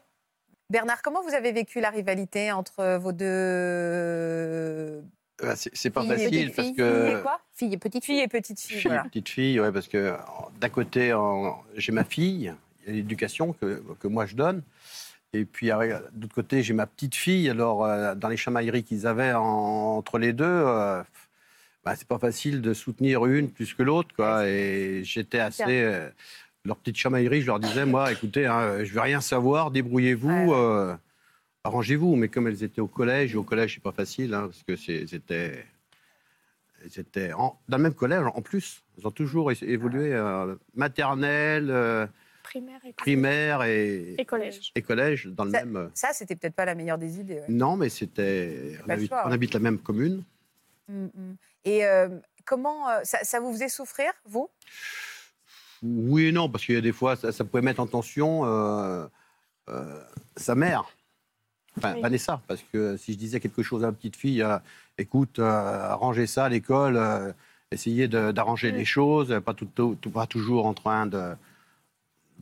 Bernard, 0.70 1.00
comment 1.02 1.22
vous 1.22 1.34
avez 1.34 1.50
vécu 1.52 1.80
la 1.80 1.90
rivalité 1.90 2.52
entre 2.52 2.96
vos 2.98 3.12
deux 3.12 5.02
Ouais, 5.42 5.54
c'est 5.56 5.90
pas 5.90 6.02
filles 6.02 6.12
et 6.12 6.16
facile 6.16 6.30
petites 6.50 6.56
parce 6.56 6.66
filles 6.68 6.76
que. 6.76 7.04
Filles 7.06 7.16
et 7.18 7.22
quoi? 7.22 7.40
Fille 7.54 7.72
et 7.72 7.78
petite 7.78 8.04
Filles 8.04 8.20
et 8.20 8.28
petites 8.28 8.60
filles. 8.60 8.76
Fille, 8.78 8.88
voilà. 8.88 9.04
petite 9.04 9.28
fille, 9.28 9.60
ouais, 9.60 9.70
parce 9.72 9.86
que 9.88 9.96
euh, 9.96 10.16
d'un 10.60 10.68
côté, 10.68 11.16
j'ai 11.76 11.92
ma 11.92 12.02
fille, 12.04 12.52
il 12.82 12.86
y 12.86 12.90
a 12.90 12.92
l'éducation 12.92 13.52
que, 13.52 13.82
que 14.00 14.08
moi 14.08 14.26
je 14.26 14.34
donne. 14.34 14.62
Et 15.34 15.44
puis, 15.44 15.70
euh, 15.70 15.98
d'autre 16.12 16.34
côté, 16.34 16.62
j'ai 16.62 16.72
ma 16.74 16.86
petite 16.86 17.14
fille. 17.14 17.48
Alors, 17.50 17.84
euh, 17.84 18.14
dans 18.14 18.28
les 18.28 18.36
chamailleries 18.36 18.82
qu'ils 18.84 19.06
avaient 19.06 19.32
en- 19.34 19.42
entre 19.98 20.18
les 20.18 20.32
deux, 20.32 20.44
euh, 20.46 21.02
bah, 21.84 21.94
c'est 21.96 22.08
pas 22.08 22.18
facile 22.18 22.62
de 22.62 22.72
soutenir 22.72 23.26
une 23.26 23.50
plus 23.50 23.74
que 23.74 23.82
l'autre. 23.82 24.14
Quoi. 24.16 24.46
Et 24.48 25.02
j'étais 25.04 25.38
assez 25.40 25.64
euh, 25.82 26.08
leur 26.64 26.76
petite 26.76 26.96
chamaillerie, 26.96 27.42
je 27.42 27.46
leur 27.46 27.60
disais, 27.60 27.84
moi, 27.84 28.10
écoutez, 28.12 28.46
hein, 28.46 28.84
je 28.84 28.92
veux 28.92 29.00
rien 29.00 29.20
savoir, 29.20 29.70
débrouillez-vous, 29.70 30.52
euh, 30.54 30.96
arrangez-vous. 31.64 32.16
Mais 32.16 32.28
comme 32.28 32.48
elles 32.48 32.62
étaient 32.64 32.80
au 32.80 32.88
collège, 32.88 33.34
et 33.34 33.36
au 33.36 33.42
collège, 33.42 33.74
c'est 33.74 33.82
pas 33.82 33.92
facile, 33.92 34.32
hein, 34.34 34.46
parce 34.48 34.62
que 34.62 34.76
c'était. 34.76 35.64
Elles 36.84 37.00
étaient 37.00 37.32
en- 37.32 37.58
dans 37.68 37.76
le 37.76 37.82
même 37.82 37.94
collège, 37.94 38.22
en 38.34 38.40
plus. 38.40 38.82
Elles 38.96 39.06
ont 39.06 39.10
toujours 39.10 39.50
évolué 39.52 40.14
euh, 40.14 40.54
maternelle, 40.74 41.68
euh, 41.70 42.06
Primaire 42.48 42.80
et 42.86 42.92
primaire 42.94 43.62
et, 43.64 44.14
Et 44.16 44.24
collège. 44.24 44.72
et 44.74 44.80
collège, 44.80 45.26
dans 45.26 45.44
le 45.44 45.50
Ça, 45.50 45.64
même. 45.66 45.76
euh, 45.76 45.88
ça, 45.92 46.08
c'était 46.14 46.34
peut-être 46.34 46.54
pas 46.54 46.64
la 46.64 46.74
meilleure 46.74 46.96
des 46.96 47.20
idées. 47.20 47.40
ouais. 47.40 47.44
Non, 47.48 47.76
mais 47.76 47.90
c'était. 47.90 48.78
On, 48.86 48.90
habite- 48.90 49.08
choix, 49.08 49.22
on 49.24 49.28
ouais. 49.28 49.34
habite 49.34 49.52
la 49.52 49.60
même 49.60 49.78
commune. 49.78 50.22
Mm, 50.88 51.04
mm. 51.04 51.36
Et 51.66 51.84
euh, 51.84 52.08
comment 52.46 52.88
euh, 52.88 53.00
ça, 53.04 53.18
ça 53.22 53.38
vous 53.40 53.52
faisait 53.52 53.68
souffrir, 53.68 54.10
vous? 54.24 54.48
Oui 55.82 56.26
et 56.26 56.32
non, 56.32 56.48
parce 56.48 56.64
qu'il 56.64 56.74
y 56.74 56.78
a 56.78 56.80
des 56.80 56.92
fois, 56.92 57.16
ça, 57.16 57.32
ça 57.32 57.44
pouvait 57.44 57.62
mettre 57.62 57.80
en 57.80 57.86
tension 57.86 58.44
euh, 58.46 59.06
euh, 59.68 60.02
sa 60.36 60.54
mère, 60.54 60.84
enfin 61.76 61.94
Oui. 61.94 62.00
Vanessa, 62.00 62.40
parce 62.48 62.64
que 62.72 62.96
si 62.96 63.12
je 63.12 63.18
disais 63.18 63.40
quelque 63.40 63.62
chose 63.62 63.84
à 63.84 63.88
la 63.88 63.92
petite 63.92 64.16
fille, 64.16 64.42
euh, 64.42 64.58
écoute, 64.96 65.38
euh, 65.38 65.44
arrangez 65.44 66.26
ça 66.26 66.46
à 66.46 66.48
l'école, 66.48 66.96
euh, 66.96 67.32
essayez 67.70 68.08
d'arranger 68.08 68.72
les 68.72 68.86
choses, 68.86 69.38
pas, 69.44 69.52
tout, 69.54 69.66
tout- 69.66 69.96
tout- 70.00 70.10
pas 70.10 70.26
toujours 70.26 70.64
en 70.66 70.72
train 70.74 71.06
de 71.06 71.34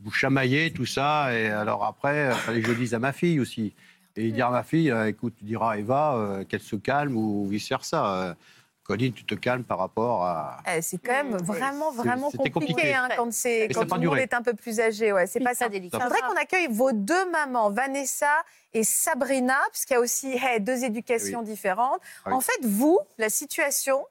vous 0.03 0.11
chamailler, 0.11 0.71
tout 0.71 0.85
ça, 0.85 1.33
et 1.33 1.47
alors 1.49 1.83
après, 1.83 2.29
il 2.31 2.35
fallait 2.35 2.61
que 2.61 2.67
je 2.67 2.71
le 2.71 2.77
dise 2.77 2.93
à 2.93 2.99
ma 2.99 3.13
fille 3.13 3.39
aussi. 3.39 3.73
Et 4.15 4.31
dire 4.31 4.47
à 4.47 4.51
ma 4.51 4.63
fille, 4.63 4.89
euh, 4.89 5.07
écoute, 5.07 5.35
tu 5.37 5.43
diras 5.45 5.73
à 5.73 5.77
Eva 5.77 6.15
euh, 6.15 6.43
qu'elle 6.43 6.61
se 6.61 6.75
calme 6.75 7.15
ou 7.15 7.47
vice-versa. 7.47 8.15
Euh, 8.15 8.33
Colline, 8.81 9.11
tu 9.11 9.25
te 9.25 9.35
calmes 9.35 9.65
par 9.65 9.79
rapport 9.79 10.23
à... 10.23 10.59
Eh, 10.65 10.81
C'est 10.81 10.97
quand 10.97 11.11
même 11.11 11.37
vraiment, 11.37 11.91
vraiment 11.91 12.31
compliqué, 12.31 12.51
compliqué. 12.51 12.93
hein, 12.95 13.09
quand, 13.17 13.31
c'est, 13.33 13.67
quand 13.67 13.85
tout 13.85 13.95
le 14.01 14.07
monde 14.07 14.17
est 14.17 14.33
un 14.33 14.41
peu 14.41 14.53
plus 14.53 14.79
âgé. 14.79 15.11
Ouais, 15.11 15.27
c'est 15.27 15.41
pas 15.41 15.53
ça. 15.53 15.67
délicat. 15.67 15.99
Je 15.99 16.03
voudrais 16.03 16.21
qu'on 16.21 16.41
accueille 16.41 16.67
vos 16.71 16.93
deux 16.93 17.29
mamans, 17.29 17.69
Vanessa 17.69 18.31
et 18.73 18.85
Sabrina, 18.85 19.59
parce 19.71 19.83
qu'il 19.83 19.95
y 19.95 19.97
a 19.97 19.99
aussi 19.99 20.31
hey, 20.31 20.61
deux 20.61 20.85
éducations 20.85 21.41
différentes. 21.41 21.99
Oui. 22.25 22.33
En 22.33 22.39
fait, 22.39 22.59
vous, 22.63 22.97
la 23.17 23.29
situation, 23.29 24.05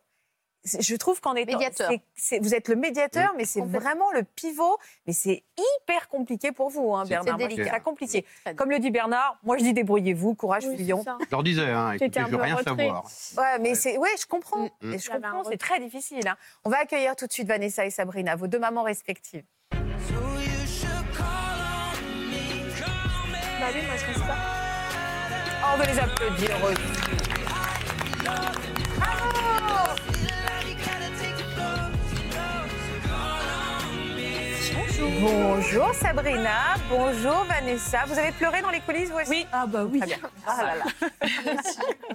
je 0.81 0.97
trouve 0.97 1.21
qu'en 1.21 1.35
étant... 1.35 1.53
Médiateur. 1.53 1.91
c'est- 1.91 2.01
c'est- 2.15 2.39
vous 2.41 2.55
êtes 2.55 2.69
le 2.69 2.77
médiateur, 2.77 3.33
mais 3.37 3.45
c'est 3.45 3.61
vraiment 3.63 4.11
le 4.13 4.23
pivot. 4.25 4.77
Mais 5.07 5.13
c'est 5.13 5.43
hyper 5.57 6.09
compliqué 6.09 6.53
pour 6.53 6.71
vous, 6.71 6.95
hein, 6.95 7.05
C'est 7.05 7.11
Bernard. 7.11 7.39
Je 7.41 7.47
délicat. 7.47 7.81
compliqué. 7.81 8.25
Comme 8.57 8.71
le 8.71 8.79
dit 8.79 8.91
Bernard, 8.91 9.39
moi 9.45 9.57
je 9.59 9.63
dis 9.63 9.73
débrouillez-vous, 9.73 10.35
courage, 10.35 10.65
Oui, 10.67 10.77
fuyons. 10.77 11.03
c'est. 11.05 11.25
Je 11.27 11.31
leur 11.31 11.43
disais, 11.43 11.71
hein, 11.71 11.93
écoutez, 11.93 12.21
je 12.21 12.25
veux 12.27 12.31
peu 12.37 12.43
rien 12.43 12.55
en 12.55 12.59
retrait. 12.59 12.77
savoir. 12.77 13.05
Ouais, 13.39 13.59
mais 13.61 13.75
c'est, 13.75 13.97
ouais, 13.99 14.11
je 14.21 14.27
comprends. 14.27 14.69
Mm. 14.83 14.93
Et 14.95 14.99
je 14.99 15.11
comprends, 15.11 15.45
c'est 15.45 15.57
très 15.59 15.79
difficile. 15.81 16.27
hein. 16.29 16.37
On 16.65 16.71
va 16.71 16.79
accueillir 16.79 17.15
tout 17.17 17.27
de 17.27 17.33
suite 17.33 17.47
Vanessa 17.49 17.85
et 17.87 17.91
Sabrina, 17.91 18.35
vos 18.37 18.47
deux 18.47 18.59
mamans 18.59 18.83
respectives. 18.83 19.45
Bah 19.71 19.79
oui, 23.75 23.81
moi 23.87 23.97
je 23.97 24.05
reste 24.07 24.27
pas. 24.27 24.37
Oh, 25.63 25.67
on 25.75 25.77
veut 25.79 25.87
les 25.93 25.99
applaudir 25.99 26.51
aussi. 26.65 27.46
Bonjour 35.29 35.93
Sabrina, 35.93 36.77
bonjour 36.89 37.43
Vanessa. 37.47 38.05
Vous 38.07 38.17
avez 38.17 38.31
pleuré 38.31 38.63
dans 38.63 38.71
les 38.71 38.81
coulisses 38.81 39.11
vous 39.11 39.19
aussi 39.19 39.29
Oui. 39.31 39.47
Ah 39.51 39.67
bah 39.67 39.83
oui. 39.85 39.99
Très 39.99 40.07
bien. 40.07 40.19
Ah 40.47 40.63
là 40.63 40.77
là. 40.77 40.85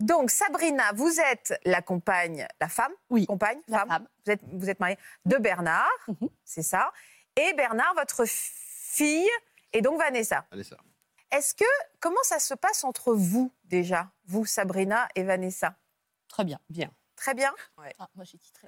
Donc 0.00 0.32
Sabrina, 0.32 0.90
vous 0.94 1.20
êtes 1.20 1.54
la 1.64 1.80
compagne, 1.80 2.48
la 2.60 2.68
femme 2.68 2.90
Oui, 3.08 3.24
Compagne 3.26 3.60
la 3.68 3.78
femme. 3.78 3.88
femme. 3.88 4.08
Vous 4.26 4.32
êtes, 4.32 4.40
vous 4.52 4.68
êtes 4.68 4.80
mariée 4.80 4.98
de 5.26 5.36
Bernard, 5.36 5.88
Mhm. 6.08 6.28
c'est 6.44 6.64
ça. 6.64 6.90
Et 7.36 7.52
Bernard, 7.52 7.94
votre 7.94 8.24
fille, 8.26 9.30
et 9.72 9.80
donc 9.80 9.96
Vanessa. 9.96 10.44
Ça. 10.64 10.76
Est-ce 11.30 11.54
que 11.54 11.64
comment 12.00 12.22
ça 12.24 12.40
se 12.40 12.54
passe 12.54 12.82
entre 12.82 13.14
vous 13.14 13.52
déjà, 13.62 14.10
vous 14.26 14.44
Sabrina 14.44 15.08
et 15.14 15.22
Vanessa? 15.22 15.76
Très 16.28 16.42
bien. 16.44 16.58
Bien. 16.68 16.90
Très 17.14 17.34
bien? 17.34 17.54
Ah, 18.00 18.08
moi, 18.16 18.24
j'ai 18.24 18.38
titré. 18.38 18.66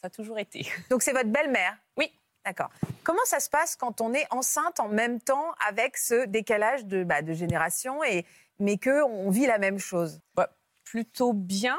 Ça 0.00 0.06
a 0.06 0.10
toujours 0.10 0.38
été. 0.38 0.66
Donc 0.88 1.02
c'est 1.02 1.12
votre 1.12 1.28
belle-mère? 1.28 1.76
Oui. 1.98 2.10
D'accord. 2.48 2.70
Comment 3.04 3.24
ça 3.26 3.40
se 3.40 3.50
passe 3.50 3.76
quand 3.76 4.00
on 4.00 4.14
est 4.14 4.26
enceinte 4.30 4.80
en 4.80 4.88
même 4.88 5.20
temps 5.20 5.44
avec 5.68 5.98
ce 5.98 6.24
décalage 6.24 6.86
de, 6.86 7.04
bah, 7.04 7.20
de 7.20 7.34
génération 7.34 8.02
et 8.02 8.24
mais 8.58 8.78
que 8.78 9.02
on 9.04 9.28
vit 9.28 9.44
la 9.46 9.58
même 9.58 9.78
chose? 9.78 10.20
Bah, 10.34 10.48
plutôt 10.84 11.34
bien, 11.34 11.76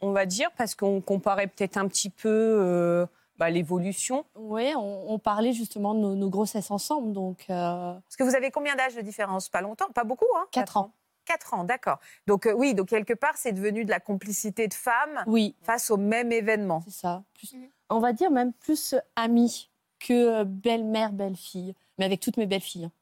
on 0.00 0.12
va 0.12 0.24
dire, 0.26 0.48
parce 0.56 0.76
qu'on 0.76 1.00
comparait 1.00 1.48
peut-être 1.48 1.76
un 1.76 1.88
petit 1.88 2.08
peu 2.10 2.28
euh, 2.30 3.06
bah, 3.36 3.50
l'évolution. 3.50 4.24
Oui, 4.36 4.72
on, 4.76 5.10
on 5.12 5.18
parlait 5.18 5.52
justement 5.52 5.92
de 5.92 5.98
nos, 5.98 6.14
nos 6.14 6.30
grossesses 6.30 6.70
ensemble, 6.70 7.12
donc 7.12 7.46
euh, 7.50 7.92
Parce 8.04 8.16
que 8.16 8.22
vous 8.22 8.36
avez 8.36 8.52
combien 8.52 8.76
d'âge 8.76 8.94
de 8.94 9.00
différence? 9.00 9.48
Pas 9.48 9.62
longtemps, 9.62 9.90
pas 9.92 10.04
beaucoup, 10.04 10.26
hein? 10.36 10.46
Quatre 10.52 10.76
ans. 10.76 10.92
4 11.24 11.54
ans, 11.54 11.64
d'accord. 11.64 11.98
Donc 12.28 12.46
euh, 12.46 12.52
oui, 12.52 12.72
donc 12.74 12.86
quelque 12.86 13.12
part 13.12 13.36
c'est 13.36 13.50
devenu 13.50 13.84
de 13.84 13.90
la 13.90 13.98
complicité 13.98 14.68
de 14.68 14.74
femmes 14.74 15.24
Oui, 15.26 15.56
face 15.64 15.90
au 15.90 15.96
même 15.96 16.30
événement. 16.30 16.82
c'est 16.84 16.94
ça. 17.00 17.24
Plus- 17.34 17.52
Mhm. 17.54 17.68
On 17.90 17.98
va 17.98 18.12
dire 18.12 18.30
même 18.30 18.52
plus 18.52 18.94
amie 19.16 19.68
que 20.06 20.40
euh, 20.40 20.44
belle-mère, 20.44 21.12
belle-fille, 21.12 21.74
mais 21.98 22.04
avec 22.04 22.20
toutes 22.20 22.36
mes 22.36 22.46
belles-filles. 22.46 22.84
hein. 22.86 22.92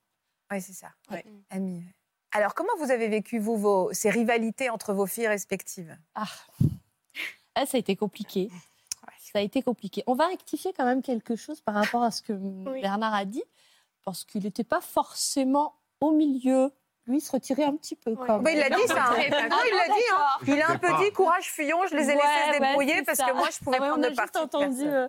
Oui, 0.50 0.60
c'est 0.60 0.72
ça. 0.72 0.88
Ouais. 1.10 1.24
Amis. 1.50 1.78
ouais. 1.78 1.94
Alors 2.32 2.54
comment 2.54 2.72
vous 2.78 2.90
avez 2.90 3.08
vécu 3.08 3.38
vous 3.38 3.56
vos, 3.56 3.92
ces 3.92 4.10
rivalités 4.10 4.68
entre 4.70 4.92
vos 4.92 5.06
filles 5.06 5.28
respectives? 5.28 5.96
Ah. 6.14 6.24
Ah, 7.54 7.66
ça 7.66 7.76
a 7.76 7.80
été 7.80 7.94
compliqué. 7.96 8.50
Ça 9.20 9.38
a 9.38 9.42
été 9.42 9.62
compliqué. 9.62 10.02
On 10.06 10.14
va 10.14 10.26
rectifier 10.28 10.72
quand 10.72 10.84
même 10.84 11.02
quelque 11.02 11.34
chose 11.36 11.60
par 11.60 11.74
rapport 11.74 12.02
à 12.02 12.10
ce 12.10 12.22
que 12.22 12.32
Bernard 12.32 13.14
a 13.14 13.24
dit, 13.24 13.42
parce 14.04 14.24
qu'il 14.24 14.42
n'était 14.44 14.64
pas 14.64 14.80
forcément 14.80 15.74
au 16.00 16.12
milieu. 16.12 16.72
Lui, 17.06 17.20
se 17.20 17.30
retirait 17.32 17.64
un 17.64 17.76
petit 17.76 17.96
peu. 17.96 18.14
Quand 18.16 18.38
Bah, 18.38 18.50
il 18.52 18.58
l'a 18.58 18.70
dit 18.70 18.86
ça. 18.86 18.94
hein. 19.10 19.16
Ah, 19.30 19.48
Non, 19.48 19.56
il 19.70 19.76
l'a 19.76 19.94
dit. 19.94 20.02
hein. 20.16 20.44
Il 20.46 20.60
a 20.62 20.70
un 20.70 21.02
dit 21.04 21.12
courage 21.12 21.50
fuyons, 21.50 21.80
je 21.90 21.94
les 21.96 22.04
ai 22.04 22.06
Ouais, 22.08 22.14
laissés 22.14 22.26
se 22.56 22.60
ouais, 22.60 22.66
débrouiller 22.68 23.02
parce 23.02 23.18
ça. 23.18 23.26
que 23.26 23.32
moi 23.36 23.48
je 23.52 23.58
pouvais 23.62 23.76
Ah 23.80 23.88
prendre 23.88 23.98
on 24.00 24.02
a 24.04 24.08
juste 24.08 24.36
entendu. 24.36 24.84
euh, 24.86 25.06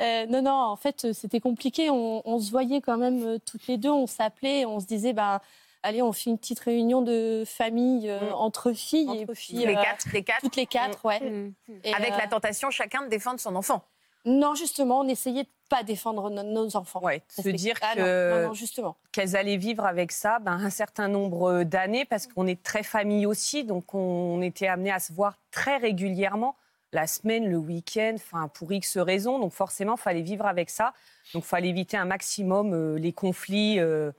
euh, 0.00 0.26
non, 0.26 0.42
non, 0.42 0.50
en 0.52 0.76
fait, 0.76 1.04
euh, 1.04 1.12
c'était 1.12 1.38
compliqué. 1.40 1.88
On, 1.90 2.20
on 2.28 2.38
se 2.40 2.50
voyait 2.50 2.80
quand 2.80 2.96
même 2.96 3.22
euh, 3.22 3.38
toutes 3.38 3.66
les 3.68 3.76
deux. 3.78 3.90
On 3.90 4.06
s'appelait. 4.08 4.64
On 4.66 4.80
se 4.80 4.86
disait, 4.86 5.12
bah, 5.12 5.40
allez, 5.84 6.02
on 6.02 6.12
fait 6.12 6.30
une 6.30 6.38
petite 6.38 6.58
réunion 6.60 7.00
de 7.00 7.44
famille 7.46 8.10
euh, 8.10 8.30
Mm. 8.30 8.34
entre 8.34 8.72
filles. 8.72 9.08
et 9.18 9.22
Entre 9.22 9.32
puis, 9.34 9.54
les 9.58 9.68
euh, 9.76 9.82
quatre, 9.82 10.06
les 10.12 10.24
quatre. 10.24 10.40
Toutes 10.40 10.56
les 10.56 10.66
quatre, 10.66 11.04
ouais. 11.04 11.20
Mm. 11.20 11.52
Et, 11.84 11.94
Avec 11.94 12.12
euh, 12.12 12.18
la 12.18 12.26
tentation 12.26 12.70
chacun 12.70 13.02
de 13.02 13.08
défendre 13.08 13.38
son 13.38 13.54
enfant. 13.54 13.84
Non, 14.26 14.54
justement, 14.54 15.00
on 15.00 15.08
essayait 15.08 15.44
de 15.44 15.48
pas 15.68 15.82
défendre 15.82 16.30
no- 16.30 16.42
nos 16.42 16.76
enfants. 16.76 17.00
Ouais, 17.02 17.22
se 17.28 17.48
dire 17.48 17.76
Ah, 17.80 17.94
non, 17.96 18.02
que- 18.04 18.30
non, 18.42 18.48
non, 18.48 18.54
justement. 18.54 18.96
qu'elles 19.12 19.36
allaient 19.36 19.56
vivre 19.56 19.84
avec 19.86 20.12
ça 20.12 20.38
ben, 20.40 20.52
un 20.52 20.70
certain 20.70 21.08
nombre 21.08 21.62
d'années, 21.62 22.04
parce 22.04 22.26
qu'on 22.26 22.46
est 22.46 22.62
très 22.62 22.82
famille 22.82 23.24
aussi, 23.26 23.64
donc 23.64 23.94
on 23.94 24.42
était 24.42 24.66
amenés 24.68 24.92
à 24.92 24.98
se 25.00 25.12
voir 25.12 25.38
très 25.50 25.76
régulièrement, 25.78 26.56
la 26.92 27.06
semaine, 27.06 27.48
le 27.48 27.56
week-end, 27.56 28.12
enfin 28.16 28.48
pour 28.48 28.70
X 28.72 28.96
raisons, 28.98 29.38
donc 29.38 29.52
forcément, 29.52 29.94
il 29.96 30.00
fallait 30.00 30.22
vivre 30.22 30.46
avec 30.46 30.70
ça, 30.70 30.92
donc 31.34 31.42
il 31.44 31.48
fallait 31.48 31.68
éviter 31.68 31.96
un 31.96 32.04
maximum 32.04 32.72
euh, 32.74 32.96
les 32.98 33.12
conflits 33.12 33.80
euh, 33.80 34.12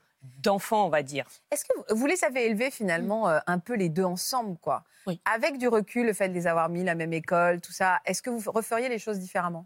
d'enfants, 0.44 0.86
on 0.86 0.90
va 0.90 1.02
dire. 1.04 1.26
Est-ce 1.52 1.64
que 1.64 1.72
vous- 1.78 1.96
vous 2.00 2.06
les 2.08 2.24
avez 2.26 2.46
élevés 2.48 2.72
finalement 2.72 3.30
euh, 3.30 3.40
un 3.48 3.60
peu 3.60 3.76
les 3.76 3.88
deux 3.90 4.04
ensemble 4.04 4.58
quoi? 4.58 4.84
Oui. 5.06 5.22
Avec 5.34 5.58
du 5.58 5.68
recul, 5.70 6.06
le 6.06 6.14
fait 6.14 6.28
de 6.28 6.34
les 6.34 6.46
avoir 6.48 6.68
mis 6.70 6.82
à 6.82 6.86
la 6.86 6.96
même 6.96 7.14
école, 7.14 7.62
tout 7.62 7.72
ça, 7.72 8.00
est-ce 8.06 8.22
que 8.22 8.30
vous 8.30 8.52
referiez 8.52 8.90
les 8.90 9.00
choses 9.00 9.20
différemment? 9.20 9.66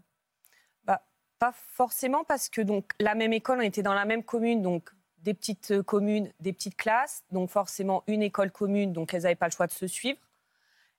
Pas 1.42 1.54
forcément 1.72 2.22
parce 2.22 2.48
que 2.48 2.60
donc 2.60 2.92
la 3.00 3.16
même 3.16 3.32
école, 3.32 3.58
on 3.58 3.62
était 3.62 3.82
dans 3.82 3.94
la 3.94 4.04
même 4.04 4.22
commune, 4.22 4.62
donc 4.62 4.90
des 5.24 5.34
petites 5.34 5.72
euh, 5.72 5.82
communes, 5.82 6.30
des 6.38 6.52
petites 6.52 6.76
classes, 6.76 7.24
donc 7.32 7.50
forcément 7.50 8.04
une 8.06 8.22
école 8.22 8.52
commune, 8.52 8.92
donc 8.92 9.12
elles 9.12 9.22
n'avaient 9.22 9.34
pas 9.34 9.48
le 9.48 9.50
choix 9.50 9.66
de 9.66 9.72
se 9.72 9.88
suivre. 9.88 10.20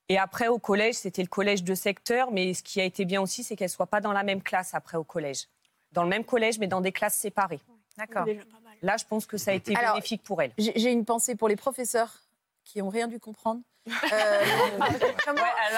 Et 0.10 0.18
après 0.18 0.50
au 0.50 0.60
collège, 0.60 0.96
c'était 0.96 1.22
le 1.22 1.30
collège 1.30 1.64
de 1.64 1.74
secteur, 1.74 2.30
mais 2.34 2.54
ce 2.54 2.62
qui 2.62 2.82
a 2.82 2.84
été 2.84 3.06
bien 3.06 3.22
aussi, 3.22 3.42
c'est 3.42 3.56
qu'elles 3.56 3.68
ne 3.68 3.72
soient 3.72 3.88
pas 3.88 4.02
dans 4.02 4.12
la 4.12 4.24
même 4.24 4.42
classe 4.42 4.74
après 4.74 4.98
au 4.98 5.06
collège. 5.06 5.48
Dans 5.94 6.04
le 6.04 6.10
même 6.10 6.26
collège, 6.26 6.60
mais 6.60 6.68
dans 6.68 6.82
des 6.82 6.92
classes 6.92 7.16
séparées. 7.16 7.62
D'accord. 7.96 8.26
Là, 8.82 8.98
je 8.98 9.06
pense 9.06 9.26
que 9.26 9.38
ça 9.38 9.52
a 9.52 9.54
été 9.54 9.74
Alors, 9.78 9.94
bénéfique 9.94 10.24
pour 10.24 10.42
elles. 10.42 10.52
J'ai 10.58 10.74
j'ai 10.76 10.92
une 10.92 11.06
pensée 11.06 11.36
pour 11.36 11.48
les 11.48 11.56
professeurs 11.56 12.20
qui 12.66 12.82
ont 12.82 12.90
rien 12.90 13.08
dû 13.08 13.18
comprendre. 13.18 13.62
Euh, 13.88 13.92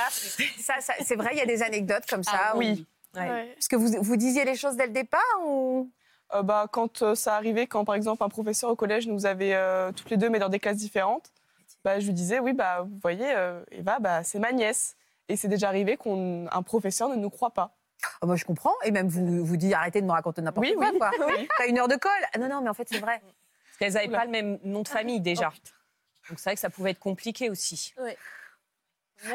c'est 1.03 1.15
vrai, 1.15 1.29
il 1.33 1.37
y 1.37 1.41
a 1.41 1.45
des 1.45 1.61
anecdotes 1.61 2.07
comme 2.09 2.23
ça. 2.23 2.31
Ah 2.33 2.55
où- 2.55 2.59
oui. 2.61 2.83
Ouais. 3.15 3.29
Ouais. 3.29 3.51
Parce 3.55 3.67
que 3.67 3.75
vous, 3.75 3.91
vous 4.01 4.15
disiez 4.17 4.45
les 4.45 4.55
choses 4.55 4.75
dès 4.75 4.87
le 4.87 4.93
départ 4.93 5.21
ou? 5.45 5.89
Euh, 6.33 6.41
bah, 6.41 6.67
quand 6.71 7.01
euh, 7.03 7.15
ça 7.15 7.35
arrivait, 7.35 7.67
quand 7.67 7.85
par 7.85 7.95
exemple 7.95 8.23
un 8.23 8.29
professeur 8.29 8.69
au 8.71 8.75
collège 8.75 9.07
nous 9.07 9.25
avait 9.25 9.53
euh, 9.53 9.91
toutes 9.91 10.09
les 10.09 10.17
deux, 10.17 10.29
mais 10.29 10.39
dans 10.39 10.49
des 10.49 10.59
classes 10.59 10.77
différentes, 10.77 11.31
bah, 11.83 11.99
je 11.99 12.07
lui 12.07 12.13
disais 12.13 12.39
oui, 12.39 12.53
bah, 12.53 12.81
vous 12.81 12.97
voyez, 13.01 13.31
euh, 13.35 13.63
Eva, 13.71 13.99
bah, 13.99 14.23
c'est 14.23 14.39
ma 14.39 14.51
nièce. 14.51 14.95
Et 15.27 15.35
c'est 15.35 15.47
déjà 15.47 15.67
arrivé 15.69 15.97
qu'un 15.97 16.61
professeur 16.63 17.09
ne 17.09 17.15
nous 17.15 17.29
croit 17.31 17.51
pas. 17.51 17.75
Ah, 18.21 18.27
Moi, 18.27 18.35
je 18.35 18.45
comprends. 18.45 18.73
Et 18.83 18.91
même 18.91 19.07
vous 19.07 19.43
vous 19.43 19.57
dit 19.57 19.73
arrêtez 19.73 20.01
de 20.01 20.05
me 20.05 20.11
raconter 20.11 20.41
n'importe 20.41 20.65
Oui, 20.67 20.75
quoi. 20.75 20.89
oui, 20.91 20.99
quoi. 20.99 21.11
oui. 21.27 21.47
T'as 21.57 21.67
une 21.67 21.79
heure 21.79 21.87
de 21.87 21.95
colle 21.95 22.11
Ah 22.33 22.37
Non, 22.37 22.47
non, 22.47 22.61
mais 22.61 22.69
en 22.69 22.73
fait, 22.75 22.87
c'est 22.89 22.99
vrai. 22.99 23.21
Parce 23.21 23.77
qu'elles 23.79 23.93
n'avaient 23.93 24.15
pas 24.15 24.25
le 24.25 24.31
même 24.31 24.59
nom 24.63 24.81
de 24.83 24.87
famille 24.87 25.19
déjà. 25.21 25.51
Oh, 25.51 26.29
donc 26.29 26.39
c'est 26.39 26.49
vrai 26.49 26.55
que 26.55 26.59
ça 26.59 26.69
pouvait 26.69 26.91
être 26.91 26.99
compliqué 26.99 27.49
aussi. 27.49 27.93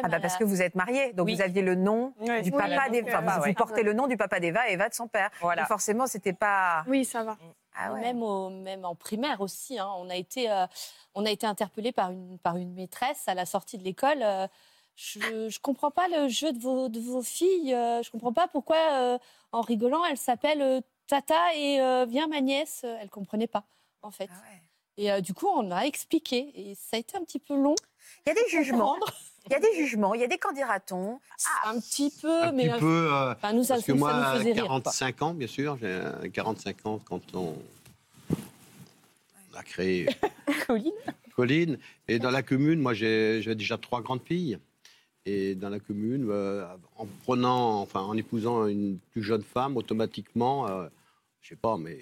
Ah 0.02 0.08
bah 0.08 0.20
parce 0.20 0.36
que 0.36 0.44
vous 0.44 0.62
êtes 0.62 0.74
mariés, 0.74 1.12
donc 1.14 1.26
Oui. 1.26 1.34
vous 1.36 1.42
aviez 1.42 1.62
le 1.62 1.74
nom 1.74 2.14
du 2.20 2.30
Oui, 2.30 2.50
papa 2.50 2.84
donc, 2.84 2.92
d'Eva. 2.92 3.20
Enfin, 3.22 3.38
vous, 3.38 3.44
vous 3.46 3.54
portez 3.54 3.82
le 3.82 3.92
nom 3.92 4.06
du 4.06 4.16
papa 4.16 4.38
d'Eva 4.40 4.68
et 4.68 4.74
Eva 4.74 4.88
de 4.88 4.94
son 4.94 5.08
père. 5.08 5.30
Voilà. 5.40 5.62
Donc 5.62 5.68
forcément, 5.68 6.06
c'était 6.06 6.32
pas. 6.32 6.84
Oui, 6.86 7.04
ça 7.04 7.24
va. 7.24 7.36
Ah 7.76 7.92
ouais. 7.92 8.00
Même, 8.00 8.22
au- 8.22 8.50
même 8.50 8.84
en 8.84 8.94
primaire 8.94 9.40
aussi, 9.40 9.78
hein, 9.78 9.88
on 9.96 10.10
a 10.10 10.16
été, 10.16 10.50
euh, 10.50 10.66
on 11.14 11.24
a 11.24 11.30
été 11.30 11.46
interpellé 11.46 11.92
par 11.92 12.10
une, 12.10 12.38
par 12.38 12.56
une 12.56 12.74
maîtresse 12.74 13.26
à 13.28 13.34
la 13.34 13.46
sortie 13.46 13.78
de 13.78 13.84
l'école. 13.84 14.22
euh, 14.22 14.46
je 14.96 15.18
ne 15.46 15.58
comprends 15.62 15.90
pas 15.90 16.08
le 16.08 16.28
jeu 16.28 16.52
de 16.52 16.58
vos, 16.58 16.88
de 16.88 17.00
vos 17.00 17.22
filles. 17.22 17.72
euh, 17.72 18.02
je 18.02 18.10
comprends 18.10 18.32
pas 18.34 18.48
pourquoi, 18.48 18.76
euh, 18.92 19.18
en 19.52 19.62
rigolant, 19.62 20.04
elle 20.04 20.18
s'appelle 20.18 20.60
euh, 20.60 20.80
Tata 21.06 21.54
et 21.54 21.80
euh, 21.80 22.04
viens 22.08 22.26
ma 22.26 22.40
nièce. 22.40 22.84
Elle 22.84 23.08
comprenait 23.08 23.46
pas, 23.46 23.64
en 24.02 24.10
fait. 24.10 24.28
Ah 24.30 24.36
ouais. 24.42 24.62
Et 24.98 25.10
euh, 25.12 25.20
du 25.22 25.32
coup, 25.32 25.46
on 25.48 25.70
a 25.70 25.82
expliqué. 25.82 26.52
Et 26.54 26.74
ça 26.74 26.96
a 26.96 27.00
été 27.00 27.16
un 27.16 27.20
petit 27.24 27.38
peu 27.38 27.54
long. 27.56 27.74
Il 28.26 28.28
y 28.28 28.32
a 28.32 28.34
des 28.34 28.48
jugements. 28.50 28.96
Il 29.46 29.52
y 29.52 29.54
a 29.54 29.60
des 29.60 29.74
jugements. 29.76 30.14
Il 30.14 30.20
y 30.20 30.24
a 30.24 30.26
des 30.26 30.38
qu'en 30.38 30.52
dira-t-on. 30.52 31.18
Un 31.66 31.80
petit 31.80 32.12
peu, 32.20 32.42
Un 32.44 32.52
mais 32.52 32.68
petit 32.68 32.78
peu. 32.80 33.08
euh, 33.12 33.32
enfin, 33.32 33.52
nous, 33.52 33.64
ça, 33.64 33.74
parce 33.74 33.86
que 33.86 33.92
ça 33.92 33.98
moi, 33.98 34.12
nous 34.32 34.38
faisait 34.38 34.52
rire. 34.52 34.66
quoi. 34.66 34.80
45 34.82 35.22
ans, 35.22 35.34
bien 35.34 35.46
sûr, 35.46 35.76
j'ai 35.80 35.86
euh, 35.86 36.28
45 36.32 36.86
ans 36.86 37.00
quand 37.04 37.22
on, 37.34 37.56
on 38.30 39.56
a 39.58 39.62
créé 39.62 40.06
Colline 40.66 40.92
Colline. 41.34 41.78
Et 42.08 42.18
dans 42.18 42.30
la 42.30 42.42
commune, 42.42 42.80
moi, 42.80 42.92
j'ai- 42.94 43.40
j'avais 43.42 43.54
déjà 43.56 43.78
trois 43.78 44.02
grandes 44.02 44.22
filles. 44.22 44.58
Et 45.26 45.54
dans 45.54 45.68
la 45.68 45.78
commune, 45.80 46.26
euh, 46.30 46.66
en 46.96 47.06
prenant, 47.24 47.80
enfin, 47.80 48.00
en 48.00 48.16
épousant 48.16 48.66
une 48.66 48.98
plus 49.12 49.22
jeune 49.22 49.42
femme, 49.42 49.76
automatiquement, 49.76 50.66
euh, 50.68 50.88
je 51.42 51.50
sais 51.50 51.56
pas, 51.56 51.76
mais 51.76 51.98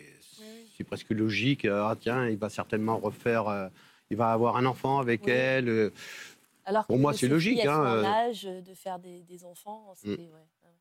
c'est 0.77 0.85
presque 0.85 1.11
logique. 1.11 1.65
euh, 1.65 1.85
ah 1.85 1.97
tiens, 2.01 2.29
il 2.29 2.37
va 2.37 2.49
certainement 2.49 2.97
refaire, 2.99 3.49
euh, 3.49 3.69
il 4.11 4.17
va 4.17 4.33
avoir 4.33 4.57
un 4.57 4.65
enfant 4.67 4.99
avec 4.99 5.23
Oui. 5.27 5.33
elle. 5.33 5.69
euh, 5.69 5.93
Alors 6.65 6.87
Pour 6.87 6.99
moi, 6.99 7.13
ces 7.13 7.21
c'est 7.21 7.29
logique, 7.29 7.65
hein, 7.65 7.79
en 7.79 7.85
euh. 7.87 8.05
âge 8.05 8.45
de 8.45 8.75
faire 8.75 8.99
des, 8.99 9.21
des 9.23 9.45
enfants. 9.45 9.95
ouais. 10.05 10.17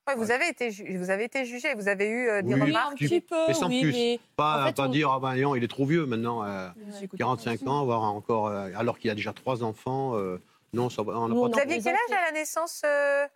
Ouais, 0.07 0.15
vous, 0.15 0.31
avez 0.31 0.47
été 0.47 0.69
vous 0.95 1.09
avez 1.09 1.25
été 1.25 1.43
jugé. 1.43 1.73
Vous 1.73 1.89
avez 1.89 2.07
eu 2.07 2.29
euh, 2.29 2.41
des 2.41 2.53
Oui, 2.53 2.61
remarques. 2.61 2.93
un 2.93 2.95
petit 2.95 3.19
peu, 3.19 3.47
mais 3.49 3.53
sans 3.53 3.67
oui, 3.67 3.81
plus. 3.81 3.91
mais 3.91 4.19
Pas, 4.37 4.63
En 4.63 4.67
fait, 4.67 4.73
pas 4.77 4.87
on- 4.87 4.91
dire, 4.91 5.11
ah 5.11 5.19
ben 5.19 5.35
non, 5.35 5.53
il 5.55 5.63
est 5.65 5.67
trop 5.67 5.85
vieux 5.85 6.05
maintenant, 6.05 6.45
euh, 6.45 6.69
Ouais. 7.01 7.09
45 7.17 7.67
ans, 7.67 7.83
voire 7.83 8.03
encore, 8.03 8.47
euh, 8.47 8.69
alors 8.77 8.97
qu'il 8.99 9.09
a 9.11 9.15
déjà 9.15 9.33
trois 9.33 9.63
enfants. 9.65 10.15
euh, 10.15 10.41
non, 10.71 10.89
ça, 10.89 11.03
va- 11.03 11.19
on 11.19 11.27
Vous 11.27 11.59
aviez 11.59 11.81
quel 11.81 11.93
âge 11.93 12.11
à 12.17 12.21
la 12.27 12.31
naissance 12.31 12.81
euh? 12.85 13.27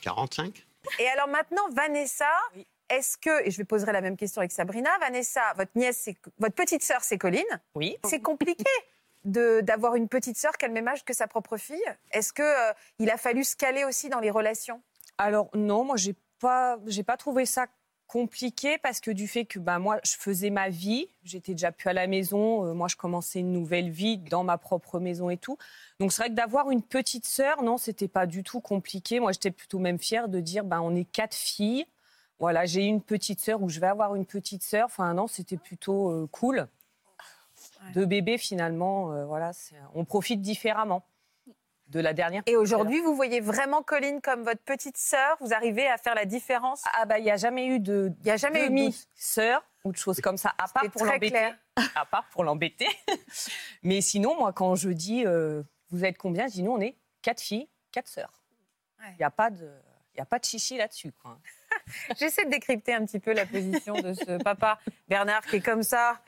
45 0.00 0.66
Et 0.98 1.06
alors 1.08 1.28
maintenant, 1.28 1.68
Vanessa, 1.72 2.24
Oui. 2.56 2.66
est-ce 2.88 3.18
que, 3.18 3.46
et 3.46 3.50
je 3.50 3.58
vais 3.58 3.64
poserai 3.64 3.92
la 3.92 4.00
même 4.00 4.16
question 4.16 4.40
avec 4.40 4.52
Sabrina, 4.52 4.88
Vanessa, 4.98 5.42
votre 5.58 5.72
nièce, 5.74 6.08
votre 6.38 6.54
petite 6.54 6.82
sœur, 6.82 7.02
c'est 7.02 7.18
Colline? 7.18 7.44
Oui. 7.74 7.96
C'est 8.04 8.20
compliqué 8.20 8.64
d'avoir 9.24 9.94
une 9.94 10.08
petite 10.08 10.36
sœur 10.36 10.52
qui 10.52 10.64
a 10.64 10.68
le 10.68 10.74
même 10.74 10.88
âge 10.88 11.04
que 11.04 11.14
sa 11.14 11.26
propre 11.26 11.56
fille. 11.56 11.82
Est-ce 12.10 12.32
que 12.32 12.42
euh, 12.42 13.12
a 13.12 13.16
fallu 13.16 13.44
se 13.44 13.56
caler 13.56 13.84
aussi 13.84 14.08
dans 14.08 14.20
les 14.20 14.30
relations? 14.30 14.82
Alors 15.18 15.48
non, 15.54 15.84
moi 15.84 15.96
j'ai 15.96 16.14
pas, 16.40 16.78
j'ai 16.86 17.02
pas 17.02 17.16
trouvé 17.16 17.46
ça 17.46 17.66
compliqué 18.12 18.76
parce 18.76 19.00
que 19.00 19.10
du 19.10 19.26
fait 19.26 19.46
que 19.46 19.58
bah, 19.58 19.78
moi 19.78 19.98
je 20.04 20.16
faisais 20.18 20.50
ma 20.50 20.68
vie, 20.68 21.08
j'étais 21.24 21.52
déjà 21.52 21.72
plus 21.72 21.88
à 21.88 21.94
la 21.94 22.06
maison, 22.06 22.66
euh, 22.66 22.74
moi 22.74 22.86
je 22.86 22.96
commençais 22.96 23.38
une 23.38 23.52
nouvelle 23.52 23.88
vie 23.88 24.18
dans 24.18 24.44
ma 24.44 24.58
propre 24.58 25.00
maison 25.00 25.30
et 25.30 25.38
tout. 25.38 25.56
Donc 25.98 26.12
c'est 26.12 26.22
vrai 26.22 26.28
que 26.28 26.34
d'avoir 26.34 26.70
une 26.70 26.82
petite 26.82 27.26
sœur, 27.26 27.62
non, 27.62 27.78
c'était 27.78 28.08
pas 28.08 28.26
du 28.26 28.42
tout 28.42 28.60
compliqué. 28.60 29.18
Moi 29.18 29.32
j'étais 29.32 29.50
plutôt 29.50 29.78
même 29.78 29.98
fière 29.98 30.28
de 30.28 30.40
dire 30.40 30.64
bah, 30.64 30.82
on 30.82 30.94
est 30.94 31.10
quatre 31.10 31.34
filles. 31.34 31.86
Voilà, 32.38 32.66
j'ai 32.66 32.82
une 32.82 33.00
petite 33.00 33.40
sœur 33.40 33.62
ou 33.62 33.70
je 33.70 33.80
vais 33.80 33.86
avoir 33.86 34.14
une 34.14 34.26
petite 34.26 34.62
sœur. 34.62 34.86
Enfin 34.86 35.14
non, 35.14 35.26
c'était 35.26 35.56
plutôt 35.56 36.10
euh, 36.10 36.26
cool. 36.30 36.68
Deux 37.94 38.06
bébés 38.06 38.38
finalement, 38.38 39.12
euh, 39.12 39.24
voilà, 39.24 39.50
on 39.94 40.04
profite 40.04 40.40
différemment 40.40 41.04
de 41.88 42.00
la 42.00 42.14
dernière. 42.14 42.42
Et 42.46 42.56
aujourd'hui, 42.56 43.00
vous 43.00 43.14
voyez 43.14 43.40
vraiment 43.40 43.82
Colline 43.82 44.20
comme 44.22 44.42
votre 44.44 44.62
petite 44.62 44.96
sœur 44.96 45.36
Vous 45.40 45.52
arrivez 45.52 45.86
à 45.88 45.98
faire 45.98 46.14
la 46.14 46.24
différence 46.24 46.82
Ah 46.94 47.04
bah 47.04 47.18
il 47.18 47.24
n'y 47.24 47.30
a 47.30 47.36
jamais 47.36 47.66
eu 47.66 47.80
de 47.80 48.12
Il 48.24 48.30
a 48.30 48.36
jamais 48.38 48.66
eu 48.66 48.70
de 48.70 48.86
doute. 48.86 49.08
sœur 49.14 49.62
ou 49.84 49.92
de 49.92 49.96
choses 49.98 50.20
comme 50.20 50.36
ça, 50.38 50.54
à 50.58 50.68
part 50.68 50.90
pour 50.90 51.04
l'embêter. 51.04 51.50
À 51.94 52.04
part 52.04 52.26
pour 52.30 52.44
l'embêter. 52.44 52.86
Mais 53.82 54.00
sinon, 54.02 54.36
moi, 54.38 54.52
quand 54.52 54.74
je 54.74 54.90
dis 54.90 55.24
euh, 55.26 55.62
vous 55.90 56.04
êtes 56.04 56.18
combien, 56.18 56.46
je 56.46 56.52
dis 56.52 56.62
nous, 56.62 56.72
on 56.72 56.80
est 56.80 56.96
quatre 57.22 57.40
filles, 57.40 57.66
quatre 57.90 58.08
sœurs. 58.08 58.42
Il 59.00 59.04
Ouais. 59.08 59.14
n'y 59.18 59.24
a 59.24 59.30
pas 59.30 59.50
de. 59.50 59.70
Il 60.14 60.20
a 60.20 60.26
pas 60.26 60.38
de 60.38 60.44
chichi 60.44 60.76
là-dessus. 60.76 61.12
quoi. 61.12 61.38
J'essaie 62.18 62.44
de 62.44 62.50
décrypter 62.50 62.92
un 62.94 63.04
petit 63.06 63.18
peu 63.18 63.32
la 63.32 63.46
position 63.46 63.94
de 63.94 64.12
ce 64.12 64.42
papa 64.42 64.78
Bernard 65.08 65.40
qui 65.46 65.56
est 65.56 65.60
comme 65.64 65.82
ça. 65.82 66.20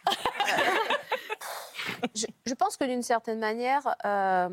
Je, 2.15 2.55
pense 2.55 2.77
que 2.77 2.85
d'une 2.85 3.03
certaine 3.03 3.39
manière, 3.39 3.95
euh, 4.05 4.49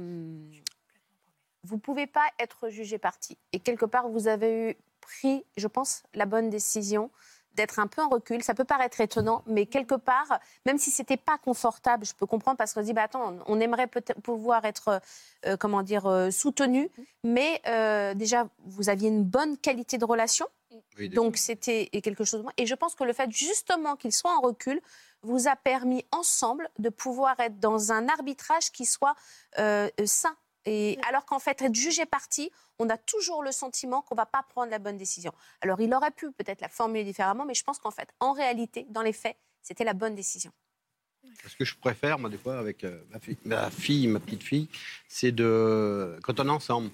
vous 1.64 1.76
ne 1.76 1.82
pouvez 1.82 2.08
pas 2.08 2.26
être 2.40 2.70
jugé 2.70 2.98
parti. 2.98 3.38
Et 3.54 3.60
quelque 3.60 3.86
part, 3.86 4.10
vous 4.10 4.28
avez 4.28 4.72
eu 4.72 4.78
pris, 5.02 5.46
je 5.58 5.68
pense, 5.68 6.04
la 6.14 6.26
bonne 6.26 6.50
décision 6.50 7.10
d'être 7.56 7.80
un 7.80 7.88
peu 7.88 8.02
en 8.02 8.10
recul. 8.10 8.44
Ça 8.44 8.54
peut 8.54 8.64
paraître 8.64 9.02
étonnant, 9.02 9.44
mais 9.46 9.66
quelque 9.66 9.96
part, 9.96 10.40
même 10.66 10.78
si 10.78 10.92
c'était 10.92 11.18
pas 11.18 11.38
confortable, 11.38 12.06
je 12.06 12.14
peux 12.14 12.26
comprendre 12.26 12.58
parce 12.58 12.74
qu'on 12.74 12.82
se 12.82 12.86
dit, 12.86 12.94
bah 12.94 13.04
attends, 13.04 13.38
on 13.46 13.60
aimerait 13.60 13.88
pouvoir 14.24 14.66
être, 14.66 15.02
euh, 15.46 15.58
comment 15.58 15.84
dire, 15.84 16.06
euh, 16.06 16.32
soutenu, 16.32 16.90
mais 17.24 17.62
euh, 17.68 18.14
déjà, 18.14 18.48
vous 18.66 18.90
aviez 18.90 19.10
une 19.10 19.24
bonne 19.24 19.58
qualité 19.58 19.98
de 19.98 20.06
relation. 20.06 20.48
Oui, 20.98 21.10
Donc 21.10 21.38
c'était 21.38 21.88
quelque 21.88 22.24
chose 22.24 22.40
de 22.40 22.44
moins. 22.44 22.54
Et 22.58 22.66
je 22.66 22.76
pense 22.76 22.96
que 22.96 23.04
le 23.04 23.14
fait 23.14 23.30
justement 23.32 23.96
qu'il 23.96 24.12
soit 24.12 24.36
en 24.36 24.42
recul 24.42 24.82
vous 25.22 25.48
a 25.48 25.56
permis 25.56 26.06
ensemble 26.12 26.70
de 26.80 26.90
pouvoir 26.90 27.40
être 27.40 27.60
dans 27.60 27.92
un 27.92 28.08
arbitrage 28.08 28.72
qui 28.72 28.86
soit 28.86 29.16
euh, 29.60 29.90
sain. 30.06 30.36
Et 30.66 31.00
alors 31.08 31.26
qu'en 31.26 31.40
fait, 31.40 31.62
être 31.62 31.76
jugé 31.76 32.06
parti, 32.06 32.52
on 32.80 32.90
a 32.90 32.98
toujours 32.98 33.44
le 33.44 33.52
sentiment 33.52 34.02
qu'on 34.02 34.16
va 34.16 34.26
pas 34.26 34.44
prendre 34.44 34.72
la 34.72 34.80
bonne 34.80 34.98
décision. 34.98 35.32
Alors 35.62 35.82
il 35.82 35.94
aurait 35.94 36.12
pu 36.12 36.32
peut-être 36.32 36.62
la 36.62 36.70
formuler 36.70 37.04
différemment, 37.04 37.46
mais 37.46 37.54
je 37.54 37.64
pense 37.64 37.80
qu'en 37.80 37.92
fait, 37.92 38.10
en 38.20 38.34
réalité, 38.34 38.86
dans 38.90 39.02
les 39.02 39.14
faits, 39.14 39.38
c'était 39.62 39.84
la 39.84 39.94
bonne 39.94 40.16
décision. 40.16 40.52
Ce 41.48 41.56
que 41.56 41.66
je 41.66 41.76
préfère, 41.76 42.20
moi, 42.20 42.30
des 42.30 42.38
fois, 42.38 42.58
avec 42.58 42.84
euh, 42.84 43.04
ma, 43.10 43.20
fille, 43.20 43.38
ma 43.46 43.70
fille, 43.70 44.08
ma 44.08 44.20
petite 44.20 44.44
fille, 44.44 44.68
c'est 45.08 45.32
de. 45.32 46.18
Quand 46.24 46.40
on 46.40 46.48
est 46.48 46.52
ensemble. 46.52 46.92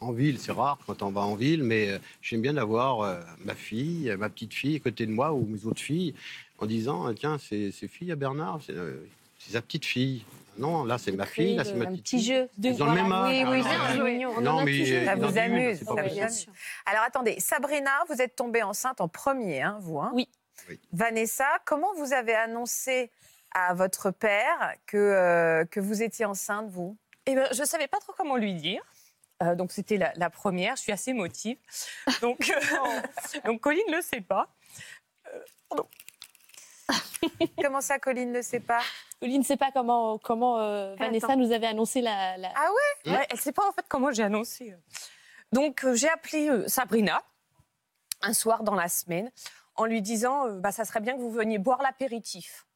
En 0.00 0.12
ville, 0.12 0.38
c'est 0.38 0.52
rare 0.52 0.78
quand 0.86 1.02
on 1.02 1.10
va 1.10 1.22
en 1.22 1.34
ville, 1.34 1.62
mais 1.64 1.90
euh, 1.90 1.98
j'aime 2.22 2.40
bien 2.40 2.54
d'avoir 2.54 3.00
euh, 3.00 3.20
ma 3.44 3.54
fille, 3.54 4.14
ma 4.18 4.28
petite 4.28 4.54
fille 4.54 4.76
à 4.76 4.78
côté 4.80 5.06
de 5.06 5.10
moi 5.12 5.32
ou 5.32 5.44
mes 5.44 5.64
autres 5.66 5.80
filles, 5.80 6.14
en 6.58 6.66
disant 6.66 7.12
tiens, 7.14 7.36
c'est 7.38 7.70
fille 7.88 8.12
à 8.12 8.16
Bernard, 8.16 8.60
c'est 8.64 8.74
euh, 8.74 9.04
sa 9.38 9.60
petite 9.60 9.84
fille. 9.84 10.24
Non, 10.58 10.84
là, 10.84 10.98
c'est 10.98 11.12
ma 11.12 11.24
fille, 11.26 11.54
là, 11.54 11.64
c'est 11.64 11.74
ma 11.74 11.84
un 11.84 11.88
petite 11.88 12.02
petit 12.04 12.16
fille. 12.18 12.26
jeu. 12.34 12.48
Ils 12.62 12.82
ont 12.82 12.86
le 12.86 12.94
même 12.94 13.12
âge. 13.12 13.30
Oui, 13.30 13.44
oui, 13.48 13.62
Ah, 13.64 13.92
c'est 13.92 14.42
non. 14.42 14.58
On 14.58 14.64
mais, 14.64 14.92
euh, 14.92 15.04
Ça 15.04 15.14
vous 15.14 15.38
amuse. 15.38 16.46
Alors 16.84 17.02
attendez, 17.04 17.38
Sabrina, 17.38 17.92
vous 18.08 18.20
êtes 18.20 18.34
tombée 18.34 18.62
enceinte 18.64 19.00
en 19.00 19.06
premier, 19.08 19.62
hein, 19.62 19.78
vous 19.80 20.00
hein 20.00 20.10
Oui. 20.14 20.28
Oui. 20.68 20.80
Vanessa, 20.92 21.46
comment 21.64 21.94
vous 21.94 22.12
avez 22.12 22.34
annoncé 22.34 23.10
à 23.54 23.72
votre 23.74 24.10
père 24.10 24.74
que, 24.86 24.96
euh, 24.96 25.64
que 25.64 25.78
vous 25.78 26.02
étiez 26.02 26.24
enceinte, 26.24 26.68
vous? 26.68 26.96
Eh 27.26 27.34
ben, 27.36 27.46
je 27.52 27.60
ne 27.60 27.66
savais 27.66 27.86
pas 27.86 27.98
trop 27.98 28.12
comment 28.16 28.36
lui 28.36 28.54
dire. 28.54 28.82
Euh, 29.42 29.54
donc 29.54 29.70
c'était 29.72 29.96
la, 29.98 30.12
la 30.16 30.30
première, 30.30 30.74
je 30.76 30.82
suis 30.82 30.92
assez 30.92 31.10
émotive. 31.12 31.58
Donc, 32.22 32.50
euh, 32.50 33.00
donc 33.44 33.60
Colline 33.60 33.84
ne 33.88 33.96
le 33.96 34.02
sait 34.02 34.20
pas. 34.20 34.48
Comment 37.62 37.80
ça, 37.80 37.98
Colline 37.98 38.32
ne 38.32 38.42
sait 38.42 38.60
pas? 38.60 38.80
Colline 39.20 39.40
ne 39.40 39.44
sait 39.44 39.56
pas 39.56 39.70
comment, 39.72 40.18
comment 40.18 40.58
euh, 40.60 40.94
Vanessa 40.96 41.36
nous 41.36 41.52
avait 41.52 41.66
annoncé 41.66 42.00
la. 42.00 42.36
la- 42.38 42.52
Ah 42.54 42.68
ouais? 43.06 43.12
Ouais, 43.12 43.26
elle 43.30 43.36
ne 43.36 43.40
sait 43.40 43.52
pas 43.52 43.66
en 43.68 43.72
fait 43.72 43.84
comment 43.88 44.10
j'ai 44.12 44.22
annoncé. 44.22 44.74
Donc 45.52 45.84
euh, 45.84 45.94
j'ai 45.94 46.08
appelé 46.08 46.48
euh, 46.48 46.66
Sabrina 46.68 47.22
un 48.22 48.32
soir 48.32 48.62
dans 48.62 48.74
la 48.74 48.88
semaine 48.88 49.30
en 49.74 49.84
lui 49.86 50.02
disant 50.02 50.46
euh, 50.46 50.60
bah, 50.60 50.72
ça 50.72 50.84
serait 50.84 51.00
bien 51.00 51.14
que 51.14 51.20
vous 51.20 51.30
veniez 51.32 51.58
boire 51.58 51.82
l'apéritif. 51.82 52.66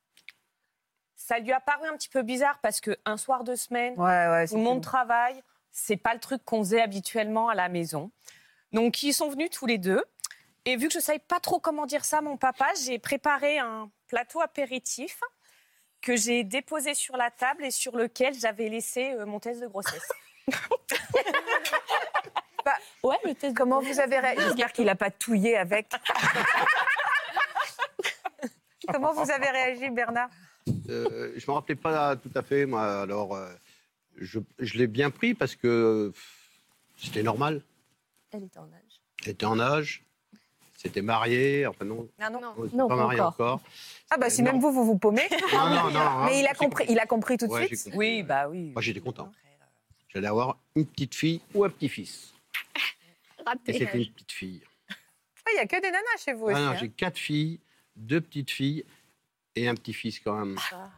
Ça 1.16 1.38
lui 1.38 1.52
a 1.52 1.60
paru 1.60 1.86
un 1.86 1.96
petit 1.96 2.08
peu 2.08 2.22
bizarre 2.22 2.58
parce 2.60 2.80
qu'un 2.80 3.16
soir 3.16 3.44
de 3.44 3.54
semaine, 3.54 3.94
Ouais, 3.98 4.28
ouais. 4.28 4.48
tout 4.48 4.56
le 4.56 4.62
monde 4.62 4.82
travaille, 4.82 5.40
c'est 5.72 5.96
pas 5.96 6.14
le 6.14 6.20
truc 6.20 6.44
qu'on 6.44 6.62
faisait 6.62 6.80
habituellement 6.80 7.48
à 7.48 7.54
la 7.54 7.68
maison. 7.68 8.10
Donc 8.72 9.02
ils 9.02 9.12
sont 9.12 9.30
venus 9.30 9.50
tous 9.50 9.66
les 9.66 9.78
deux. 9.78 10.02
Et 10.64 10.76
vu 10.76 10.86
que 10.86 10.92
je 10.92 10.98
ne 10.98 11.02
savais 11.02 11.18
pas 11.18 11.40
trop 11.40 11.58
comment 11.58 11.86
dire 11.86 12.04
ça 12.04 12.18
à 12.18 12.20
mon 12.20 12.36
papa, 12.36 12.68
j'ai 12.84 13.00
préparé 13.00 13.58
un 13.58 13.90
plateau 14.06 14.40
apéritif 14.40 15.18
que 16.00 16.16
j'ai 16.16 16.44
déposé 16.44 16.94
sur 16.94 17.16
la 17.16 17.30
table 17.30 17.64
et 17.64 17.70
sur 17.70 17.96
lequel 17.96 18.34
j'avais 18.34 18.68
laissé 18.68 19.12
euh, 19.12 19.26
mon 19.26 19.40
test 19.40 19.60
de 19.60 19.66
grossesse. 19.66 20.08
Ouais, 23.02 23.16
le 23.24 23.34
test. 23.34 23.56
Comment 23.56 23.80
vous 23.80 23.98
avez 23.98 24.20
réagi 24.20 24.40
J'espère 24.40 24.72
qu'il 24.72 24.84
n'a 24.84 24.94
pas 24.94 25.10
touillé 25.10 25.56
avec. 25.56 25.88
Comment 28.92 29.12
vous 29.12 29.30
avez 29.30 29.50
réagi, 29.50 29.90
Bernard? 29.90 30.28
Euh, 30.88 31.32
je 31.36 31.44
ne 31.44 31.50
me 31.50 31.52
rappelais 31.52 31.74
pas 31.74 32.16
tout 32.16 32.30
à 32.34 32.42
fait, 32.42 32.66
moi. 32.66 33.02
Alors, 33.02 33.34
euh, 33.34 33.52
je, 34.18 34.40
je 34.58 34.78
l'ai 34.78 34.86
bien 34.86 35.10
pris 35.10 35.34
parce 35.34 35.54
que 35.56 36.12
c'était 36.96 37.22
normal. 37.22 37.62
Elle 38.32 38.44
était 38.44 38.58
en 38.58 38.64
âge. 38.72 39.00
J'étais 39.24 39.46
en 39.46 39.60
âge, 39.60 40.02
c'était 40.76 41.02
marié, 41.02 41.66
enfin 41.66 41.84
non, 41.84 42.08
Ah 42.18 42.30
non. 42.30 42.40
Non, 42.72 42.88
pas 42.88 42.96
pas 42.96 43.02
marié 43.02 43.20
encore. 43.20 43.32
encore. 43.56 43.60
Ah 44.10 44.16
bah 44.18 44.30
si 44.30 44.42
Non. 44.42 44.52
même 44.52 44.60
vous, 44.60 44.72
vous 44.72 44.84
vous 44.84 44.98
paumez. 44.98 45.28
Non, 45.52 45.68
non, 45.70 45.90
non. 45.90 46.24
Mais 46.26 46.40
il 46.40 46.46
a 46.46 46.54
compris, 46.54 46.84
il 46.88 46.98
a 46.98 47.06
compris 47.06 47.36
tout 47.36 47.46
de 47.46 47.52
Ouais, 47.52 47.66
suite. 47.66 47.90
Oui, 47.94 48.22
bah 48.22 48.48
oui. 48.48 48.70
Moi, 48.72 48.82
j'étais 48.82 49.00
content. 49.00 49.30
j'allais 50.08 50.26
avoir 50.28 50.58
une 50.74 50.86
petite 50.86 51.14
fille 51.14 51.40
ou 51.54 51.64
un 51.64 51.70
petit-fils. 51.70 52.32
Et 53.38 53.42
Raté. 53.44 53.72
c'était 53.72 53.98
une 54.02 54.12
petite 54.12 54.32
fille. 54.32 54.62
Il 55.50 55.54
n'y 55.54 55.60
a 55.60 55.66
que 55.66 55.76
des 55.80 55.90
nanas 55.90 56.00
chez 56.24 56.32
vous 56.32 56.48
Ah 56.48 56.52
aussi. 56.52 56.62
non, 56.62 56.68
hein. 56.70 56.76
j'ai 56.80 56.88
quatre 56.88 57.18
filles, 57.18 57.60
deux 57.96 58.20
petites 58.20 58.50
filles 58.50 58.84
et 59.56 59.68
un 59.68 59.74
petit-fils 59.74 60.18
quand 60.20 60.34
même. 60.38 60.56
Ah, 60.72 60.88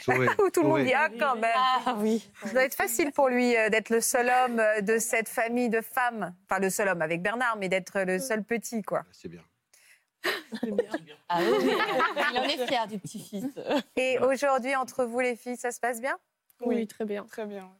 Sauvé, 0.00 0.28
où 0.44 0.50
tout 0.50 0.62
le 0.62 0.68
monde 0.68 0.84
dit 0.84 0.92
ah 0.94 1.08
quand 1.18 1.36
même. 1.36 1.50
Ah 1.56 1.94
oui. 1.98 2.30
Ça 2.44 2.50
doit 2.52 2.64
être 2.64 2.74
facile 2.74 3.12
pour 3.12 3.28
lui 3.28 3.56
euh, 3.56 3.68
d'être 3.68 3.90
le 3.90 4.00
seul 4.00 4.28
homme 4.30 4.60
euh, 4.60 4.80
de 4.80 4.98
cette 4.98 5.28
famille 5.28 5.68
de 5.68 5.80
femmes. 5.80 6.34
Enfin, 6.48 6.60
le 6.60 6.70
seul 6.70 6.88
homme 6.88 7.02
avec 7.02 7.22
Bernard, 7.22 7.56
mais 7.58 7.68
d'être 7.68 8.00
le 8.02 8.18
seul 8.18 8.42
petit, 8.44 8.82
quoi. 8.82 9.02
C'est 9.12 9.28
bien. 9.28 9.42
Ah 11.32 11.38
oui, 11.40 11.70
il 12.32 12.38
en 12.38 12.42
est 12.42 12.66
fier 12.66 12.86
du 12.88 12.98
petit-fils. 12.98 13.46
Et 13.96 14.18
aujourd'hui, 14.18 14.74
entre 14.74 15.04
vous 15.04 15.20
les 15.20 15.36
filles, 15.36 15.56
ça 15.56 15.70
se 15.70 15.78
passe 15.80 16.00
bien? 16.00 16.18
Oui, 16.60 16.86
très 16.88 17.04
bien. 17.04 17.24
Très 17.24 17.46
bien. 17.46 17.70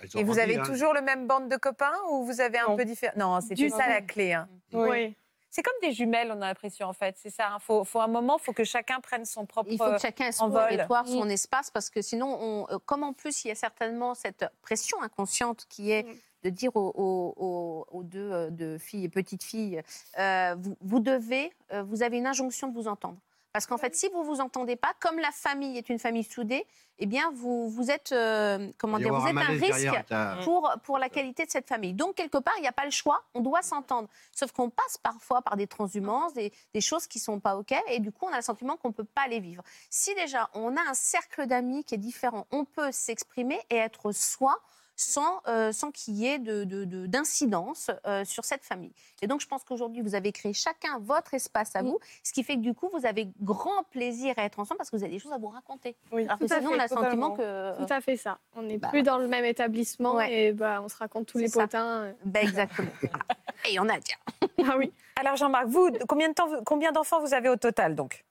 Bah, 0.00 0.04
ont 0.14 0.18
Et 0.18 0.24
vous 0.24 0.38
avez 0.38 0.58
hein. 0.58 0.62
toujours 0.64 0.92
le 0.94 1.00
même 1.00 1.26
bande 1.26 1.48
de 1.48 1.56
copains 1.56 1.94
ou 2.10 2.24
vous 2.24 2.40
avez 2.40 2.58
un 2.58 2.68
Non. 2.68 2.76
peu 2.76 2.84
différent? 2.84 3.12
Non, 3.16 3.40
c'était 3.40 3.54
Du 3.54 3.70
ça 3.70 3.88
la 3.88 4.00
clé. 4.00 4.32
hein. 4.32 4.48
Oui. 4.72 5.16
C'est 5.50 5.62
comme 5.62 5.74
des 5.82 5.92
jumelles, 5.92 6.28
on 6.30 6.40
a 6.42 6.46
l'impression, 6.46 6.86
en 6.86 6.92
fait. 6.92 7.16
C'est 7.18 7.30
ça. 7.30 7.56
Il 7.58 7.62
faut, 7.62 7.82
faut 7.84 8.00
un 8.00 8.06
moment, 8.06 8.38
il 8.40 8.44
faut 8.44 8.52
que 8.52 8.64
chacun 8.64 9.00
prenne 9.00 9.24
son 9.24 9.46
propre 9.46 9.68
Il 9.70 9.78
faut 9.78 9.84
que 9.96 9.98
chacun 10.00 10.26
ait 10.26 10.32
son 10.32 10.46
territoire, 10.68 11.06
son 11.06 11.28
espace, 11.28 11.70
parce 11.70 11.90
que 11.90 12.00
sinon, 12.02 12.38
on, 12.40 12.66
euh, 12.70 12.78
comme 12.86 13.02
en 13.02 13.12
plus, 13.12 13.44
il 13.44 13.48
y 13.48 13.50
a 13.50 13.54
certainement 13.56 14.14
cette 14.14 14.44
pression 14.62 15.02
inconsciente 15.02 15.66
qui 15.68 15.90
est 15.90 16.04
de 16.42 16.50
dire 16.50 16.74
aux, 16.76 16.92
aux- 16.94 17.34
aux- 17.36 17.86
aux 17.90 18.02
deux 18.02 18.30
euh, 18.32 18.78
filles, 18.78 19.08
petites 19.08 19.42
filles, 19.42 19.82
euh, 20.18 20.54
vous, 20.58 20.76
vous 20.80 21.00
devez, 21.00 21.52
euh, 21.72 21.82
vous 21.82 22.02
avez 22.02 22.16
une 22.16 22.26
injonction 22.26 22.68
de 22.68 22.74
vous 22.74 22.88
entendre. 22.88 23.18
Parce 23.52 23.66
qu'en 23.66 23.78
fait, 23.78 23.96
si 23.96 24.08
vous 24.12 24.22
vous 24.22 24.40
entendez 24.40 24.76
pas, 24.76 24.92
comme 25.00 25.18
la 25.18 25.30
famille 25.32 25.76
est 25.76 25.88
une 25.88 25.98
famille 25.98 26.22
soudée, 26.22 26.64
eh 27.00 27.06
bien, 27.06 27.32
vous, 27.34 27.68
vous 27.68 27.90
êtes, 27.90 28.12
euh, 28.12 28.70
comment 28.78 28.98
dire, 28.98 29.12
vous 29.12 29.26
un 29.26 29.30
êtes 29.30 29.36
un 29.38 29.46
risque 29.52 29.80
derrière, 29.80 30.04
t'as- 30.06 30.36
pour, 30.44 30.70
pour 30.84 30.98
la 30.98 31.08
qualité 31.08 31.46
de 31.46 31.50
cette 31.50 31.66
famille. 31.66 31.92
Donc, 31.94 32.14
quelque 32.14 32.38
part, 32.38 32.54
il 32.58 32.60
n'y 32.60 32.68
a 32.68 32.72
pas 32.72 32.84
le 32.84 32.90
choix, 32.92 33.22
on 33.34 33.40
doit 33.40 33.62
s'entendre. 33.62 34.08
Sauf 34.32 34.52
qu'on 34.52 34.70
passe 34.70 34.98
parfois 34.98 35.42
par 35.42 35.56
des 35.56 35.66
transhumances, 35.66 36.34
des, 36.34 36.52
des 36.74 36.80
choses 36.80 37.06
qui 37.08 37.18
ne 37.18 37.22
sont 37.22 37.40
pas 37.40 37.56
OK, 37.56 37.74
et 37.88 37.98
du 37.98 38.12
coup, 38.12 38.26
on 38.26 38.32
a 38.32 38.36
le 38.36 38.42
sentiment 38.42 38.76
qu'on 38.76 38.88
ne 38.88 38.94
peut 38.94 39.04
pas 39.04 39.26
les 39.26 39.40
vivre. 39.40 39.62
Si 39.88 40.14
déjà, 40.14 40.48
on 40.54 40.76
a 40.76 40.80
un 40.88 40.94
cercle 40.94 41.46
d'amis 41.46 41.82
qui 41.84 41.94
est 41.96 41.98
différent, 41.98 42.46
on 42.52 42.64
peut 42.64 42.92
s'exprimer 42.92 43.58
et 43.70 43.76
être 43.76 44.12
soi 44.12 44.60
sans, 45.02 45.40
euh, 45.48 45.72
sans 45.72 45.90
qu'il 45.90 46.14
y 46.14 46.26
ait 46.26 46.38
de- 46.38 46.64
de- 46.64 46.84
de- 46.84 47.06
d'incidence 47.06 47.90
euh, 48.06 48.22
sur 48.26 48.44
cette 48.44 48.64
famille. 48.64 48.92
Et 49.22 49.26
donc, 49.26 49.40
je 49.40 49.46
pense 49.46 49.64
qu'aujourd'hui, 49.64 50.02
vous 50.02 50.14
avez 50.14 50.30
créé 50.30 50.52
chacun 50.52 50.98
votre 51.00 51.32
espace 51.32 51.74
à 51.74 51.82
vous, 51.82 51.98
ce 52.22 52.32
qui 52.34 52.42
fait 52.44 52.56
que 52.56 52.60
du 52.60 52.74
coup, 52.74 52.90
vous 52.92 53.06
avez 53.06 53.28
grand 53.40 53.82
plaisir 53.90 54.34
à 54.36 54.44
être 54.44 54.58
ensemble 54.58 54.76
parce 54.76 54.90
que 54.90 54.96
vous 54.96 55.02
avez 55.02 55.12
des 55.14 55.18
choses 55.18 55.32
à 55.32 55.38
vous 55.38 55.48
raconter. 55.48 55.96
Oui, 56.12 56.24
Alors 56.24 56.38
que 56.38 56.44
tout 56.44 56.52
à 56.52 56.58
sinon, 56.58 56.70
fait, 56.70 56.76
on 56.76 56.78
a 56.80 56.82
le 56.82 56.88
sentiment 56.88 57.30
que... 57.34 57.78
Tout 57.86 57.92
à 57.92 58.00
fait 58.02 58.16
ça. 58.18 58.38
On 58.54 58.62
n'est 58.62 58.76
Bah, 58.76 58.88
plus 58.88 59.02
dans 59.02 59.16
le 59.16 59.26
même 59.26 59.44
établissement 59.46 60.16
Ouais. 60.16 60.48
et 60.48 60.52
bah, 60.52 60.80
on 60.84 60.88
se 60.88 60.96
raconte 60.98 61.26
tous 61.26 61.38
C'est 61.38 61.44
les 61.44 61.50
ça. 61.50 61.62
potins. 61.62 62.12
Ben, 62.26 62.42
exactement. 62.46 62.90
Et 63.70 63.78
on 63.80 63.88
a 63.88 63.98
dire. 63.98 64.18
Ah 64.70 64.76
oui. 64.76 64.92
Alors, 65.16 65.36
Jean-Marc, 65.36 65.66
vous, 65.68 65.90
combien 66.08 66.28
de 66.28 66.34
temps, 66.34 66.46
vous- 66.48 66.62
combien 66.64 66.92
d'enfants 66.92 67.20
vous 67.20 67.32
avez 67.32 67.48
au 67.48 67.56
total, 67.56 67.94
donc? 67.94 68.24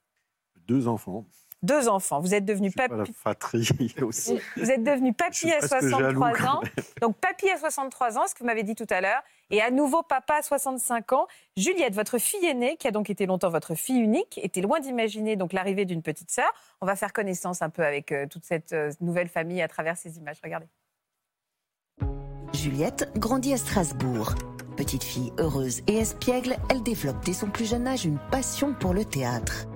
Deux 0.68 0.88
enfants. 0.88 1.26
Deux 1.62 1.90
enfants. 1.90 2.22
Vous 2.22 2.34
êtes 2.34 2.46
devenu 2.46 2.72
papy. 2.72 3.12
fratrie 3.14 3.94
aussi. 4.02 4.40
Vous 4.56 4.72
êtes 4.72 4.84
devenu 4.84 5.14
papy 5.14 5.52
à 5.52 5.58
presque 5.58 5.80
63 5.80 6.00
jaloux, 6.00 6.20
quand 6.20 6.48
ans. 6.48 6.62
Donc, 7.02 7.18
papy 7.18 7.50
à 7.50 7.58
63 7.58 8.18
ans, 8.18 8.28
ce 8.28 8.34
que 8.34 8.40
vous 8.40 8.46
m'avez 8.46 8.64
dit 8.64 8.76
tout 8.76 8.88
à 8.90 9.02
l'heure. 9.02 9.22
Et 9.50 9.62
à 9.62 9.70
nouveau, 9.70 10.02
papa 10.02 10.36
à 10.36 10.42
65 10.42 11.12
ans. 11.14 11.28
Juliette, 11.58 11.94
votre 11.96 12.18
fille 12.18 12.46
aînée, 12.46 12.78
qui 12.78 12.88
a 12.88 12.92
donc 12.92 13.10
été 13.10 13.26
longtemps 13.26 13.50
votre 13.50 13.76
fille 13.76 14.00
unique, 14.00 14.40
était 14.42 14.62
loin 14.62 14.80
d'imaginer 14.80 15.36
donc 15.36 15.52
l'arrivée 15.52 15.86
d'une 15.86 16.02
petite 16.02 16.32
sœur. 16.32 16.50
On 16.80 16.86
va 16.86 16.96
faire 16.96 17.12
connaissance 17.12 17.62
un 17.62 17.70
peu 17.70 17.84
avec 17.84 18.12
euh, 18.12 18.26
toute 18.28 18.46
cette 18.46 18.74
euh, 18.74 18.92
nouvelle 19.02 19.28
famille 19.28 19.62
à 19.62 19.68
travers 19.68 19.98
ces 19.98 20.18
images. 20.18 20.40
Regardez. 20.44 20.68
Juliette 22.54 23.12
grandit 23.16 23.54
à 23.54 23.58
Strasbourg. 23.58 24.34
Petite 24.78 25.04
fille 25.04 25.34
heureuse 25.38 25.82
et 25.88 25.98
espiègle, 25.98 26.56
elle 26.70 26.84
développe 26.84 27.24
dès 27.26 27.34
son 27.34 27.50
plus 27.50 27.70
jeune 27.70 27.86
âge 27.86 28.06
une 28.06 28.20
passion 28.32 28.74
pour 28.74 28.94
le 28.94 29.04
théâtre. 29.04 29.69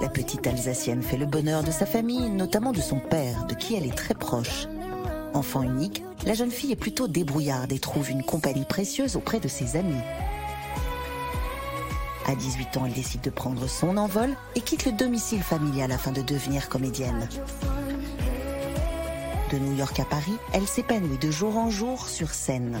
La 0.00 0.08
petite 0.08 0.46
Alsacienne 0.46 1.02
fait 1.02 1.16
le 1.16 1.26
bonheur 1.26 1.62
de 1.62 1.70
sa 1.70 1.86
famille, 1.86 2.30
notamment 2.30 2.72
de 2.72 2.80
son 2.80 2.98
père, 2.98 3.46
de 3.46 3.54
qui 3.54 3.74
elle 3.74 3.86
est 3.86 3.96
très 3.96 4.14
proche. 4.14 4.66
Enfant 5.34 5.62
unique, 5.62 6.02
la 6.26 6.34
jeune 6.34 6.50
fille 6.50 6.72
est 6.72 6.76
plutôt 6.76 7.08
débrouillarde 7.08 7.72
et 7.72 7.78
trouve 7.78 8.10
une 8.10 8.22
compagnie 8.22 8.64
précieuse 8.64 9.16
auprès 9.16 9.40
de 9.40 9.48
ses 9.48 9.76
amis. 9.76 10.02
À 12.26 12.34
18 12.34 12.76
ans, 12.78 12.86
elle 12.86 12.92
décide 12.92 13.20
de 13.20 13.30
prendre 13.30 13.68
son 13.68 13.96
envol 13.96 14.30
et 14.54 14.60
quitte 14.60 14.86
le 14.86 14.92
domicile 14.92 15.42
familial 15.42 15.92
afin 15.92 16.12
de 16.12 16.22
devenir 16.22 16.68
comédienne. 16.68 17.28
De 19.52 19.58
New 19.58 19.76
York 19.76 20.00
à 20.00 20.04
Paris, 20.04 20.36
elle 20.52 20.66
s'épanouit 20.66 21.18
de 21.18 21.30
jour 21.30 21.58
en 21.58 21.68
jour 21.68 22.08
sur 22.08 22.30
scène. 22.30 22.80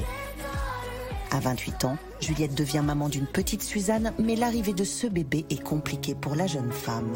À 1.34 1.40
28 1.40 1.86
ans, 1.86 1.98
Juliette 2.20 2.54
devient 2.54 2.82
maman 2.84 3.08
d'une 3.08 3.26
petite 3.26 3.64
Suzanne, 3.64 4.14
mais 4.20 4.36
l'arrivée 4.36 4.72
de 4.72 4.84
ce 4.84 5.08
bébé 5.08 5.44
est 5.50 5.60
compliquée 5.60 6.14
pour 6.14 6.36
la 6.36 6.46
jeune 6.46 6.70
femme. 6.70 7.12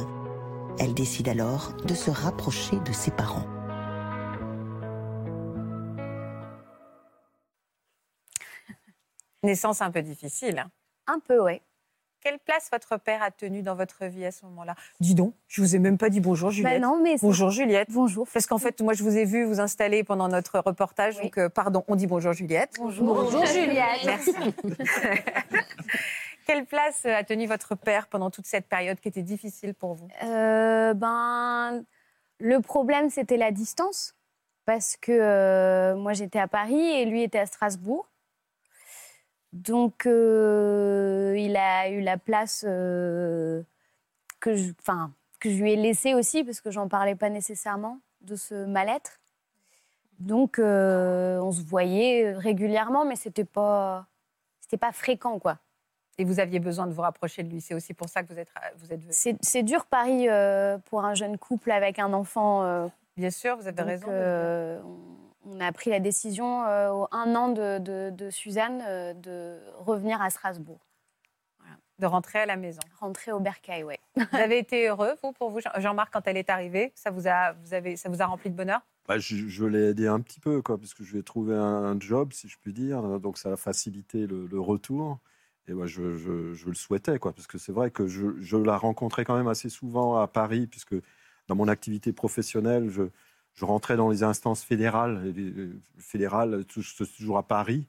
Elle 0.80 0.92
décide 0.92 1.28
alors 1.28 1.72
de 1.86 1.94
se 1.94 2.10
rapprocher 2.10 2.80
de 2.80 2.90
ses 2.90 3.12
parents. 3.12 3.46
Naissance 9.44 9.82
un 9.82 9.92
peu 9.92 10.02
difficile. 10.02 10.66
Un 11.06 11.20
peu, 11.20 11.40
ouais. 11.40 11.62
Quelle 12.20 12.38
place 12.40 12.68
votre 12.72 12.96
père 12.98 13.22
a 13.22 13.30
tenue 13.30 13.62
dans 13.62 13.74
votre 13.76 14.04
vie 14.06 14.24
à 14.24 14.32
ce 14.32 14.44
moment-là? 14.46 14.74
Dis 15.00 15.14
donc, 15.14 15.34
je 15.46 15.60
vous 15.60 15.76
ai 15.76 15.78
même 15.78 15.98
pas 15.98 16.08
dit 16.10 16.20
bonjour 16.20 16.50
Juliette. 16.50 16.80
Bah 16.80 16.86
non, 16.86 17.00
mais 17.00 17.16
c'est- 17.16 17.24
bonjour 17.26 17.50
Juliette. 17.50 17.88
Bonjour. 17.90 18.26
Parce 18.32 18.46
qu'en 18.46 18.58
fait, 18.58 18.80
moi, 18.80 18.92
je 18.94 19.02
vous 19.04 19.16
ai 19.16 19.24
vu 19.24 19.44
vous 19.44 19.60
installer 19.60 20.02
pendant 20.02 20.26
notre 20.28 20.58
reportage. 20.58 21.20
Donc, 21.20 21.38
euh, 21.38 21.48
pardon, 21.48 21.84
on 21.86 21.94
dit 21.94 22.06
bonjour 22.08 22.32
Juliette. 22.32 22.74
Bonjour. 22.78 23.14
Bonjour, 23.14 23.46
Juliette. 23.46 24.04
Merci. 24.04 24.34
Quelle 26.46 26.64
place 26.66 27.04
a 27.04 27.22
tenu 27.24 27.46
votre 27.46 27.74
père 27.74 28.06
pendant 28.08 28.30
toute 28.30 28.46
cette 28.46 28.66
période 28.66 28.98
qui 29.00 29.08
était 29.08 29.22
difficile 29.22 29.74
pour 29.74 29.94
vous? 29.94 30.08
Euh, 30.24 30.94
ben, 30.94 31.84
le 32.40 32.60
problème, 32.60 33.10
c'était 33.10 33.36
la 33.36 33.50
distance. 33.52 34.14
Parce 34.64 34.96
que 34.96 35.12
euh, 35.12 35.94
moi, 35.96 36.12
j'étais 36.14 36.38
à 36.38 36.48
Paris 36.48 36.78
et 36.78 37.04
lui 37.06 37.22
était 37.22 37.38
à 37.38 37.46
Strasbourg. 37.46 38.06
Donc, 39.52 40.06
euh, 40.06 41.34
il 41.38 41.56
a 41.56 41.88
eu 41.88 42.00
la 42.00 42.18
place 42.18 42.64
euh, 42.68 43.62
que, 44.40 44.56
je, 44.56 44.72
que 45.40 45.50
je 45.50 45.62
lui 45.62 45.72
ai 45.72 45.76
laissée 45.76 46.14
aussi, 46.14 46.44
parce 46.44 46.60
que 46.60 46.70
j'en 46.70 46.88
parlais 46.88 47.14
pas 47.14 47.30
nécessairement 47.30 47.98
de 48.20 48.36
ce 48.36 48.66
mal-être. 48.66 49.20
Donc, 50.18 50.58
euh, 50.58 51.38
on 51.38 51.52
se 51.52 51.62
voyait 51.62 52.32
régulièrement, 52.32 53.04
mais 53.04 53.16
c'était 53.16 53.44
pas, 53.44 54.06
c'était 54.60 54.76
pas 54.76 54.92
fréquent, 54.92 55.38
quoi. 55.38 55.58
Et 56.18 56.24
vous 56.24 56.40
aviez 56.40 56.58
besoin 56.58 56.86
de 56.88 56.92
vous 56.92 57.02
rapprocher 57.02 57.44
de 57.44 57.48
lui. 57.48 57.60
C'est 57.60 57.74
aussi 57.74 57.94
pour 57.94 58.08
ça 58.08 58.24
que 58.24 58.32
vous 58.32 58.38
êtes, 58.38 58.50
vous 58.78 58.92
êtes 58.92 59.00
venu. 59.00 59.36
C'est 59.40 59.62
dur, 59.62 59.86
Paris, 59.86 60.26
pour 60.86 61.04
un 61.04 61.14
jeune 61.14 61.38
couple 61.38 61.70
avec 61.70 62.00
un 62.00 62.12
enfant. 62.12 62.90
Bien 63.16 63.30
sûr, 63.30 63.56
vous 63.56 63.68
avez 63.68 63.76
donc, 63.76 63.86
raison. 63.86 64.08
de 64.08 64.12
le 64.12 64.80
on, 64.84 65.27
on 65.50 65.60
a 65.60 65.72
pris 65.72 65.90
la 65.90 66.00
décision, 66.00 66.64
euh, 66.64 66.90
au 66.90 67.08
un 67.10 67.34
an 67.34 67.48
de, 67.48 67.78
de- 67.78 68.10
de 68.10 68.30
Suzanne, 68.30 68.82
euh, 68.86 69.14
de 69.14 69.58
revenir 69.78 70.20
à 70.20 70.30
Strasbourg. 70.30 70.80
De 71.98 72.06
rentrer 72.06 72.38
à 72.38 72.46
la 72.46 72.56
maison. 72.56 72.80
Rentrer 73.00 73.32
au 73.32 73.40
Bercail, 73.40 73.82
oui. 73.82 73.96
Vous 74.32 74.36
avez 74.38 74.58
été 74.58 74.86
heureux, 74.88 75.14
vous, 75.22 75.32
pour 75.32 75.50
vous, 75.50 75.60
Jean- 75.60 75.80
Jean-Marc, 75.80 76.12
quand 76.12 76.26
elle 76.28 76.36
est 76.36 76.48
arrivée? 76.48 76.92
Ça 76.94 77.10
vous 77.10 77.26
a, 77.26 77.52
vous 77.54 77.74
avez, 77.74 77.96
ça 77.96 78.08
vous 78.08 78.22
a 78.22 78.26
rempli 78.26 78.50
de 78.50 78.54
bonheur? 78.54 78.80
Bah, 79.08 79.18
je, 79.18 79.48
je 79.48 79.64
l'ai 79.64 79.88
aidé 79.88 80.06
un 80.06 80.20
petit 80.20 80.38
peu, 80.38 80.62
quoi, 80.62 80.78
parce 80.78 80.94
que 80.94 81.02
je 81.02 81.12
lui 81.12 81.18
ai 81.18 81.22
trouvé 81.24 81.56
un, 81.56 81.60
un 81.62 81.98
job, 81.98 82.32
si 82.32 82.46
je 82.48 82.56
puis 82.60 82.72
dire. 82.72 83.02
Donc, 83.18 83.36
ça 83.36 83.52
a 83.52 83.56
facilité 83.56 84.26
le, 84.28 84.46
le 84.46 84.60
retour. 84.60 85.18
Et 85.66 85.72
moi, 85.72 85.86
je, 85.86 86.16
je- 86.16 86.54
je 86.54 86.66
le 86.68 86.74
souhaitais, 86.74 87.18
quoi, 87.18 87.32
parce 87.32 87.48
que 87.48 87.58
c'est 87.58 87.72
vrai 87.72 87.90
que 87.90 88.06
je, 88.06 88.26
je 88.38 88.56
la 88.56 88.76
rencontrais 88.76 89.24
quand 89.24 89.36
même 89.36 89.48
assez 89.48 89.68
souvent 89.68 90.20
à 90.20 90.28
Paris, 90.28 90.68
puisque 90.68 90.94
dans 91.48 91.56
mon 91.56 91.66
activité 91.66 92.12
professionnelle, 92.12 92.90
je, 92.90 93.02
je 93.58 93.64
rentrais 93.64 93.96
dans 93.96 94.08
les 94.08 94.22
instances 94.22 94.62
fédérales. 94.62 95.34
Fédérales, 95.98 96.64
toujours 96.64 97.38
à 97.38 97.42
Paris. 97.42 97.88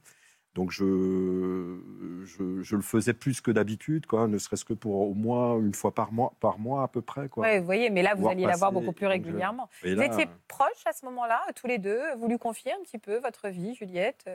Donc, 0.55 0.71
je, 0.71 1.77
je, 2.25 2.63
je 2.63 2.75
le 2.75 2.81
faisais 2.81 3.13
plus 3.13 3.39
que 3.39 3.51
d'habitude, 3.51 4.07
quoi, 4.07 4.27
ne 4.27 4.39
serait-ce 4.39 4.65
que 4.65 4.73
pour 4.73 4.95
au 4.95 5.13
moins 5.13 5.59
une 5.59 5.75
fois 5.75 5.93
par 5.93 6.11
mois, 6.11 6.33
par 6.39 6.57
mois 6.57 6.81
à 6.81 6.87
peu 6.87 7.01
près. 7.03 7.29
Quoi. 7.29 7.47
Oui, 7.47 7.59
vous 7.59 7.65
voyez, 7.65 7.91
mais 7.91 8.01
là, 8.01 8.15
vous 8.15 8.27
alliez 8.27 8.47
la 8.47 8.55
voir 8.57 8.71
passer, 8.71 8.81
beaucoup 8.83 8.93
plus 8.95 9.05
je- 9.05 9.11
régulièrement. 9.11 9.69
Vous 9.83 9.89
là, 9.89 10.05
étiez 10.07 10.25
proches 10.47 10.85
à 10.87 10.91
ce 10.91 11.05
moment-là, 11.05 11.39
tous 11.55 11.67
les 11.67 11.77
deux 11.77 12.01
Vous 12.17 12.27
lui 12.27 12.39
confiez 12.39 12.71
un 12.73 12.81
petit 12.83 12.97
peu 12.97 13.19
votre 13.19 13.47
vie, 13.49 13.75
Juliette 13.75 14.27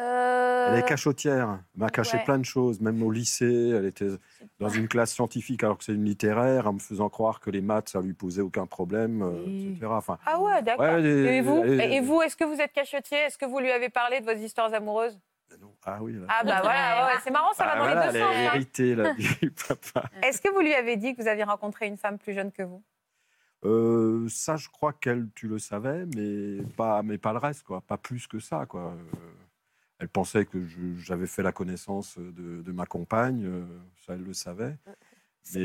Euh, 0.00 0.68
Elle 0.72 0.78
est 0.78 0.86
cachotière. 0.86 1.58
Elle 1.74 1.80
m'a 1.80 1.90
caché 1.90 2.18
ouais. 2.18 2.24
plein 2.24 2.38
de 2.38 2.44
choses. 2.44 2.80
Même 2.80 3.02
au 3.02 3.10
lycée, 3.10 3.70
elle 3.70 3.84
était 3.86 4.08
dans 4.60 4.68
une 4.68 4.86
classe 4.86 5.12
scientifique 5.12 5.64
alors 5.64 5.78
que 5.78 5.84
c'est 5.84 5.94
une 5.94 6.04
littéraire, 6.04 6.68
en 6.68 6.74
me 6.74 6.78
faisant 6.78 7.08
croire 7.08 7.40
que 7.40 7.50
les 7.50 7.60
maths, 7.60 7.88
ça 7.88 8.00
lui 8.00 8.12
posait 8.14 8.42
aucun 8.42 8.66
problème, 8.66 9.22
euh, 9.22 9.72
etc. 9.72 9.86
Enfin, 9.90 10.18
Ah 10.26 10.40
ouais, 10.40 10.62
d'accord. 10.62 10.84
Ouais, 10.84 11.02
et 11.02 11.40
vous, 11.40 11.64
et 11.64 12.00
vous 12.00 12.22
est-ce 12.22 12.36
que 12.36 12.44
vous 12.44 12.60
êtes 12.60 12.72
cachotier? 12.72 13.18
Est-ce 13.18 13.38
que 13.38 13.46
vous 13.46 13.58
lui 13.58 13.70
avez 13.72 13.88
parlé 13.88 14.20
de 14.20 14.24
vos 14.24 14.38
histoires 14.38 14.72
amoureuses? 14.72 15.18
Ah 15.84 15.98
oui. 16.02 16.12
là. 16.12 16.26
Ah 16.28 16.44
bah 16.44 16.60
voilà, 16.62 17.06
ouais, 17.06 17.18
c'est 17.24 17.30
marrant, 17.30 17.52
ça 17.54 17.64
Bah 17.64 17.70
va 17.72 17.78
dans 17.78 17.84
voilà, 17.84 18.06
les 18.06 18.12
deux 18.12 18.18
elle 18.18 18.22
sens. 18.24 18.34
a 18.34 18.38
hein. 18.38 18.54
hérité 18.54 18.94
là, 18.94 19.14
du 19.40 19.50
papa. 19.50 20.08
Est-ce 20.22 20.40
que 20.40 20.52
vous 20.52 20.60
lui 20.60 20.74
avez 20.74 20.96
dit 20.96 21.16
que 21.16 21.22
vous 21.22 21.28
aviez 21.28 21.44
rencontré 21.44 21.86
une 21.86 21.96
femme 21.96 22.18
plus 22.18 22.34
jeune 22.34 22.52
que 22.52 22.62
vous? 22.62 22.82
Euh, 23.64 24.26
ça, 24.28 24.56
je 24.56 24.68
crois 24.68 24.92
qu'elle, 24.92 25.26
tu 25.34 25.48
le 25.48 25.58
savais, 25.58 26.04
mais 26.14 26.62
pas, 26.76 27.02
mais 27.02 27.18
pas 27.18 27.32
le 27.32 27.38
reste, 27.38 27.64
quoi. 27.64 27.80
Pas 27.80 27.96
plus 27.96 28.26
que 28.28 28.38
ça, 28.38 28.66
quoi. 28.66 28.94
Euh, 29.98 30.04
elle 30.04 30.08
pensait 30.08 30.44
que 30.46 30.64
j'avais 30.98 31.26
fait 31.26 31.42
la 31.42 31.52
connaissance 31.52 32.18
de, 32.18 32.62
de 32.62 32.72
ma 32.72 32.86
compagne, 32.86 33.44
euh, 33.44 33.64
ça, 34.06 34.14
elle 34.14 34.22
le 34.22 34.32
savait. 34.32 34.76
Mais 35.54 35.60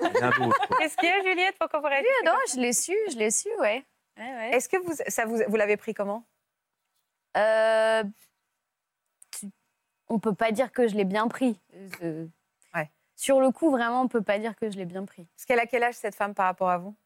rien 0.00 0.30
d'autre. 0.38 0.68
Qu'est-ce 0.78 0.96
qu'il 0.96 1.08
y 1.08 1.12
a, 1.12 1.22
Juliette, 1.22 1.56
pour 1.58 1.68
qu'on 1.68 1.80
vous 1.80 1.86
réagisse 1.86 2.08
Non, 2.24 2.34
je 2.52 2.60
l'ai 2.60 2.72
su, 2.72 2.92
je 3.12 3.16
l'ai 3.16 3.30
su, 3.30 3.48
ouais. 3.60 3.84
Est-ce 4.16 4.68
que 4.68 4.76
vous, 4.76 4.92
ça 5.08 5.24
vous, 5.24 5.38
vous 5.48 5.56
l'avez 5.56 5.76
pris 5.76 5.94
comment? 5.94 6.24
Euh, 7.36 8.04
tu- 9.30 9.50
On 10.08 10.18
peut 10.18 10.34
pas 10.34 10.52
dire 10.52 10.72
que 10.72 10.86
je 10.88 10.94
l'ai 10.94 11.04
bien 11.04 11.28
pris. 11.28 11.60
Euh, 12.02 12.26
Sur 13.16 13.40
le 13.40 13.50
coup, 13.52 13.70
vraiment, 13.70 14.02
on 14.02 14.08
peut 14.08 14.22
pas 14.22 14.38
dire 14.40 14.56
que 14.56 14.68
je 14.70 14.76
l'ai 14.76 14.84
bien 14.84 15.04
pris. 15.04 15.24
Parce 15.36 15.46
qu'elle 15.46 15.60
a 15.60 15.66
quel 15.66 15.84
âge, 15.84 15.94
cette 15.94 16.16
femme, 16.16 16.34
par 16.34 16.46
rapport 16.46 16.68
à 16.70 16.78
vous? 16.78 16.96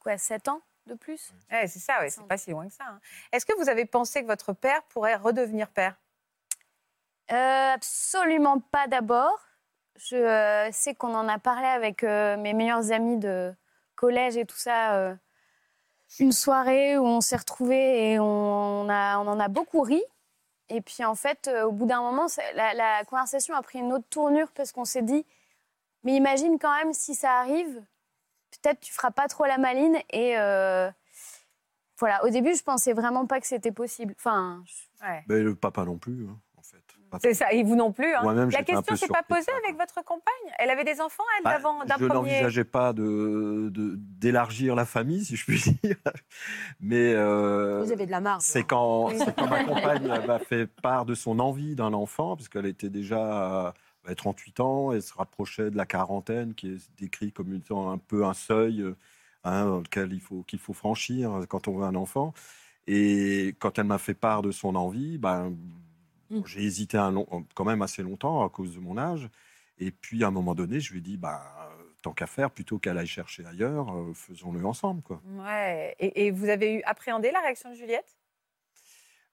Quoi, 0.00 0.18
7 0.18 0.48
ans? 0.48 0.60
De 0.86 0.94
plus 0.94 1.32
Ouais, 1.50 1.66
c'est 1.66 1.78
ça, 1.78 2.00
ouais, 2.00 2.10
c'est 2.10 2.26
pas 2.26 2.36
si 2.38 2.50
loin 2.50 2.66
que 2.68 2.72
ça. 2.74 2.84
hein. 2.86 3.00
Est-ce 3.32 3.44
que 3.46 3.56
vous 3.58 3.68
avez 3.68 3.84
pensé 3.86 4.22
que 4.22 4.26
votre 4.26 4.52
père 4.52 4.82
pourrait 4.84 5.16
redevenir 5.16 5.68
père? 5.70 5.96
Euh, 7.32 7.72
absolument 7.72 8.60
pas 8.60 8.86
d'abord. 8.86 9.38
Je 9.96 10.16
euh, 10.16 10.70
sais 10.72 10.94
qu'on 10.94 11.14
en 11.14 11.28
a 11.28 11.38
parlé 11.38 11.66
avec 11.66 12.04
euh, 12.04 12.36
mes 12.36 12.52
meilleurs 12.52 12.92
amis 12.92 13.16
de 13.18 13.54
collège 13.94 14.36
et 14.36 14.44
tout 14.44 14.56
ça. 14.56 15.16
une 16.20 16.32
soirée 16.32 16.96
où 16.98 17.04
on 17.04 17.20
s'est 17.20 17.36
retrouvés 17.36 18.12
et 18.12 18.18
on, 18.20 18.24
on 18.24 18.88
a, 18.88 19.18
on 19.18 19.26
en 19.26 19.40
a 19.40 19.48
beaucoup 19.48 19.80
ri. 19.80 20.02
Et 20.68 20.80
puis 20.80 21.04
en 21.04 21.14
fait, 21.14 21.48
au 21.64 21.72
bout 21.72 21.86
d'un 21.86 22.00
moment, 22.02 22.26
la 22.54 23.04
conversation 23.04 23.54
a 23.54 23.62
pris 23.62 23.78
une 23.78 23.92
autre 23.92 24.06
tournure 24.10 24.50
parce 24.52 24.72
qu'on 24.72 24.84
s'est 24.84 25.02
dit, 25.02 25.24
mais 26.04 26.14
imagine 26.14 26.58
quand 26.58 26.74
même 26.76 26.92
si 26.92 27.14
ça 27.14 27.32
arrive, 27.38 27.82
peut-être 28.62 28.80
tu 28.80 28.92
feras 28.92 29.10
pas 29.10 29.28
trop 29.28 29.44
la 29.44 29.58
maline. 29.58 29.96
Et 30.10 30.38
euh, 30.38 30.90
voilà, 31.98 32.24
au 32.24 32.28
début, 32.30 32.54
je 32.54 32.62
pensais 32.62 32.92
vraiment 32.92 33.26
pas 33.26 33.40
que 33.40 33.46
c'était 33.46 33.72
possible. 33.72 34.14
Enfin, 34.18 34.62
je- 34.66 35.06
Mais 35.28 35.40
le 35.40 35.54
papa 35.54 35.84
non 35.84 35.98
plus, 35.98 36.26
hein, 36.28 36.38
en 36.56 36.62
fait. 36.62 36.76
Pas- 37.10 37.18
C'est 37.22 37.34
ça, 37.34 37.52
et 37.52 37.62
vous 37.62 37.76
non 37.76 37.92
plus. 37.92 38.12
hein. 38.14 38.22
Moi-même, 38.22 38.50
La 38.50 38.58
j'étais 38.58 38.72
un 38.72 38.82
question 38.82 38.96
s'est 38.96 39.06
pas 39.06 39.22
posée 39.22 39.52
avec 39.64 39.78
votre 39.78 39.94
compagne? 40.04 40.32
Elle 40.58 40.70
avait 40.70 40.82
des 40.82 41.00
enfants, 41.00 41.22
elle, 41.38 41.44
Bah, 41.44 41.52
d'avant, 41.52 41.84
d'un 41.84 41.94
je 41.98 42.04
premier 42.06 42.30
n'envisageais 42.32 42.64
pas 42.64 42.92
de 42.92 43.68
de- 43.72 43.94
d'élargir 43.96 44.74
la 44.74 44.84
famille, 44.84 45.24
si 45.24 45.36
je 45.36 45.44
puis 45.44 45.62
dire. 45.84 45.96
Mais 46.80 47.12
euh, 47.14 47.82
Vous 47.84 47.92
avez 47.92 48.06
de 48.06 48.10
la 48.10 48.20
marge. 48.20 48.42
C'est 48.42 48.64
quand, 48.64 49.10
c'est 49.16 49.34
quand 49.36 49.46
ma 49.48 49.62
compagne 49.64 50.26
m'a 50.26 50.38
fait 50.40 50.66
part 50.66 51.06
de 51.06 51.14
son 51.14 51.38
envie 51.38 51.76
d'un 51.76 51.92
enfant, 51.92 52.34
parce 52.36 52.48
qu'elle 52.48 52.66
était 52.66 52.90
déjà 52.90 53.72
38 54.14 54.60
ans, 54.60 54.92
et 54.92 55.00
se 55.00 55.12
rapprochait 55.14 55.70
de 55.70 55.76
la 55.76 55.86
quarantaine, 55.86 56.54
qui 56.54 56.68
est 56.72 56.90
décrit 56.98 57.32
comme 57.32 57.52
étant 57.54 57.90
un 57.90 57.98
peu 57.98 58.24
un 58.24 58.34
seuil 58.34 58.80
euh, 58.82 58.94
hein, 59.44 59.64
dans 59.66 59.78
lequel 59.80 60.12
il 60.12 60.20
faut, 60.20 60.42
qu'il 60.44 60.58
faut 60.58 60.72
franchir 60.74 61.40
quand 61.48 61.68
on 61.68 61.76
veut 61.78 61.84
un 61.84 61.94
enfant. 61.94 62.32
Et 62.86 63.54
quand 63.58 63.78
elle 63.78 63.86
m'a 63.86 63.98
fait 63.98 64.14
part 64.14 64.42
de 64.42 64.50
son 64.52 64.74
envie, 64.76 65.18
ben, 65.18 65.56
Mm. 66.28 66.40
j'ai 66.44 66.62
hésité 66.64 66.98
un 66.98 67.12
long- 67.12 67.46
quand 67.54 67.64
même 67.64 67.82
assez 67.82 68.02
longtemps 68.02 68.44
à 68.44 68.48
cause 68.48 68.74
de 68.74 68.80
mon 68.80 68.98
âge. 68.98 69.28
Et 69.78 69.92
puis 69.92 70.24
à 70.24 70.28
un 70.28 70.30
moment 70.32 70.54
donné, 70.56 70.80
je 70.80 70.90
lui 70.92 70.98
ai 70.98 71.02
dit, 71.02 71.16
bah, 71.16 71.70
tant 72.02 72.12
qu'à 72.12 72.26
faire, 72.26 72.50
plutôt 72.50 72.78
qu'elle 72.80 72.98
aille 72.98 73.06
chercher 73.06 73.44
ailleurs, 73.46 73.94
euh, 73.96 74.12
faisons-le 74.12 74.64
ensemble. 74.66 75.02
Quoi. 75.02 75.20
Ouais. 75.24 75.94
Et, 76.00 76.26
et 76.26 76.30
vous 76.32 76.48
avez 76.48 76.74
eu 76.74 76.82
appréhendé 76.82 77.30
la 77.30 77.40
réaction 77.40 77.70
de 77.70 77.74
Juliette? 77.76 78.16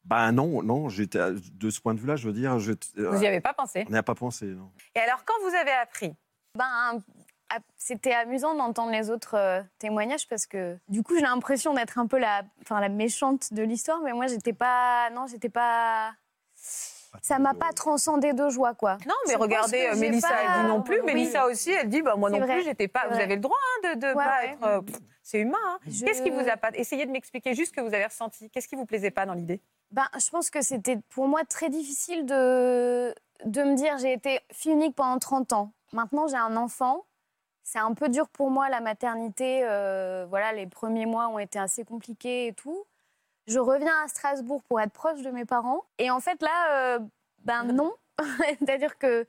Ben 0.05 0.31
non, 0.31 0.61
non, 0.63 0.89
j'étais 0.89 1.19
de 1.31 1.69
ce 1.69 1.79
point 1.79 1.93
de 1.93 1.99
vue-là, 1.99 2.15
je 2.15 2.27
veux 2.27 2.33
dire, 2.33 2.59
je, 2.59 2.73
Vous 2.95 3.19
n'y 3.19 3.27
avez 3.27 3.39
pas 3.39 3.53
pensé? 3.53 3.85
On 3.87 3.91
n'y 3.91 3.97
a 3.97 4.03
pas 4.03 4.15
pensé, 4.15 4.47
non. 4.47 4.69
Et 4.95 4.99
alors, 4.99 5.23
quand 5.25 5.33
vous 5.41 5.55
avez 5.55 5.71
appris? 5.71 6.13
Ben, 6.57 7.01
c'était 7.77 8.13
amusant 8.13 8.55
d'entendre 8.55 8.91
les 8.91 9.09
autres 9.09 9.35
euh, 9.35 9.61
témoignages 9.79 10.27
parce 10.27 10.45
que 10.45 10.77
du 10.87 11.03
coup 11.03 11.15
j'ai 11.15 11.21
l'impression 11.21 11.73
d'être 11.73 11.99
un 11.99 12.07
peu 12.07 12.17
la, 12.17 12.43
enfin, 12.61 12.79
la 12.79 12.89
méchante 12.89 13.53
de 13.53 13.63
l'histoire, 13.63 14.01
mais 14.01 14.13
moi 14.13 14.27
j'étais 14.27 14.53
pas, 14.53 15.09
non 15.11 15.27
j'étais 15.27 15.49
pas, 15.49 16.13
ça 17.21 17.39
m'a 17.39 17.53
pas 17.53 17.71
transcendé 17.73 18.33
de 18.33 18.49
joie 18.49 18.73
quoi. 18.73 18.97
Non, 19.07 19.13
mais 19.27 19.35
regardez, 19.35 19.87
euh, 19.87 19.95
Mélissa, 19.95 20.29
pas- 20.29 20.35
elle 20.57 20.61
dit 20.63 20.67
non 20.67 20.81
plus. 20.81 20.99
Oui. 21.01 21.05
Mélissa 21.05 21.45
aussi, 21.45 21.71
elle 21.71 21.89
dit 21.89 22.01
bah, 22.01 22.15
moi 22.15 22.29
non 22.29 22.39
vrai, 22.39 22.55
plus, 22.55 22.63
j'étais 22.63 22.87
pas. 22.87 23.07
Vous 23.09 23.15
avez 23.19 23.35
le 23.35 23.41
droit 23.41 23.57
hein, 23.83 23.95
de 23.95 23.99
ne 24.07 24.07
Ouais, 24.07 24.13
pas 24.13 24.39
ouais. 24.41 24.49
être. 24.49 24.63
euh, 24.67 24.81
c'est 25.21 25.39
humain. 25.39 25.57
hein. 25.65 25.77
Je- 25.87 26.03
Qu'est-ce 26.05 26.21
qui 26.21 26.29
vous 26.31 26.47
a 26.49 26.57
pas. 26.57 26.69
Essayez 26.73 27.05
de 27.05 27.11
m'expliquer 27.11 27.53
juste 27.53 27.71
ce 27.75 27.81
que 27.81 27.81
vous 27.87 27.93
avez 27.93 28.05
ressenti. 28.05 28.49
Qu'est-ce 28.49 28.67
qui 28.67 28.75
vous 28.75 28.85
plaisait 28.85 29.11
pas 29.11 29.25
dans 29.25 29.33
l'idée? 29.33 29.61
Ben, 29.91 30.07
je 30.19 30.29
pense 30.29 30.49
que 30.49 30.61
c'était 30.61 30.97
pour 31.09 31.27
moi 31.27 31.41
très 31.47 31.69
difficile 31.69 32.25
de, 32.25 33.13
de 33.45 33.63
me 33.63 33.75
dire 33.75 33.97
j'ai 33.99 34.11
été 34.13 34.39
fille 34.51 34.71
unique 34.71 34.95
pendant 34.95 35.19
30 35.19 35.53
ans. 35.53 35.71
Maintenant 35.91 36.27
j'ai 36.27 36.35
un 36.37 36.57
enfant. 36.57 37.05
C'est 37.65 37.79
un 37.79 37.93
peu 37.93 38.09
dur 38.09 38.27
pour 38.27 38.49
moi 38.49 38.67
la 38.69 38.81
maternité. 38.81 39.61
euh, 39.63 40.25
voilà, 40.27 40.51
les 40.51 40.67
premiers 40.67 41.05
mois 41.05 41.27
ont 41.29 41.39
été 41.39 41.59
assez 41.59 41.85
compliqués 41.85 42.47
et 42.47 42.53
tout. 42.53 42.83
Je 43.47 43.59
reviens 43.59 43.93
à 44.03 44.07
Strasbourg 44.07 44.61
pour 44.63 44.79
être 44.79 44.93
proche 44.93 45.21
de 45.21 45.29
mes 45.31 45.45
parents. 45.45 45.81
Et 45.99 46.09
en 46.11 46.19
fait 46.19 46.41
là, 46.41 46.95
euh, 46.95 46.99
ben 47.43 47.63
non. 47.63 47.93
C'est-à-dire 48.59 48.97
que, 48.97 49.25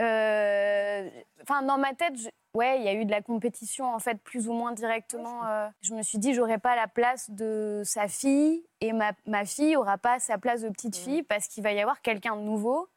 euh, 0.00 1.08
enfin 1.42 1.62
dans 1.62 1.78
ma 1.78 1.94
tête, 1.94 2.16
je- 2.16 2.28
ouais, 2.54 2.78
il 2.78 2.84
y 2.84 2.88
a 2.88 2.94
eu 2.94 3.04
de 3.04 3.10
la 3.10 3.22
compétition 3.22 3.92
en 3.92 3.98
fait 3.98 4.16
plus 4.22 4.48
ou 4.48 4.52
moins 4.52 4.72
directement. 4.72 5.46
euh, 5.46 5.68
je 5.82 5.94
me 5.94 6.02
suis 6.02 6.18
dit 6.18 6.34
j'aurais 6.34 6.58
pas 6.58 6.76
la 6.76 6.86
place 6.88 7.30
de 7.30 7.82
sa 7.84 8.08
fille 8.08 8.64
et 8.80 8.92
ma, 8.92 9.12
ma 9.26 9.44
fille 9.44 9.76
aura 9.76 9.98
pas 9.98 10.18
sa 10.18 10.38
place 10.38 10.62
de 10.62 10.68
petite 10.70 10.96
fille 10.96 11.22
parce 11.22 11.46
qu'il 11.48 11.62
va 11.62 11.72
y 11.72 11.80
avoir 11.80 12.00
quelqu'un 12.02 12.36
de 12.36 12.42
nouveau. 12.42 12.88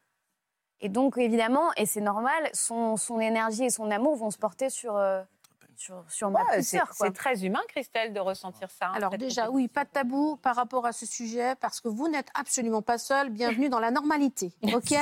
Et 0.82 0.89
donc 0.89 1.18
évidemment, 1.18 1.72
et 1.78 1.86
c'est 1.86 2.01
normal, 2.01 2.49
son, 2.53 2.97
son 2.97 3.20
énergie 3.20 3.64
et 3.66 3.70
son 3.70 3.89
amour 3.89 4.16
vont 4.18 4.32
se 4.32 4.38
porter 4.38 4.70
sur 4.70 4.97
euh, 4.97 5.24
sur, 5.84 6.05
sur 6.09 6.29
Ouais, 6.31 6.41
c'est 6.61 6.77
sœur. 6.77 6.88
quoi. 6.95 7.07
c'est 7.07 7.13
très 7.13 7.45
humain, 7.45 7.61
Christelle, 7.67 8.13
de 8.13 8.19
ressentir 8.19 8.69
ça. 8.71 8.88
hein, 8.88 8.93
Alors 8.95 9.17
déjà, 9.17 9.49
oui, 9.49 9.67
pas 9.67 9.84
de 9.86 9.89
tabou 9.89 10.38
par 10.38 10.55
rapport 10.55 10.86
à 10.86 10.93
ce 10.93 11.05
sujet, 11.05 11.55
parce 11.55 11.81
que 11.81 11.88
vous 11.89 12.07
n'êtes 12.07 12.29
absolument 12.34 12.81
pas 12.81 12.97
seul. 12.97 13.29
Bienvenue 13.29 13.69
dans 13.69 13.79
la 13.79 13.91
normalité, 13.91 14.53
ok? 14.73 14.93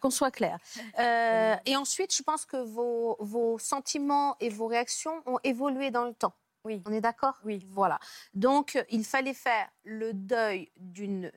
Qu'on 0.00 0.10
soit 0.10 0.30
clair. 0.30 0.58
Euh, 0.98 1.56
et 1.64 1.76
ensuite, 1.76 2.14
je 2.14 2.22
pense 2.22 2.44
que 2.44 2.56
vos, 2.58 3.16
vos 3.20 3.58
sentiments 3.58 4.36
et 4.40 4.48
vos 4.50 4.66
réactions 4.66 5.22
ont 5.26 5.38
évolué 5.44 5.90
dans 5.90 6.04
le 6.04 6.12
temps. 6.14 6.34
Oui. 6.64 6.82
On 6.84 6.92
est 6.92 7.00
d'accord? 7.00 7.34
Oui. 7.44 7.64
Voilà. 7.70 7.98
Donc, 8.34 8.76
il 8.90 9.04
fallait 9.04 9.34
faire 9.34 9.68
le 9.84 10.12
deuil 10.12 10.68
de- 10.76 11.30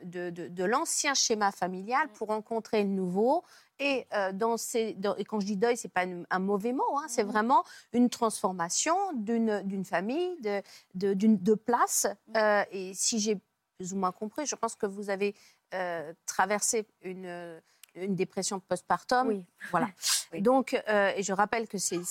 de 0.48 0.64
l'ancien 0.64 1.14
schéma 1.14 1.52
familial 1.52 2.08
pour 2.16 2.30
rencontrer 2.30 2.82
le 2.84 2.90
nouveau. 2.90 3.44
Et, 3.80 4.06
euh, 4.14 4.32
dans 4.34 4.58
ces, 4.58 4.94
dans- 4.94 5.16
et 5.16 5.24
quand 5.24 5.40
je 5.40 5.46
dis 5.46 5.56
deuil, 5.58 5.78
c'est 5.78 5.88
pas 5.92 6.06
un, 6.06 6.24
un 6.30 6.40
mauvais 6.40 6.74
mot, 6.74 6.98
hein, 6.98 7.06
c'est 7.08 7.24
vraiment 7.24 7.64
une 7.94 8.10
transformation 8.10 8.96
d'une, 9.14 9.86
famille, 9.86 10.36
de, 10.42 10.62
de, 10.96 11.14
d'une, 11.14 11.38
de 11.38 11.54
place. 11.54 12.06
Euh, 12.36 12.64
et 12.72 12.94
si 12.94 13.20
j'ai 13.20 13.40
plus 13.78 13.94
ou 13.94 13.98
moins 13.98 14.12
compris, 14.12 14.46
je 14.46 14.56
pense 14.56 14.76
que 14.76 14.86
vous 14.86 15.10
avez 15.10 15.34
euh, 15.74 16.12
traversé 16.26 16.86
une, 17.02 17.62
une 17.96 18.16
dépression 18.16 18.60
postpartum. 18.60 19.28
Oui. 19.30 19.46
Voilà. 19.72 19.88
Donc, 20.40 20.80
euh, 20.90 21.12
et 21.16 21.24
je 21.24 21.34
rappelle 21.34 21.68
que 21.68 21.78
c'est, 21.78 21.96
une, 21.96 22.04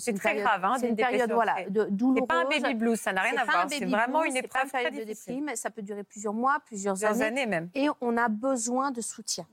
C'est 0.00 0.10
une 0.10 0.18
très 0.18 0.30
période, 0.30 0.44
grave, 0.44 0.64
hein, 0.64 0.76
d'une 0.78 0.88
une 0.88 0.96
période 0.96 1.32
voilà, 1.32 1.68
de, 1.68 1.84
douloureuse. 1.84 2.22
C'est 2.22 2.26
pas 2.26 2.40
un 2.40 2.48
baby 2.48 2.74
blues, 2.74 2.98
ça 2.98 3.12
n'a 3.12 3.22
rien 3.22 3.36
à 3.36 3.44
voir. 3.44 3.66
C'est 3.68 3.84
vraiment 3.84 4.20
blues, 4.22 4.34
une 4.34 4.40
pas 4.48 4.64
épreuve 4.64 4.68
très 4.70 4.90
de 4.90 5.04
déprime. 5.04 5.50
Ça 5.54 5.70
peut 5.70 5.82
durer 5.82 6.02
plusieurs 6.02 6.34
mois, 6.34 6.58
plusieurs, 6.64 6.94
Plusieurs 6.94 7.20
années 7.20 7.46
même. 7.46 7.68
Et 7.74 7.88
on 8.00 8.16
a 8.16 8.28
besoin 8.28 8.90
de 8.90 9.00
soutien. 9.00 9.46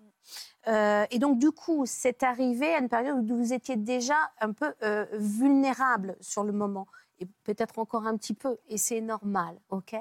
Euh, 0.68 1.06
et 1.10 1.20
donc, 1.20 1.40
du 1.40 1.52
coup, 1.52 1.86
c'est 1.86 2.24
arrivé 2.24 2.74
à 2.74 2.80
une 2.80 2.90
période 2.90 3.30
où 3.32 3.38
vous 3.38 3.54
étiez 3.54 3.78
déjà 3.78 4.32
un 4.40 4.54
peu 4.54 4.74
euh, 4.84 5.06
vulnérable 5.14 6.16
sur 6.22 6.44
le 6.44 6.52
moment, 6.52 6.88
et 7.20 7.28
peut-être 7.44 7.80
encore 7.80 8.06
un 8.06 8.18
petit 8.18 8.34
peu, 8.34 8.58
et 8.68 8.78
c'est 8.78 9.02
normal, 9.02 9.60
ok? 9.70 9.96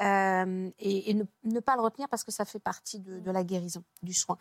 Euh, 0.00 0.70
Et, 0.78 1.10
et 1.10 1.14
ne, 1.14 1.24
ne 1.44 1.60
pas 1.60 1.76
le 1.76 1.82
retenir 1.82 2.08
parce 2.08 2.24
que 2.24 2.32
ça 2.32 2.44
fait 2.44 2.58
partie 2.58 2.98
de, 3.00 3.20
de 3.20 3.30
la 3.30 3.44
guérison, 3.44 3.84
du 4.02 4.12
soin. 4.12 4.36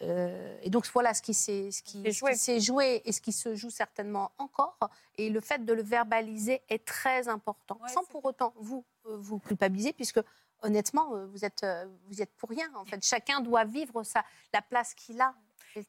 Et 0.00 0.70
donc, 0.70 0.86
voilà 0.92 1.14
ce 1.14 1.22
qui 1.22 1.34
s'est 1.34 1.70
ce 1.70 1.82
qui, 1.82 2.02
ce 2.12 2.24
qui 2.30 2.36
s'est 2.36 2.60
joué 2.60 3.02
et 3.04 3.12
ce 3.12 3.20
qui 3.20 3.32
se 3.32 3.54
joue 3.54 3.70
certainement 3.70 4.30
encore. 4.38 4.76
Et 5.16 5.30
le 5.30 5.40
fait 5.40 5.64
de 5.64 5.72
le 5.72 5.82
verbaliser 5.82 6.62
est 6.68 6.84
très 6.84 7.26
important, 7.28 7.80
sans 7.92 8.04
pour 8.04 8.24
autant 8.24 8.52
vous, 8.56 8.84
vous 9.04 9.38
culpabiliser, 9.40 9.92
puisque 9.92 10.20
honnêtement, 10.62 11.14
euh, 11.14 11.26
vous 11.26 11.44
êtes, 11.44 11.62
euh, 11.64 11.86
vous 12.08 12.20
êtes 12.22 12.32
pour 12.36 12.48
rien. 12.50 12.68
En 12.74 12.84
fait, 12.84 13.04
chacun 13.04 13.40
doit 13.40 13.64
vivre 13.64 14.02
sa, 14.02 14.24
la 14.52 14.62
place 14.62 14.94
qu'il 14.94 15.20
a. 15.20 15.34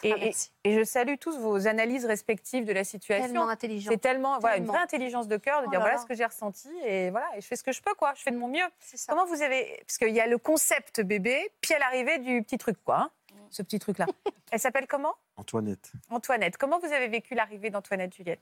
Et, 0.03 0.34
je 0.65 0.84
salue 0.84 1.15
tous 1.20 1.38
vos 1.39 1.67
analyses 1.67 2.05
respectives 2.05 2.63
de 2.65 2.74
la 2.74 2.84
situation. 2.84 3.26
Tellement 3.28 3.49
intelligent. 3.49 3.89
C'est 3.89 3.97
tellement, 3.97 4.38
voilà, 4.38 4.57
une 4.57 4.63
Tellement. 4.63 4.74
vraie 4.74 4.84
intelligence 4.84 5.28
de 5.28 5.38
cœur 5.38 5.61
de 5.61 5.67
Oh 5.67 5.70
dire 5.72 5.80
là 5.80 5.86
voilà 5.86 5.95
là. 5.95 6.01
ce 6.01 6.05
que 6.05 6.13
j'ai 6.13 6.26
ressenti 6.26 6.70
et 6.84 7.09
voilà, 7.09 7.26
et 7.36 7.41
je 7.41 7.47
fais 7.47 7.55
ce 7.55 7.63
que 7.63 7.72
je 7.72 7.82
peux 7.82 7.93
quoi, 7.95 8.13
je 8.13 8.22
fais 8.22 8.30
de 8.30 8.38
mon 8.38 8.49
mieux. 8.49 8.65
ça. 8.80 9.11
Comment 9.11 9.26
vous 9.26 9.41
avez, 9.41 9.82
parce 9.88 9.97
qu'il 9.97 10.13
y 10.13 10.20
a 10.20 10.28
le 10.28 10.38
concept 10.38 11.01
bébé, 11.01 11.49
puis 11.61 11.74
à 11.74 11.80
l'arrivée 11.80 12.20
du 12.20 12.43
petit 12.43 12.57
truc 12.59 12.78
quoi, 12.84 12.97
hein, 12.97 13.11
Mm. 13.32 13.38
ce 13.51 13.61
petit 13.63 13.80
truc 13.80 13.97
là. 13.99 14.05
Elle 14.51 14.59
s'appelle 14.59 14.86
comment? 14.86 15.15
Antoinette. 15.38 15.91
Antoinette. 16.09 16.57
Comment 16.57 16.78
vous 16.80 16.91
avez 16.91 17.07
vécu 17.07 17.34
l'arrivée 17.34 17.70
d'Antoinette 17.72 18.13
Juliette? 18.13 18.41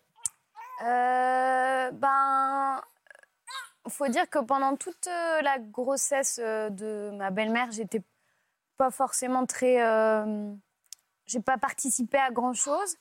Euh, 0.84 1.92
ben, 1.92 2.82
faut 3.90 4.08
dire 4.08 4.30
que 4.30 4.40
pendant 4.40 4.76
toute 4.76 5.08
euh, 5.08 5.42
la 5.42 5.60
grossesse 5.60 6.40
euh, 6.42 6.70
de 6.70 7.12
ma 7.16 7.32
belle-mère, 7.32 7.72
j'étais 7.72 8.02
pas 8.78 8.92
forcément 8.92 9.46
très. 9.46 9.82
euh, 9.82 10.54
j'ai 11.26 11.42
pas 11.42 11.58
participé 11.58 12.18
à 12.18 12.32
grand 12.32 12.54
chose. 12.54 12.98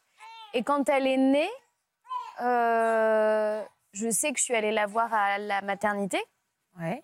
Et 0.53 0.62
quand 0.62 0.89
elle 0.89 1.07
est 1.07 1.16
née, 1.16 1.51
euh, 2.41 3.62
je 3.93 4.11
sais 4.11 4.32
que 4.32 4.39
je 4.39 4.45
suis 4.45 4.55
allée 4.55 4.72
la 4.72 4.87
voir 4.87 5.12
à 5.14 5.39
la 5.39 5.62
maternité. 5.62 6.22
Ouais. 6.78 7.03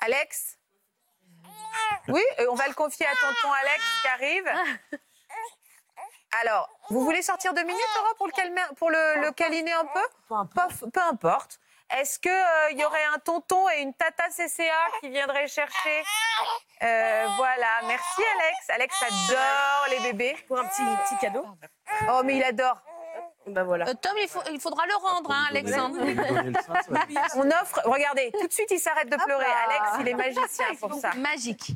Alex? 0.00 0.58
Oui, 2.08 2.22
on 2.50 2.54
va 2.54 2.68
le 2.68 2.74
confier 2.74 3.06
à 3.06 3.12
tonton 3.20 3.52
Alex 3.62 3.82
qui 4.02 4.08
arrive. 4.08 4.48
Alors, 6.42 6.68
vous 6.90 7.00
voulez 7.04 7.22
sortir 7.22 7.54
deux 7.54 7.64
minutes, 7.64 7.80
Laura, 7.96 8.14
pour 8.16 8.26
le, 8.26 8.32
calmer, 8.32 8.62
pour 8.76 8.90
le, 8.90 9.22
le 9.22 9.32
câliner 9.32 9.72
un 9.72 9.86
peu? 9.86 10.02
Peu, 10.28 10.90
peu 10.90 11.00
importe. 11.00 11.58
Est-ce 11.90 12.18
qu'il 12.18 12.78
y 12.78 12.84
aurait 12.84 13.04
un 13.14 13.18
tonton 13.18 13.68
et 13.70 13.80
une 13.80 13.94
tata 13.94 14.24
CCA 14.28 14.72
qui 15.00 15.08
viendraient 15.08 15.46
chercher? 15.46 16.02
Euh, 16.82 17.26
Voilà, 17.36 17.80
merci 17.86 18.22
Alex. 18.34 18.70
Alex 18.70 19.02
adore 19.02 19.86
les 19.90 20.00
bébés. 20.00 20.36
Pour 20.48 20.58
un 20.58 20.64
petit, 20.64 20.82
petit 21.04 21.16
cadeau. 21.18 21.46
Oh, 22.10 22.22
mais 22.24 22.36
il 22.36 22.44
adore. 22.44 22.78
Ben 23.46 23.62
voilà. 23.62 23.86
Euh, 23.88 23.94
Tom, 23.94 24.12
il, 24.20 24.26
faut- 24.28 24.42
il 24.50 24.60
faudra 24.60 24.84
le 24.86 24.96
rendre, 24.96 25.30
hein, 25.30 25.46
Alexandre. 25.50 25.96
On 27.36 27.48
offre, 27.52 27.80
regardez, 27.84 28.32
tout 28.32 28.48
de 28.48 28.52
suite 28.52 28.70
il 28.72 28.80
s'arrête 28.80 29.08
de 29.08 29.16
pleurer. 29.16 29.46
Alex, 29.46 29.88
il 30.00 30.08
est 30.08 30.14
magicien 30.14 30.66
pour 30.80 30.92
ça. 30.94 31.12
Magique. 31.14 31.72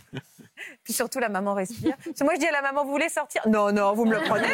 Puis 0.84 0.92
surtout, 0.92 1.18
la 1.18 1.28
maman 1.28 1.54
respire. 1.54 1.96
Parce 2.04 2.18
que 2.18 2.24
moi, 2.24 2.34
je 2.34 2.40
dis 2.40 2.46
à 2.46 2.52
la 2.52 2.62
maman, 2.62 2.84
vous 2.84 2.90
voulez 2.90 3.08
sortir? 3.08 3.42
Non, 3.48 3.72
non, 3.72 3.92
vous 3.94 4.04
me 4.04 4.14
le 4.14 4.22
prenez. 4.22 4.46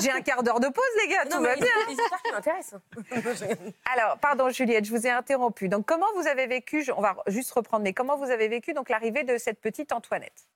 J'ai 0.00 0.10
un 0.12 0.20
quart 0.20 0.42
d'heure 0.42 0.60
de 0.60 0.68
pause, 0.68 0.84
les 1.02 1.08
gars, 1.08 1.24
tout 1.30 1.40
va 1.40 1.54
bien. 1.56 1.66
Les 1.88 1.92
histoires 1.94 2.22
qui 2.22 2.32
m'intéressent. 2.32 2.80
Alors, 3.92 4.18
pardon 4.18 4.48
Juliette, 4.50 4.84
je 4.84 4.90
vous 4.90 5.06
ai 5.06 5.10
interrompu. 5.10 5.68
Donc, 5.68 5.86
comment 5.86 6.06
vous 6.16 6.26
avez 6.26 6.46
vécu, 6.46 6.84
on 6.96 7.00
va 7.00 7.16
juste 7.26 7.50
reprendre, 7.52 7.82
mais 7.84 7.92
comment 7.92 8.16
vous 8.16 8.30
avez 8.30 8.48
vécu 8.48 8.72
donc 8.72 8.88
l'arrivée 8.88 9.24
de 9.24 9.36
cette 9.38 9.60
petite 9.60 9.92
Antoinette? 9.92 10.46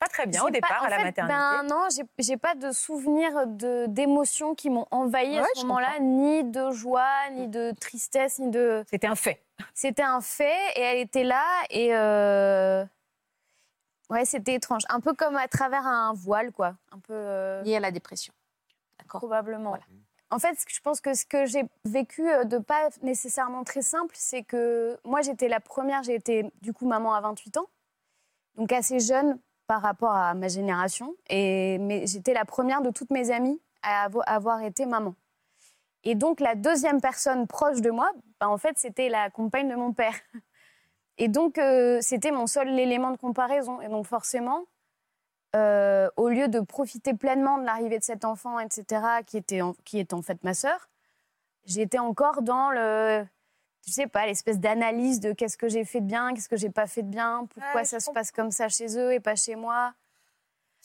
Pas 0.00 0.08
très 0.08 0.26
bien 0.26 0.42
au 0.42 0.46
pas- 0.46 0.50
départ 0.50 0.82
à 0.84 0.90
la 0.90 0.96
fait, 0.98 1.04
maternité. 1.04 1.34
Ben 1.38 1.62
non, 1.62 1.86
j'ai- 2.18 2.36
pas 2.36 2.54
de 2.54 2.72
souvenirs 2.72 3.46
de- 3.46 3.86
d'émotions 3.88 4.54
qui 4.54 4.68
m'ont 4.68 4.86
envahi 4.90 5.38
à 5.38 5.44
ce 5.54 5.62
moment-là, 5.62 5.98
ni 6.00 6.44
de 6.44 6.72
joie, 6.72 7.08
ni 7.32 7.48
de 7.48 7.72
tristesse, 7.80 8.38
ni 8.38 8.50
de. 8.50 8.84
C'était 8.90 9.06
un 9.06 9.14
fait. 9.14 9.40
C'était 9.72 10.02
un 10.02 10.20
fait 10.20 10.58
et 10.76 10.80
elle 10.80 10.98
était 10.98 11.24
là 11.24 11.44
et. 11.70 11.94
euh, 11.94 12.84
Ouais, 14.10 14.24
c'était 14.24 14.54
étrange. 14.54 14.82
Un 14.88 15.00
peu 15.00 15.14
comme 15.14 15.36
à 15.36 15.48
travers 15.48 15.86
un 15.86 16.12
voile, 16.14 16.52
quoi. 16.52 16.76
Un 16.92 16.98
peu. 16.98 17.12
euh, 17.14 17.62
Lié 17.62 17.76
à 17.76 17.80
la 17.80 17.90
dépression. 17.90 18.32
D'accord. 18.98 19.20
Probablement. 19.20 19.76
En 20.30 20.38
fait, 20.38 20.58
je 20.68 20.80
pense 20.80 21.00
que 21.00 21.14
ce 21.14 21.24
que 21.24 21.46
j'ai 21.46 21.64
vécu 21.84 22.28
euh, 22.28 22.44
de 22.44 22.58
pas 22.58 22.88
nécessairement 23.02 23.64
très 23.64 23.82
simple, 23.82 24.14
c'est 24.18 24.42
que 24.42 24.98
moi, 25.04 25.20
j'étais 25.22 25.48
la 25.48 25.60
première, 25.60 26.02
j'ai 26.02 26.14
été 26.14 26.50
du 26.60 26.72
coup 26.72 26.86
maman 26.86 27.14
à 27.14 27.20
28 27.20 27.56
ans, 27.58 27.66
donc 28.56 28.72
assez 28.72 29.00
jeune 29.00 29.38
par 29.66 29.80
rapport 29.80 30.12
à 30.14 30.34
ma 30.34 30.48
génération, 30.48 31.14
et, 31.30 31.78
mais 31.78 32.06
j'étais 32.06 32.34
la 32.34 32.44
première 32.44 32.82
de 32.82 32.90
toutes 32.90 33.10
mes 33.10 33.30
amies 33.30 33.60
à 33.82 34.08
avo- 34.08 34.22
avoir 34.26 34.62
été 34.62 34.86
maman. 34.86 35.14
Et 36.02 36.14
donc, 36.14 36.40
la 36.40 36.54
deuxième 36.54 37.00
personne 37.00 37.46
proche 37.46 37.80
de 37.80 37.90
moi, 37.90 38.10
bah, 38.40 38.48
en 38.48 38.58
fait, 38.58 38.76
c'était 38.76 39.08
la 39.08 39.30
compagne 39.30 39.68
de 39.70 39.74
mon 39.74 39.92
père. 39.92 40.14
Et 41.18 41.28
donc, 41.28 41.58
euh, 41.58 41.98
c'était 42.00 42.32
mon 42.32 42.46
seul 42.46 42.78
élément 42.78 43.10
de 43.10 43.16
comparaison. 43.16 43.80
Et 43.80 43.88
donc, 43.88 44.06
forcément, 44.06 44.64
euh, 45.54 46.08
au 46.16 46.28
lieu 46.28 46.48
de 46.48 46.60
profiter 46.60 47.14
pleinement 47.14 47.58
de 47.58 47.64
l'arrivée 47.64 47.98
de 47.98 48.04
cet 48.04 48.24
enfant, 48.24 48.58
etc., 48.58 49.02
qui, 49.26 49.36
était 49.36 49.62
en, 49.62 49.74
qui 49.84 49.98
est 49.98 50.12
en 50.12 50.22
fait 50.22 50.42
ma 50.42 50.54
sœur, 50.54 50.88
j'étais 51.64 52.00
encore 52.00 52.42
dans 52.42 52.70
le, 52.70 53.24
je 53.86 53.92
sais 53.92 54.08
pas, 54.08 54.26
l'espèce 54.26 54.58
d'analyse 54.58 55.20
de 55.20 55.32
qu'est-ce 55.32 55.56
que 55.56 55.68
j'ai 55.68 55.84
fait 55.84 56.00
de 56.00 56.06
bien, 56.06 56.34
qu'est-ce 56.34 56.48
que 56.48 56.56
j'ai 56.56 56.70
pas 56.70 56.86
fait 56.86 57.02
de 57.02 57.08
bien, 57.08 57.46
pourquoi 57.48 57.80
Ouais, 57.80 57.84
ça 57.84 58.00
se 58.00 58.10
passe 58.10 58.32
comme 58.32 58.50
ça 58.50 58.68
chez 58.68 58.98
eux 58.98 59.12
et 59.12 59.20
pas 59.20 59.36
chez 59.36 59.54
moi. 59.54 59.94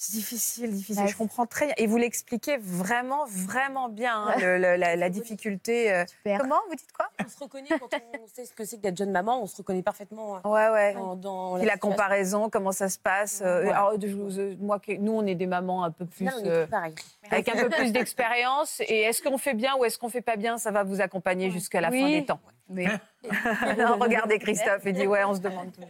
C'est 0.02 0.14
difficile, 0.14 0.72
difficile. 0.72 1.04
Ouais. 1.04 1.10
Je 1.10 1.18
comprends 1.18 1.46
très 1.46 1.66
bien. 1.66 1.76
Et 1.78 1.86
vous 1.86 1.98
l'expliquez 1.98 2.56
vraiment, 2.56 3.26
vraiment 3.28 3.90
bien, 3.90 4.16
hein, 4.16 4.36
le- 4.40 4.58
le- 4.58 4.78
la, 4.78 4.96
la 4.96 5.10
difficulté. 5.10 5.92
euh. 5.94 6.06
Comment 6.38 6.56
Vous 6.70 6.76
dites 6.76 6.94
quoi? 6.94 7.10
On 7.22 7.28
se 7.28 7.38
reconnaît 7.38 7.68
quand 7.68 7.90
on 7.94 8.28
sait 8.34 8.46
ce 8.46 8.54
que 8.54 8.64
c'est 8.64 8.78
que 8.78 8.84
d'être 8.84 8.96
jeune 8.98 9.12
maman, 9.12 9.44
on 9.44 9.46
se 9.46 9.58
reconnaît 9.58 9.84
parfement 9.84 10.38
euh, 10.38 10.40
Ouais, 10.50 10.70
ouais. 10.70 10.96
dans, 11.18 11.58
la 11.58 11.76
comparaison, 11.76 12.50
comment 12.50 12.72
ça 12.72 12.88
se 12.88 12.98
passe. 12.98 13.42
euh, 13.44 13.70
alors, 13.72 14.00
je 14.02 14.08
euh, 14.08 14.56
moi, 14.62 14.80
nous, 15.00 15.12
on 15.12 15.26
est 15.26 15.36
des 15.36 15.48
mamans 15.48 15.84
un 15.84 15.92
peu 15.92 16.06
plus. 16.06 16.30
On 16.34 16.46
est 16.46 16.48
euh, 16.48 16.66
avec 17.30 17.50
un 17.50 17.62
peu 17.62 17.68
plus 17.70 17.92
d'expérience. 17.92 18.80
Et 18.88 19.02
est-ce 19.02 19.22
qu'on 19.22 19.38
fait 19.38 19.54
bien 19.54 19.76
ou 19.76 19.84
est-ce 19.84 19.98
qu'on 19.98 20.08
fait 20.08 20.22
pas 20.22 20.38
bien? 20.38 20.58
Ça 20.58 20.72
va 20.72 20.84
vous 20.86 21.02
accompagner 21.02 21.52
jusqu'à 21.52 21.82
la 21.82 21.92
fin 21.92 22.08
des 22.10 22.26
temps. 22.26 22.40
Mais... 22.70 22.86
Non, 23.78 23.98
regardez 24.00 24.40
Christophe, 24.40 24.84
il 24.86 24.94
dit 24.94 25.08
ouais, 25.08 25.24
on 25.26 25.34
se 25.36 25.40
demande 25.40 25.72
tout. 25.74 25.82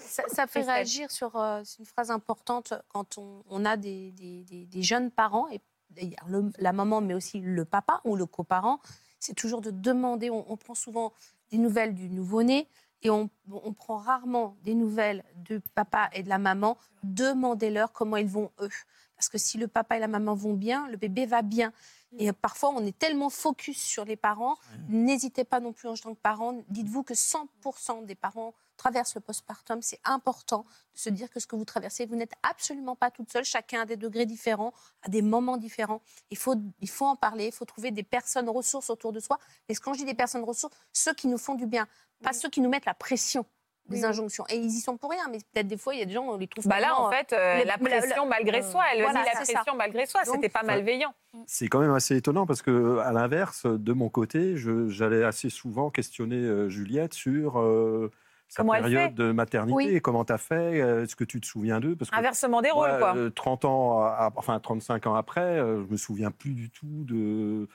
Ça, 0.00 0.24
ça 0.28 0.46
fait 0.46 0.60
réagir 0.62 1.10
sur 1.10 1.36
euh, 1.36 1.62
c'est 1.64 1.78
une 1.78 1.84
phrase 1.86 2.10
importante 2.10 2.74
quand 2.88 3.16
on, 3.18 3.42
on 3.48 3.64
a 3.64 3.76
des, 3.76 4.10
des- 4.12 4.44
des- 4.44 4.66
des 4.66 4.82
jeunes 4.82 5.10
parents, 5.10 5.48
et 5.48 5.60
d'ailleurs 5.90 6.26
le- 6.28 6.50
la 6.58 6.72
maman, 6.72 7.00
mais 7.00 7.14
aussi 7.14 7.40
le 7.40 7.64
papa 7.64 8.00
ou 8.04 8.16
le 8.16 8.26
coparent, 8.26 8.80
c'est 9.20 9.34
toujours 9.34 9.60
de 9.60 9.70
demander. 9.70 10.30
On, 10.30 10.44
on 10.50 10.56
prend 10.56 10.74
souvent 10.74 11.12
des 11.50 11.58
nouvelles 11.58 11.94
du 11.94 12.08
nouveau-né 12.10 12.68
et 13.02 13.10
on, 13.10 13.30
on 13.50 13.72
prend 13.72 13.96
rarement 13.96 14.56
des 14.62 14.74
nouvelles 14.74 15.24
de 15.36 15.60
papa 15.74 16.10
et 16.12 16.22
de 16.22 16.28
la 16.28 16.38
maman. 16.38 16.76
Demandez-leur 17.02 17.92
comment 17.92 18.16
ils 18.16 18.26
vont 18.28 18.50
eux. 18.60 18.68
Parce 19.16 19.28
que 19.28 19.38
si 19.38 19.58
le 19.58 19.68
papa 19.68 19.96
et 19.96 20.00
la 20.00 20.08
maman 20.08 20.34
vont 20.34 20.54
bien, 20.54 20.88
le 20.88 20.96
bébé 20.96 21.26
va 21.26 21.42
bien. 21.42 21.72
Et 22.18 22.32
parfois, 22.32 22.70
on 22.70 22.84
est 22.84 22.98
tellement 22.98 23.30
focus 23.30 23.80
sur 23.80 24.04
les 24.04 24.16
parents. 24.16 24.56
N'hésitez 24.88 25.44
pas 25.44 25.60
non 25.60 25.72
plus 25.72 25.88
en 25.88 25.94
tant 25.94 26.14
que 26.14 26.20
parent. 26.20 26.60
Dites-vous 26.68 27.02
que 27.02 27.14
100% 27.14 28.04
des 28.04 28.16
parents 28.16 28.52
traversent 28.76 29.14
le 29.14 29.20
postpartum. 29.20 29.80
C'est 29.82 30.00
important 30.04 30.64
de 30.94 30.98
se 30.98 31.10
dire 31.10 31.30
que 31.30 31.38
ce 31.38 31.46
que 31.46 31.54
vous 31.54 31.64
traversez, 31.64 32.06
vous 32.06 32.16
n'êtes 32.16 32.32
absolument 32.42 32.96
pas 32.96 33.10
toute 33.10 33.30
seule. 33.30 33.44
Chacun 33.44 33.82
a 33.82 33.86
des 33.86 33.96
degrés 33.96 34.26
différents, 34.26 34.72
à 35.02 35.08
des 35.08 35.22
moments 35.22 35.56
différents. 35.56 36.00
Il 36.30 36.36
faut, 36.36 36.56
il 36.80 36.88
faut 36.88 37.06
en 37.06 37.16
parler. 37.16 37.46
Il 37.46 37.52
faut 37.52 37.64
trouver 37.64 37.90
des 37.90 38.02
personnes 38.02 38.48
ressources 38.48 38.90
autour 38.90 39.12
de 39.12 39.20
soi. 39.20 39.38
Et 39.68 39.74
quand 39.74 39.92
je 39.92 39.98
dis 39.98 40.04
des 40.06 40.14
personnes 40.14 40.44
ressources, 40.44 40.74
ceux 40.92 41.14
qui 41.14 41.28
nous 41.28 41.38
font 41.38 41.54
du 41.54 41.66
bien, 41.66 41.86
pas 42.22 42.32
ceux 42.32 42.48
qui 42.48 42.60
nous 42.60 42.70
mettent 42.70 42.86
la 42.86 42.94
pression 42.94 43.46
des 43.90 44.04
injonctions. 44.04 44.44
Et 44.50 44.56
ils 44.56 44.66
y 44.70 44.80
sont 44.80 44.96
pour 44.96 45.10
rien, 45.10 45.24
mais 45.30 45.38
peut-être 45.52 45.66
des 45.66 45.76
fois, 45.76 45.94
il 45.94 46.00
y 46.00 46.02
a 46.02 46.06
des 46.06 46.12
gens, 46.14 46.24
on 46.24 46.36
les 46.36 46.46
trouve 46.46 46.66
Bah 46.66 46.80
là, 46.80 46.88
tellement, 46.88 47.04
en 47.06 47.10
fait, 47.10 47.32
euh, 47.32 47.58
les- 47.58 47.64
la 47.64 47.76
pression 47.78 48.26
malgré 48.26 48.62
soi, 48.62 48.82
elle 48.92 49.02
Voilà, 49.02 49.20
dit 49.20 49.26
la 49.34 49.44
ça. 49.44 49.52
pression 49.54 49.74
malgré 49.76 50.06
soi, 50.06 50.20
c'était 50.24 50.48
pas 50.48 50.62
malveillant. 50.62 51.12
C'est 51.46 51.68
quand 51.68 51.80
même 51.80 51.92
assez 51.92 52.16
étonnant 52.16 52.46
parce 52.46 52.62
que, 52.62 52.98
à 52.98 53.12
l'inverse, 53.12 53.66
de 53.66 53.92
mon 53.92 54.08
côté, 54.08 54.56
je- 54.56 54.88
j'allais 54.88 55.24
assez 55.24 55.50
souvent 55.50 55.90
questionner 55.90 56.36
euh, 56.36 56.68
Juliette 56.68 57.14
sur 57.14 57.58
euh, 57.60 58.10
sa 58.52 58.62
Comment 58.62 58.74
elle 58.74 58.82
période 58.82 59.10
fait 59.10 59.14
de 59.14 59.30
maternité. 59.30 59.74
Oui. 59.74 60.00
Comment 60.02 60.24
tu 60.24 60.32
as 60.32 60.38
fait 60.38 60.80
euh, 60.82 61.04
Est-ce 61.04 61.14
que 61.14 61.22
tu 61.22 61.40
te 61.40 61.46
souviens 61.46 61.78
d'eux? 61.78 61.94
Parce 61.94 62.10
que 62.10 62.16
Inversement 62.16 62.60
des 62.62 62.70
rôles, 62.72 62.98
quoi. 62.98 63.14
euh, 63.16 63.30
30 63.30 63.64
ans, 63.64 64.00
à- 64.02 64.32
enfin 64.34 64.58
35 64.58 65.06
ans 65.06 65.14
après, 65.14 65.40
euh, 65.40 65.84
je 65.86 65.92
me 65.92 65.96
souviens 65.96 66.32
plus 66.32 66.52
du 66.54 66.68
tout 66.68 67.04
de, 67.04 67.68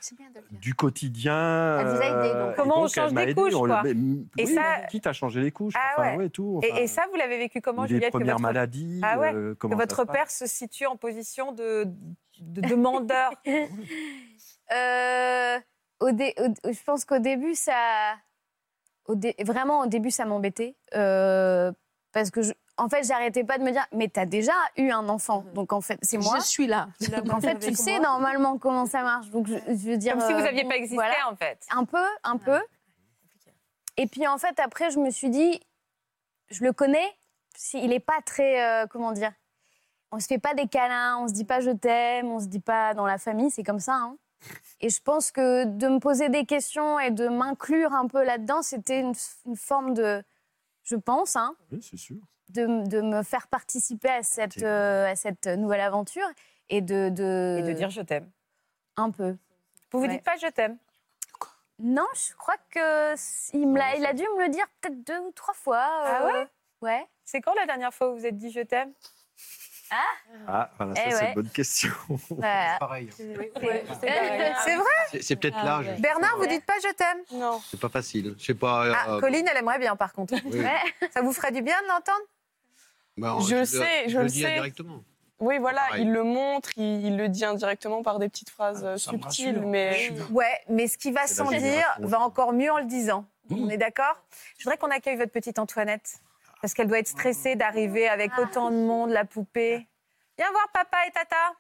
du 0.52 0.76
quotidien. 0.76 1.80
Elle 1.80 1.88
vous 1.88 2.02
a 2.02 2.06
aidé, 2.06 2.34
donc. 2.34 2.36
euh, 2.36 2.52
et 2.52 2.56
Comment 2.56 2.78
on 2.80 2.82
donc, 2.82 2.94
change 2.94 3.14
des 3.14 3.22
aidé. 3.22 3.34
couches, 3.36 3.54
le- 3.54 3.58
quoi. 3.60 3.82
mais, 3.84 3.92
Et 3.92 4.46
oui, 4.46 4.54
ça- 4.54 4.82
quitte 4.90 5.08
à 5.08 5.14
changer 5.14 5.40
les 5.42 5.52
couches, 5.52 5.74
Ah 5.78 5.94
enfin, 5.98 6.12
ouais. 6.12 6.18
ouais, 6.18 6.30
tout. 6.30 6.60
Et, 6.62 6.72
enfin, 6.74 6.82
et 6.82 6.88
ça, 6.88 7.04
vous 7.10 7.18
l'avez 7.18 7.38
vécu 7.38 7.62
comment, 7.62 7.84
les 7.84 7.88
Juliette 7.88 8.12
que 8.12 8.18
premières 8.18 8.36
votre- 8.36 8.44
maladies, 8.44 9.00
Ah 9.02 9.18
ouais 9.18 9.34
euh, 9.34 9.56
comment 9.58 9.78
votre 9.78 10.04
père 10.04 10.30
se 10.30 10.46
situe 10.46 10.86
en 10.88 10.98
position 10.98 11.54
de, 11.54 11.86
de 12.42 12.62
demandeur. 12.62 13.32
Euh, 14.74 15.60
au 16.00 16.12
dé- 16.12 16.34
au- 16.40 16.72
je 16.72 16.84
pense 16.84 17.06
qu'au 17.06 17.20
début, 17.20 17.54
ça. 17.56 18.16
Au 19.06 19.16
dé- 19.16 19.36
vraiment, 19.44 19.82
au 19.82 19.86
début, 19.88 20.12
ça 20.12 20.26
m'embêtait. 20.26 20.76
euh, 20.96 21.72
parce 22.12 22.32
que, 22.32 22.42
je- 22.42 22.54
en 22.78 22.90
fait, 22.90 23.04
j'arrêtais 23.04 23.44
pas 23.44 23.58
de 23.58 23.64
me 23.64 23.72
dire 23.72 23.86
Mais 23.92 24.08
t'as 24.08 24.26
déjà 24.26 24.54
eu 24.78 24.90
un 24.90 25.08
enfant. 25.10 25.44
Donc, 25.54 25.74
en 25.74 25.82
fait, 25.82 26.00
c'est 26.02 26.18
moi. 26.18 26.38
Je 26.40 26.46
suis 26.46 26.68
là. 26.68 26.88
Donc, 27.16 27.32
en 27.32 27.40
fait, 27.42 27.60
tu 27.60 27.74
sais 27.76 28.00
normalement 28.00 28.58
comment 28.58 28.86
ça 28.86 29.04
marche. 29.04 29.30
Donc, 29.30 29.48
je, 29.48 29.56
je 29.56 29.90
veux 29.92 29.98
dire. 29.98 30.14
Comme 30.14 30.22
si 30.22 30.34
vous 30.34 30.40
euh, 30.40 30.44
n'aviez 30.44 30.64
bon, 30.64 30.70
pas 30.70 30.76
existé, 30.78 30.96
voilà. 30.96 31.16
en 31.30 31.36
fait. 31.36 31.60
Un 31.72 31.86
peu, 31.86 32.04
un 32.24 32.38
peu. 32.38 32.60
Et 33.98 34.08
puis, 34.08 34.28
en 34.28 34.38
fait, 34.38 34.60
après, 34.60 34.92
je 34.92 35.00
me 35.00 35.10
suis 35.10 35.30
dit 35.30 35.60
Je 36.50 36.64
le 36.64 36.74
connais. 36.74 37.08
Il 37.74 37.94
est 37.94 38.00
pas 38.00 38.22
très. 38.26 38.62
euh, 38.64 38.88
comment 38.88 39.12
dire 39.14 39.32
On 40.12 40.20
se 40.20 40.28
fait 40.28 40.40
pas 40.40 40.54
des 40.54 40.68
câlins, 40.68 41.18
on 41.20 41.28
se 41.28 41.34
dit 41.34 41.46
pas 41.46 41.60
je 41.62 41.72
t'aime, 41.72 42.30
on 42.32 42.40
se 42.40 42.48
dit 42.48 42.60
pas 42.60 42.94
dans 42.94 43.06
la 43.06 43.18
famille, 43.18 43.52
c'est 43.52 43.64
comme 43.64 43.80
ça. 43.80 43.94
hein. 43.96 44.18
Et 44.82 44.90
je 44.90 45.02
pense 45.02 45.32
que 45.32 45.64
de 45.66 45.88
me 45.88 46.00
poser 46.00 46.30
des 46.30 46.46
questions 46.46 47.00
et 47.00 47.12
de 47.12 47.28
m'inclure 47.28 47.94
un 47.94 48.08
peu 48.08 48.24
là-dedans, 48.24 48.62
c'était 48.62 49.00
une, 49.00 49.14
une 49.46 49.56
forme 49.56 49.94
de. 49.94 50.24
Je 50.84 50.96
pense, 50.96 51.36
hein, 51.36 51.56
Oui, 51.72 51.82
c'est 51.82 51.98
sûr. 51.98 52.18
de, 52.50 52.88
de 52.88 53.02
me 53.02 53.24
faire 53.24 53.48
participer 53.48 54.10
à 54.10 54.22
cette, 54.24 54.62
euh, 54.62 55.10
à 55.12 55.16
cette 55.16 55.48
nouvelle 55.48 55.82
aventure 55.82 56.28
et 56.70 56.82
de, 56.82 57.10
de. 57.10 57.58
Et 57.60 57.64
de 57.64 57.72
dire 57.74 57.90
je 57.90 58.02
t'aime. 58.02 58.30
Un 58.98 59.12
peu. 59.12 59.36
Vous 59.92 60.00
vous 60.00 60.06
Ouais. 60.06 60.10
dites 60.16 60.24
pas 60.24 60.36
je 60.38 60.48
t'aime 60.48 60.78
Non, 61.80 62.06
je 62.14 62.34
crois 62.36 62.58
que 62.70 63.16
il, 63.56 63.68
me 63.68 63.78
l'a- 63.78 63.96
il 63.96 64.06
a 64.06 64.14
dû 64.14 64.24
me 64.38 64.44
le 64.44 64.50
dire 64.50 64.66
peut-être 64.82 65.04
deux 65.04 65.20
ou 65.20 65.32
trois 65.32 65.54
fois. 65.54 65.80
Ah 65.82 66.22
euh, 66.24 66.26
ouais? 66.28 66.48
Ouais. 66.82 67.08
C'est 67.24 67.42
quand 67.42 67.54
la 67.56 67.66
dernière 67.66 67.94
fois 67.94 68.10
où 68.10 68.14
vous 68.14 68.20
vous 68.20 68.26
êtes 68.26 68.38
dit 68.38 68.52
je 68.52 68.60
t'aime? 68.62 68.94
Ah 69.98 70.40
Ah, 70.48 70.70
voilà, 70.78 70.96
ça, 70.96 71.02
Eh 71.08 71.12
c'est 71.12 71.28
une 71.30 71.34
bonne 71.36 71.50
question. 71.50 71.92
Voilà. 72.30 72.78
Pareil. 72.80 73.10
C'est 73.18 74.76
vrai 74.76 75.22
C'est 75.22 75.36
peut-être 75.36 75.58
Ah 75.60 75.80
ouais. 75.80 75.96
Bernard, 76.00 76.38
vous 76.38 76.48
dites 76.48 76.66
pas 76.66 76.74
je 76.84 76.94
t'aime 76.94 77.40
Non. 77.40 77.62
C'est 77.70 77.80
pas 77.80 77.90
facile. 77.90 78.36
Je 78.38 78.46
sais 78.46 78.54
pas. 78.54 78.86
Ah, 78.94 79.12
euh, 79.14 79.20
Colline, 79.20 79.48
elle 79.50 79.58
aimerait 79.58 79.80
bien, 79.80 79.96
par 79.96 80.14
contre. 80.14 80.34
Oui. 80.46 80.64
Ça 81.14 81.22
vous 81.22 81.32
ferait 81.34 81.52
du 81.52 81.62
bien 81.62 81.82
de 81.82 81.88
l'entendre? 81.88 82.22
Bah, 83.18 83.38
Je 83.48 83.56
le- 83.56 83.66
sais, 83.66 84.10
je 84.10 84.20
le 84.20 84.28
sais. 84.30 84.54
directement. 84.54 85.02
Oui, 85.40 85.58
voilà, 85.60 85.82
Pareil. 85.90 86.04
il 86.04 86.12
le 86.14 86.24
montre, 86.24 86.70
il, 86.78 87.06
il 87.06 87.18
le 87.18 87.28
dit 87.28 87.44
indirectement 87.44 88.04
par 88.04 88.20
des 88.20 88.30
petites 88.30 88.50
phrases 88.50 88.86
euh, 88.86 88.98
ça 88.98 89.12
me 89.12 89.18
subtiles, 89.18 89.60
mais 89.62 90.12
Ouais, 90.32 90.62
mais 90.70 90.88
ce 90.88 90.98
qui 90.98 91.12
va 91.12 91.28
C'est 91.28 91.36
sans 91.36 91.50
dire 91.50 91.86
va 92.00 92.22
encore 92.22 92.54
mieux 92.54 92.72
en 92.72 92.78
le 92.78 92.86
disant. 92.86 93.26
On 93.52 93.70
est 93.70 93.78
d'accord? 93.78 94.16
Je 94.58 94.64
voudrais 94.64 94.78
qu'on 94.78 94.90
accueille 94.92 95.18
votre 95.18 95.32
petite 95.34 95.60
Antoinette. 95.60 96.20
Parce 96.62 96.74
qu'elle 96.74 96.88
doit 96.88 97.00
être 97.00 97.08
stressée 97.08 97.56
d'arriver 97.56 98.08
avec 98.08 98.32
autant 98.38 98.72
de 98.72 98.78
monde, 98.78 99.12
la 99.12 99.26
poupée. 99.26 99.88
Viens 100.38 100.52
voir 100.52 100.68
papa 100.74 100.98
et 101.08 101.12
tata. 101.12 101.54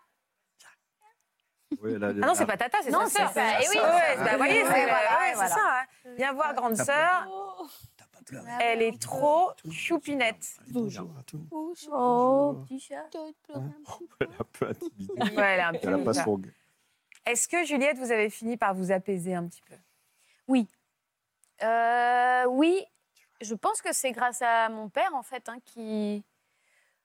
Oui, 1.81 1.95
a- 1.95 2.07
Ah 2.07 2.13
non, 2.27 2.35
c'est 2.35 2.45
pas 2.45 2.57
tata, 2.57 2.77
c'est 2.81 2.91
Non, 2.91 3.05
sa 3.07 3.27
sœur. 3.27 3.43
Eh 3.61 3.67
oui, 3.69 3.77
Ouais, 3.77 3.81
c'est 4.13 4.17
bah, 4.17 4.25
ça. 4.25 4.31
vous 4.31 4.37
voyez, 4.37 4.63
c'est 4.63 4.69
Ouais, 4.69 4.85
ouais, 4.85 5.33
voilà, 5.33 5.49
ça. 5.49 5.59
hein. 5.61 5.85
Viens 6.17 6.33
voir 6.33 6.53
grande 6.53 6.75
sœur. 6.77 7.27
Elle 8.59 8.81
est 8.81 8.99
trop 8.99 9.51
choupinette. 9.71 10.57
Oh, 11.91 12.55
petit 12.67 12.79
chat. 12.79 13.07
Elle 13.13 14.27
est 14.27 14.39
un 14.39 14.45
peu 14.51 14.67
intimidée. 14.69 15.13
Elle 15.37 15.59
est 15.59 15.61
un 15.61 15.71
peu 15.73 15.79
Elle 15.87 15.93
a 15.93 15.97
pas 15.99 16.13
son... 16.13 16.41
Est-ce 17.25 17.47
que 17.47 17.63
Juliette, 17.65 17.97
vous 17.97 18.11
avez 18.11 18.29
fini 18.29 18.57
par 18.57 18.73
vous 18.73 18.91
apaiser 18.91 19.35
un 19.35 19.47
petit 19.47 19.61
peu? 19.67 19.75
Oui. 20.47 20.67
Euh, 21.63 22.45
oui, 22.49 22.85
je 23.41 23.53
pense 23.55 23.81
que 23.81 23.93
c'est 23.93 24.11
grâce 24.11 24.41
à 24.41 24.69
mon 24.69 24.89
père, 24.89 25.13
en 25.13 25.23
fait, 25.23 25.49
hein, 25.49 25.57
qui, 25.65 26.23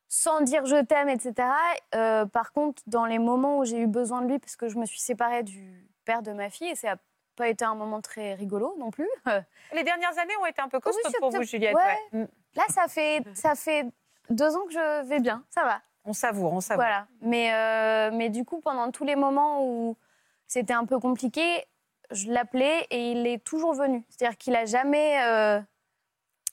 sans 0.09 0.41
dire 0.41 0.67
je 0.67 0.83
t'aime, 0.83 1.09
etc. 1.09 1.49
euh, 1.95 2.27
par 2.27 2.53
contre, 2.53 2.83
dans 2.87 3.07
les 3.07 3.19
moments 3.19 3.59
où 3.59 3.65
j'ai 3.65 3.79
eu 3.79 3.87
besoin 3.87 4.23
de 4.23 4.29
lui, 4.29 4.39
parce 4.39 4.57
que 4.57 4.69
je 4.69 4.79
me 4.79 4.87
suis 4.87 5.01
séparée 5.01 5.43
du 5.43 5.87
père 6.05 6.23
de 6.23 6.33
ma 6.33 6.51
fille, 6.51 6.71
et 6.71 6.75
ça 6.75 6.89
n'a 6.89 6.97
pas 7.37 7.49
été 7.49 7.65
un 7.65 7.75
moment 7.75 8.01
très 8.01 8.35
rigolo 8.35 8.75
non 8.79 8.91
plus. 8.91 9.09
Les 9.73 9.85
dernières 9.85 10.19
années 10.19 10.37
ont 10.41 10.47
été 10.47 10.61
un 10.61 10.69
peu 10.69 10.81
costaudes 10.81 11.05
Oui, 11.07 11.15
pour 11.21 11.31
vous, 11.31 11.43
Juliette. 11.43 11.75
ouais. 11.75 11.99
ouais. 12.13 12.23
Mm. 12.23 12.29
Là, 12.57 12.65
ça 12.69 12.89
fait, 12.89 13.23
ça 13.35 13.55
fait 13.55 13.87
deux 14.29 14.57
ans 14.57 14.67
que 14.67 14.73
je 14.73 15.05
vais 15.05 15.21
bien, 15.21 15.45
ça 15.51 15.65
va. 15.65 15.81
On 16.05 16.13
savoure, 16.13 16.53
on 16.53 16.61
savoure. 16.61 16.83
Voilà. 16.83 17.07
Mais, 17.21 17.53
euh, 17.53 18.11
mais 18.13 18.31
du 18.31 18.45
coup, 18.45 18.61
pendant 18.61 18.91
tous 18.91 19.05
les 19.05 19.17
moments 19.17 19.65
où 19.65 19.97
c'était 20.47 20.73
un 20.73 20.85
peu 20.85 20.99
compliqué, 20.99 21.65
je 22.11 22.33
l'appelais 22.33 22.87
et 22.91 23.13
il 23.13 23.27
est 23.27 23.45
toujours 23.45 23.75
venu. 23.75 24.05
C'est-à-dire 24.09 24.37
qu'il 24.37 24.57
a 24.57 24.65
jamais 24.65 25.23
euh, 25.23 25.61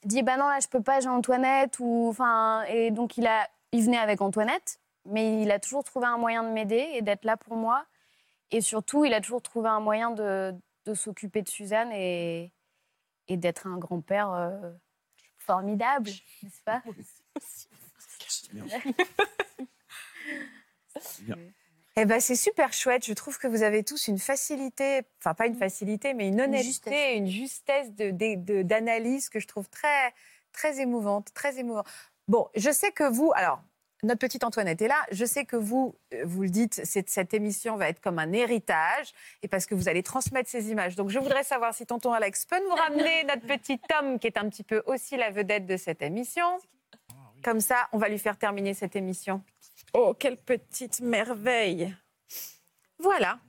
dit 0.04 0.24
bah 0.24 0.38
non 0.38 0.48
là 0.48 0.60
je 0.62 0.68
peux 0.68 0.82
pas, 0.82 1.00
j'ai 1.00 1.10
Antoinette 1.10 1.80
ou 1.80 2.08
enfin 2.10 2.64
et 2.64 2.91
donc 2.91 3.18
il 3.18 3.28
a 3.28 3.48
il 3.72 3.84
venait 3.84 3.98
avec 3.98 4.22
Antoinette, 4.22 4.80
mais 5.06 5.41
il 5.41 5.52
a 5.52 5.60
toujours 5.60 5.84
trouvé 5.84 6.08
un 6.08 6.18
moyen 6.18 6.43
de 6.43 6.50
m'aider 6.50 6.89
et 6.93 7.02
d'être 7.02 7.26
là 7.26 7.38
pour 7.38 7.56
moi. 7.56 7.86
Et 8.52 8.62
surtout, 8.62 9.04
il 9.04 9.14
a 9.14 9.22
toujours 9.22 9.41
trouvé 9.41 9.70
un 9.70 9.80
moyen 9.82 10.12
de, 10.12 10.56
de 10.86 10.93
s'occuper 10.93 11.41
de 11.41 11.50
Suzanne 11.50 11.91
et, 11.91 12.54
et 13.28 13.36
d'être 13.38 13.68
un 13.68 13.78
grand-père 13.78 14.32
euh, 14.32 14.72
formidable, 15.38 16.10
n'est-ce 16.43 16.62
pas? 16.64 16.82
Eh 22.00 22.06
ben, 22.06 22.20
c'est 22.20 22.36
super 22.36 22.74
chouette. 22.74 23.06
Je 23.06 23.14
trouve 23.14 23.39
que 23.39 23.48
vous 23.48 23.64
avez 23.64 23.84
tous 23.84 24.08
une 24.08 24.20
facilité, 24.20 25.02
enfin 25.20 25.34
pas 25.34 25.48
une 25.48 25.56
facilité, 25.56 26.14
mais 26.14 26.28
une 26.28 26.39
honnêteté, 26.41 27.16
une 27.16 27.28
justesse 27.28 27.91
de- 27.93 28.12
de- 28.12 28.36
de- 28.36 28.62
d'analyse 28.62 29.30
que 29.30 29.39
je 29.39 29.48
trouve 29.48 29.68
très, 29.70 30.14
très 30.52 30.80
émouvante, 30.80 31.34
très 31.34 31.58
émouvante. 31.58 31.88
Bon, 32.28 32.48
je 32.56 32.70
sais 32.72 32.91
que 32.91 33.04
vous, 33.04 33.32
alors, 33.36 33.62
notre 34.04 34.20
petite 34.20 34.43
Antoinette 34.43 34.80
est 34.84 34.88
là. 34.88 35.04
Je 35.12 35.26
sais 35.26 35.45
que 35.45 35.56
vous, 35.56 35.95
euh, 36.14 36.22
vous 36.24 36.43
le 36.43 36.50
dites, 36.50 36.86
cette, 36.86 37.10
cette 37.10 37.34
émission 37.34 37.78
va 37.78 37.89
être 37.89 38.00
comme 38.00 38.20
un 38.20 38.32
héritage, 38.32 39.12
et 39.41 39.48
parce 39.48 39.66
que 39.66 39.74
vous 39.74 39.89
allez 39.89 40.04
transmettre 40.04 40.50
ces 40.52 40.70
images. 40.70 40.95
Donc, 40.95 41.10
je 41.10 41.18
voudrais 41.18 41.43
savoir 41.43 41.74
si 41.74 41.88
tonton 41.88 42.14
Alex 42.14 42.45
peut 42.45 42.60
nous 42.64 42.76
ramener 42.76 43.24
notre 43.24 43.48
petit 43.48 43.80
Tom, 43.80 44.20
qui 44.20 44.28
est 44.28 44.38
un 44.38 44.48
petit 44.50 44.64
peu 44.64 44.84
aussi 44.86 45.18
la 45.18 45.32
vedette 45.32 45.66
de 45.66 45.78
cette 45.78 46.04
émission. 46.04 46.45
Comme 47.43 47.60
ça, 47.60 47.88
on 47.91 47.98
va 47.98 48.08
lui 48.08 48.20
faire 48.20 48.38
terminer 48.38 48.76
cette 48.76 48.95
émission. 48.95 49.41
Oh, 49.94 50.14
quelle 50.14 50.38
petite 50.38 51.00
merveille 51.02 51.96
Voilà. 53.00 53.40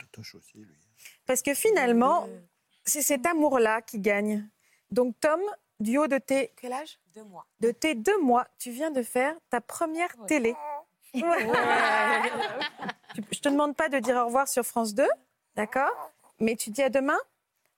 Parce 1.27 1.43
que 1.43 1.55
finalement, 1.55 2.29
c'est 2.85 3.03
cet 3.03 3.27
amour-là 3.27 3.83
qui 3.83 3.99
gagne. 3.99 4.49
Donc, 4.91 5.19
Tom, 5.21 5.41
du 5.81 5.99
haut 5.99 6.07
de 6.07 6.19
tes... 6.19 6.53
Quel 6.57 6.73
âge? 6.73 6.99
Deux 7.15 7.25
mois. 7.25 7.47
De 7.61 7.71
tes 7.71 7.95
deux 7.95 8.19
mois, 8.21 8.47
tu 8.59 8.71
viens 8.71 8.91
de 8.91 9.03
faire 9.03 9.35
ta 9.51 9.61
première 9.61 10.15
télé. 10.27 10.55
Ouais. 11.15 11.51
Je 13.33 13.41
te 13.41 13.49
demande 13.49 13.77
pas 13.77 13.89
de 13.89 13.99
dire 13.99 14.17
au 14.17 14.27
revoir 14.27 14.49
sur 14.49 14.65
France 14.65 14.95
2, 14.95 15.07
d'accord? 15.55 16.13
Mais 16.39 16.57
tu 16.57 16.71
dis 16.71 16.83
à 16.83 16.91
demain? 16.91 17.19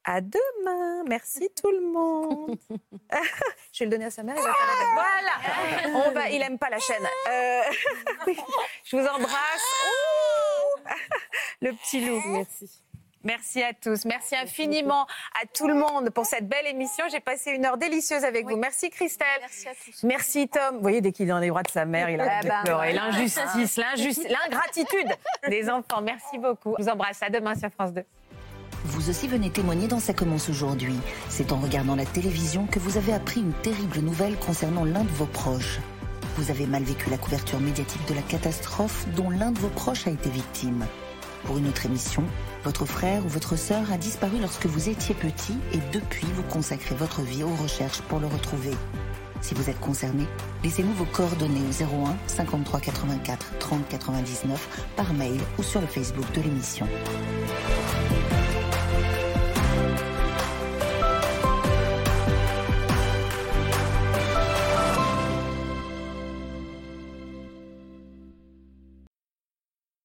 À 0.05 0.21
demain 0.21 1.05
Merci 1.07 1.51
tout 1.61 1.71
le 1.71 1.81
monde 1.93 2.57
Je 3.73 3.81
vais 3.81 3.85
le 3.87 3.91
donner 3.91 4.07
à 4.07 4.11
sa 4.11 4.23
mère. 4.23 4.35
il 4.39 4.43
va 4.43 4.53
faire 4.53 4.67
la- 4.67 5.93
Voilà 5.93 6.07
On 6.07 6.11
va... 6.13 6.29
Il 6.31 6.43
aime 6.43 6.59
pas 6.59 6.71
la 6.71 6.79
chaîne. 6.79 7.03
Euh. 7.29 7.63
Je 8.85 8.97
vous 8.97 9.07
embrasse. 9.07 9.75
Le 11.61 11.73
petit 11.73 12.05
loup. 12.05 12.21
Merci. 12.27 12.83
Merci 13.23 13.63
à 13.63 13.75
tous. 13.75 14.07
Merci 14.07 14.35
infiniment 14.35 15.07
à 15.43 15.47
tout 15.47 15.69
le 15.69 15.75
monde 15.75 16.09
pour 16.09 16.25
cette 16.25 16.49
belle 16.49 16.67
émission. 16.67 17.05
J'ai 17.11 17.21
passé 17.21 17.51
une 17.51 17.67
heure 17.67 17.77
délicieuse 17.77 18.25
avec 18.25 18.47
vous. 18.47 18.57
Merci 18.57 18.89
Christelle. 18.89 19.27
Merci 19.43 19.69
à 19.69 19.73
tous. 19.75 20.03
Merci 20.05 20.49
Tom. 20.49 20.77
Vous 20.77 20.81
voyez, 20.81 21.03
dès 21.03 21.13
qu'il 21.13 21.27
est 21.27 21.29
dans 21.29 21.39
les 21.39 21.51
bras 21.51 21.63
de 21.63 21.71
sa 21.71 21.85
mère, 21.85 22.09
il 22.09 22.19
a 22.19 22.41
Ah 22.43 22.63
bah. 22.65 22.91
L'injustice, 22.93 23.77
l'injustice, 23.77 24.27
l'ingratitude 24.27 25.09
des 25.49 25.69
enfants. 25.69 26.01
Merci 26.01 26.39
beaucoup. 26.39 26.75
Je 26.79 26.85
vous 26.85 26.89
embrasse. 26.89 27.23
À 27.23 27.29
demain 27.29 27.55
sur 27.55 27.69
France 27.71 27.93
2. 27.93 28.03
Vous 28.85 29.11
aussi 29.11 29.29
venez 29.29 29.51
témoigner 29.51 29.89
dans 29.89 30.01
Ça 30.01 30.15
commence 30.15 30.49
aujourd'hui. 30.49 30.95
C'est 31.29 31.53
en 31.53 31.59
regardant 31.59 31.97
la 31.97 32.07
télévision 32.07 32.67
que 32.67 32.79
vous 32.79 32.97
avez 32.97 33.13
appris 33.13 33.41
une 33.41 33.53
terrible 33.53 33.99
nouvelle 34.01 34.37
concernant 34.37 34.85
l'un 34.85 35.05
de 35.05 35.11
vos 35.11 35.27
proches. 35.27 35.81
Vous 36.37 36.51
avez 36.51 36.67
mal 36.67 36.83
vécu 36.83 37.11
la 37.11 37.19
couverture 37.19 37.61
médiatique 37.61 38.07
de 38.09 38.15
la 38.15 38.23
catastrophe 38.23 39.07
dont 39.15 39.29
l'un 39.29 39.53
de 39.53 39.59
vos 39.59 39.69
proches 39.69 40.07
a 40.07 40.11
été 40.11 40.31
victime. 40.31 40.87
Pour 41.45 41.59
une 41.59 41.69
autre 41.69 41.85
émission, 41.85 42.25
votre 42.65 42.87
frère 42.87 43.25
ou 43.27 43.29
votre 43.29 43.57
sœur 43.57 43.93
a 43.93 43.99
disparu 43.99 44.39
lorsque 44.41 44.67
vous 44.67 44.89
étiez 44.89 45.15
petit 45.15 45.59
et 45.73 45.79
depuis 45.93 46.27
vous 46.35 46.43
consacrez 46.45 46.95
votre 46.95 47.21
vie 47.21 47.43
aux 47.43 47.55
recherches 47.63 48.01
pour 48.03 48.19
le 48.19 48.27
retrouver. 48.29 48.73
Si 49.43 49.55
vous 49.55 49.69
êtes 49.69 49.81
concerné, 49.81 50.27
laissez-nous 50.65 50.93
vos 50.93 51.07
coordonnées 51.07 51.61
au 51.61 52.07
01 52.07 52.17
53 52.27 52.81
84 52.81 53.59
30 53.59 53.89
99 53.89 54.87
par 54.97 55.13
mail 55.13 55.41
ou 55.59 55.63
sur 55.63 55.81
le 55.81 55.87
Facebook 55.87 56.31
de 56.33 56.43
l'émission. 56.43 56.87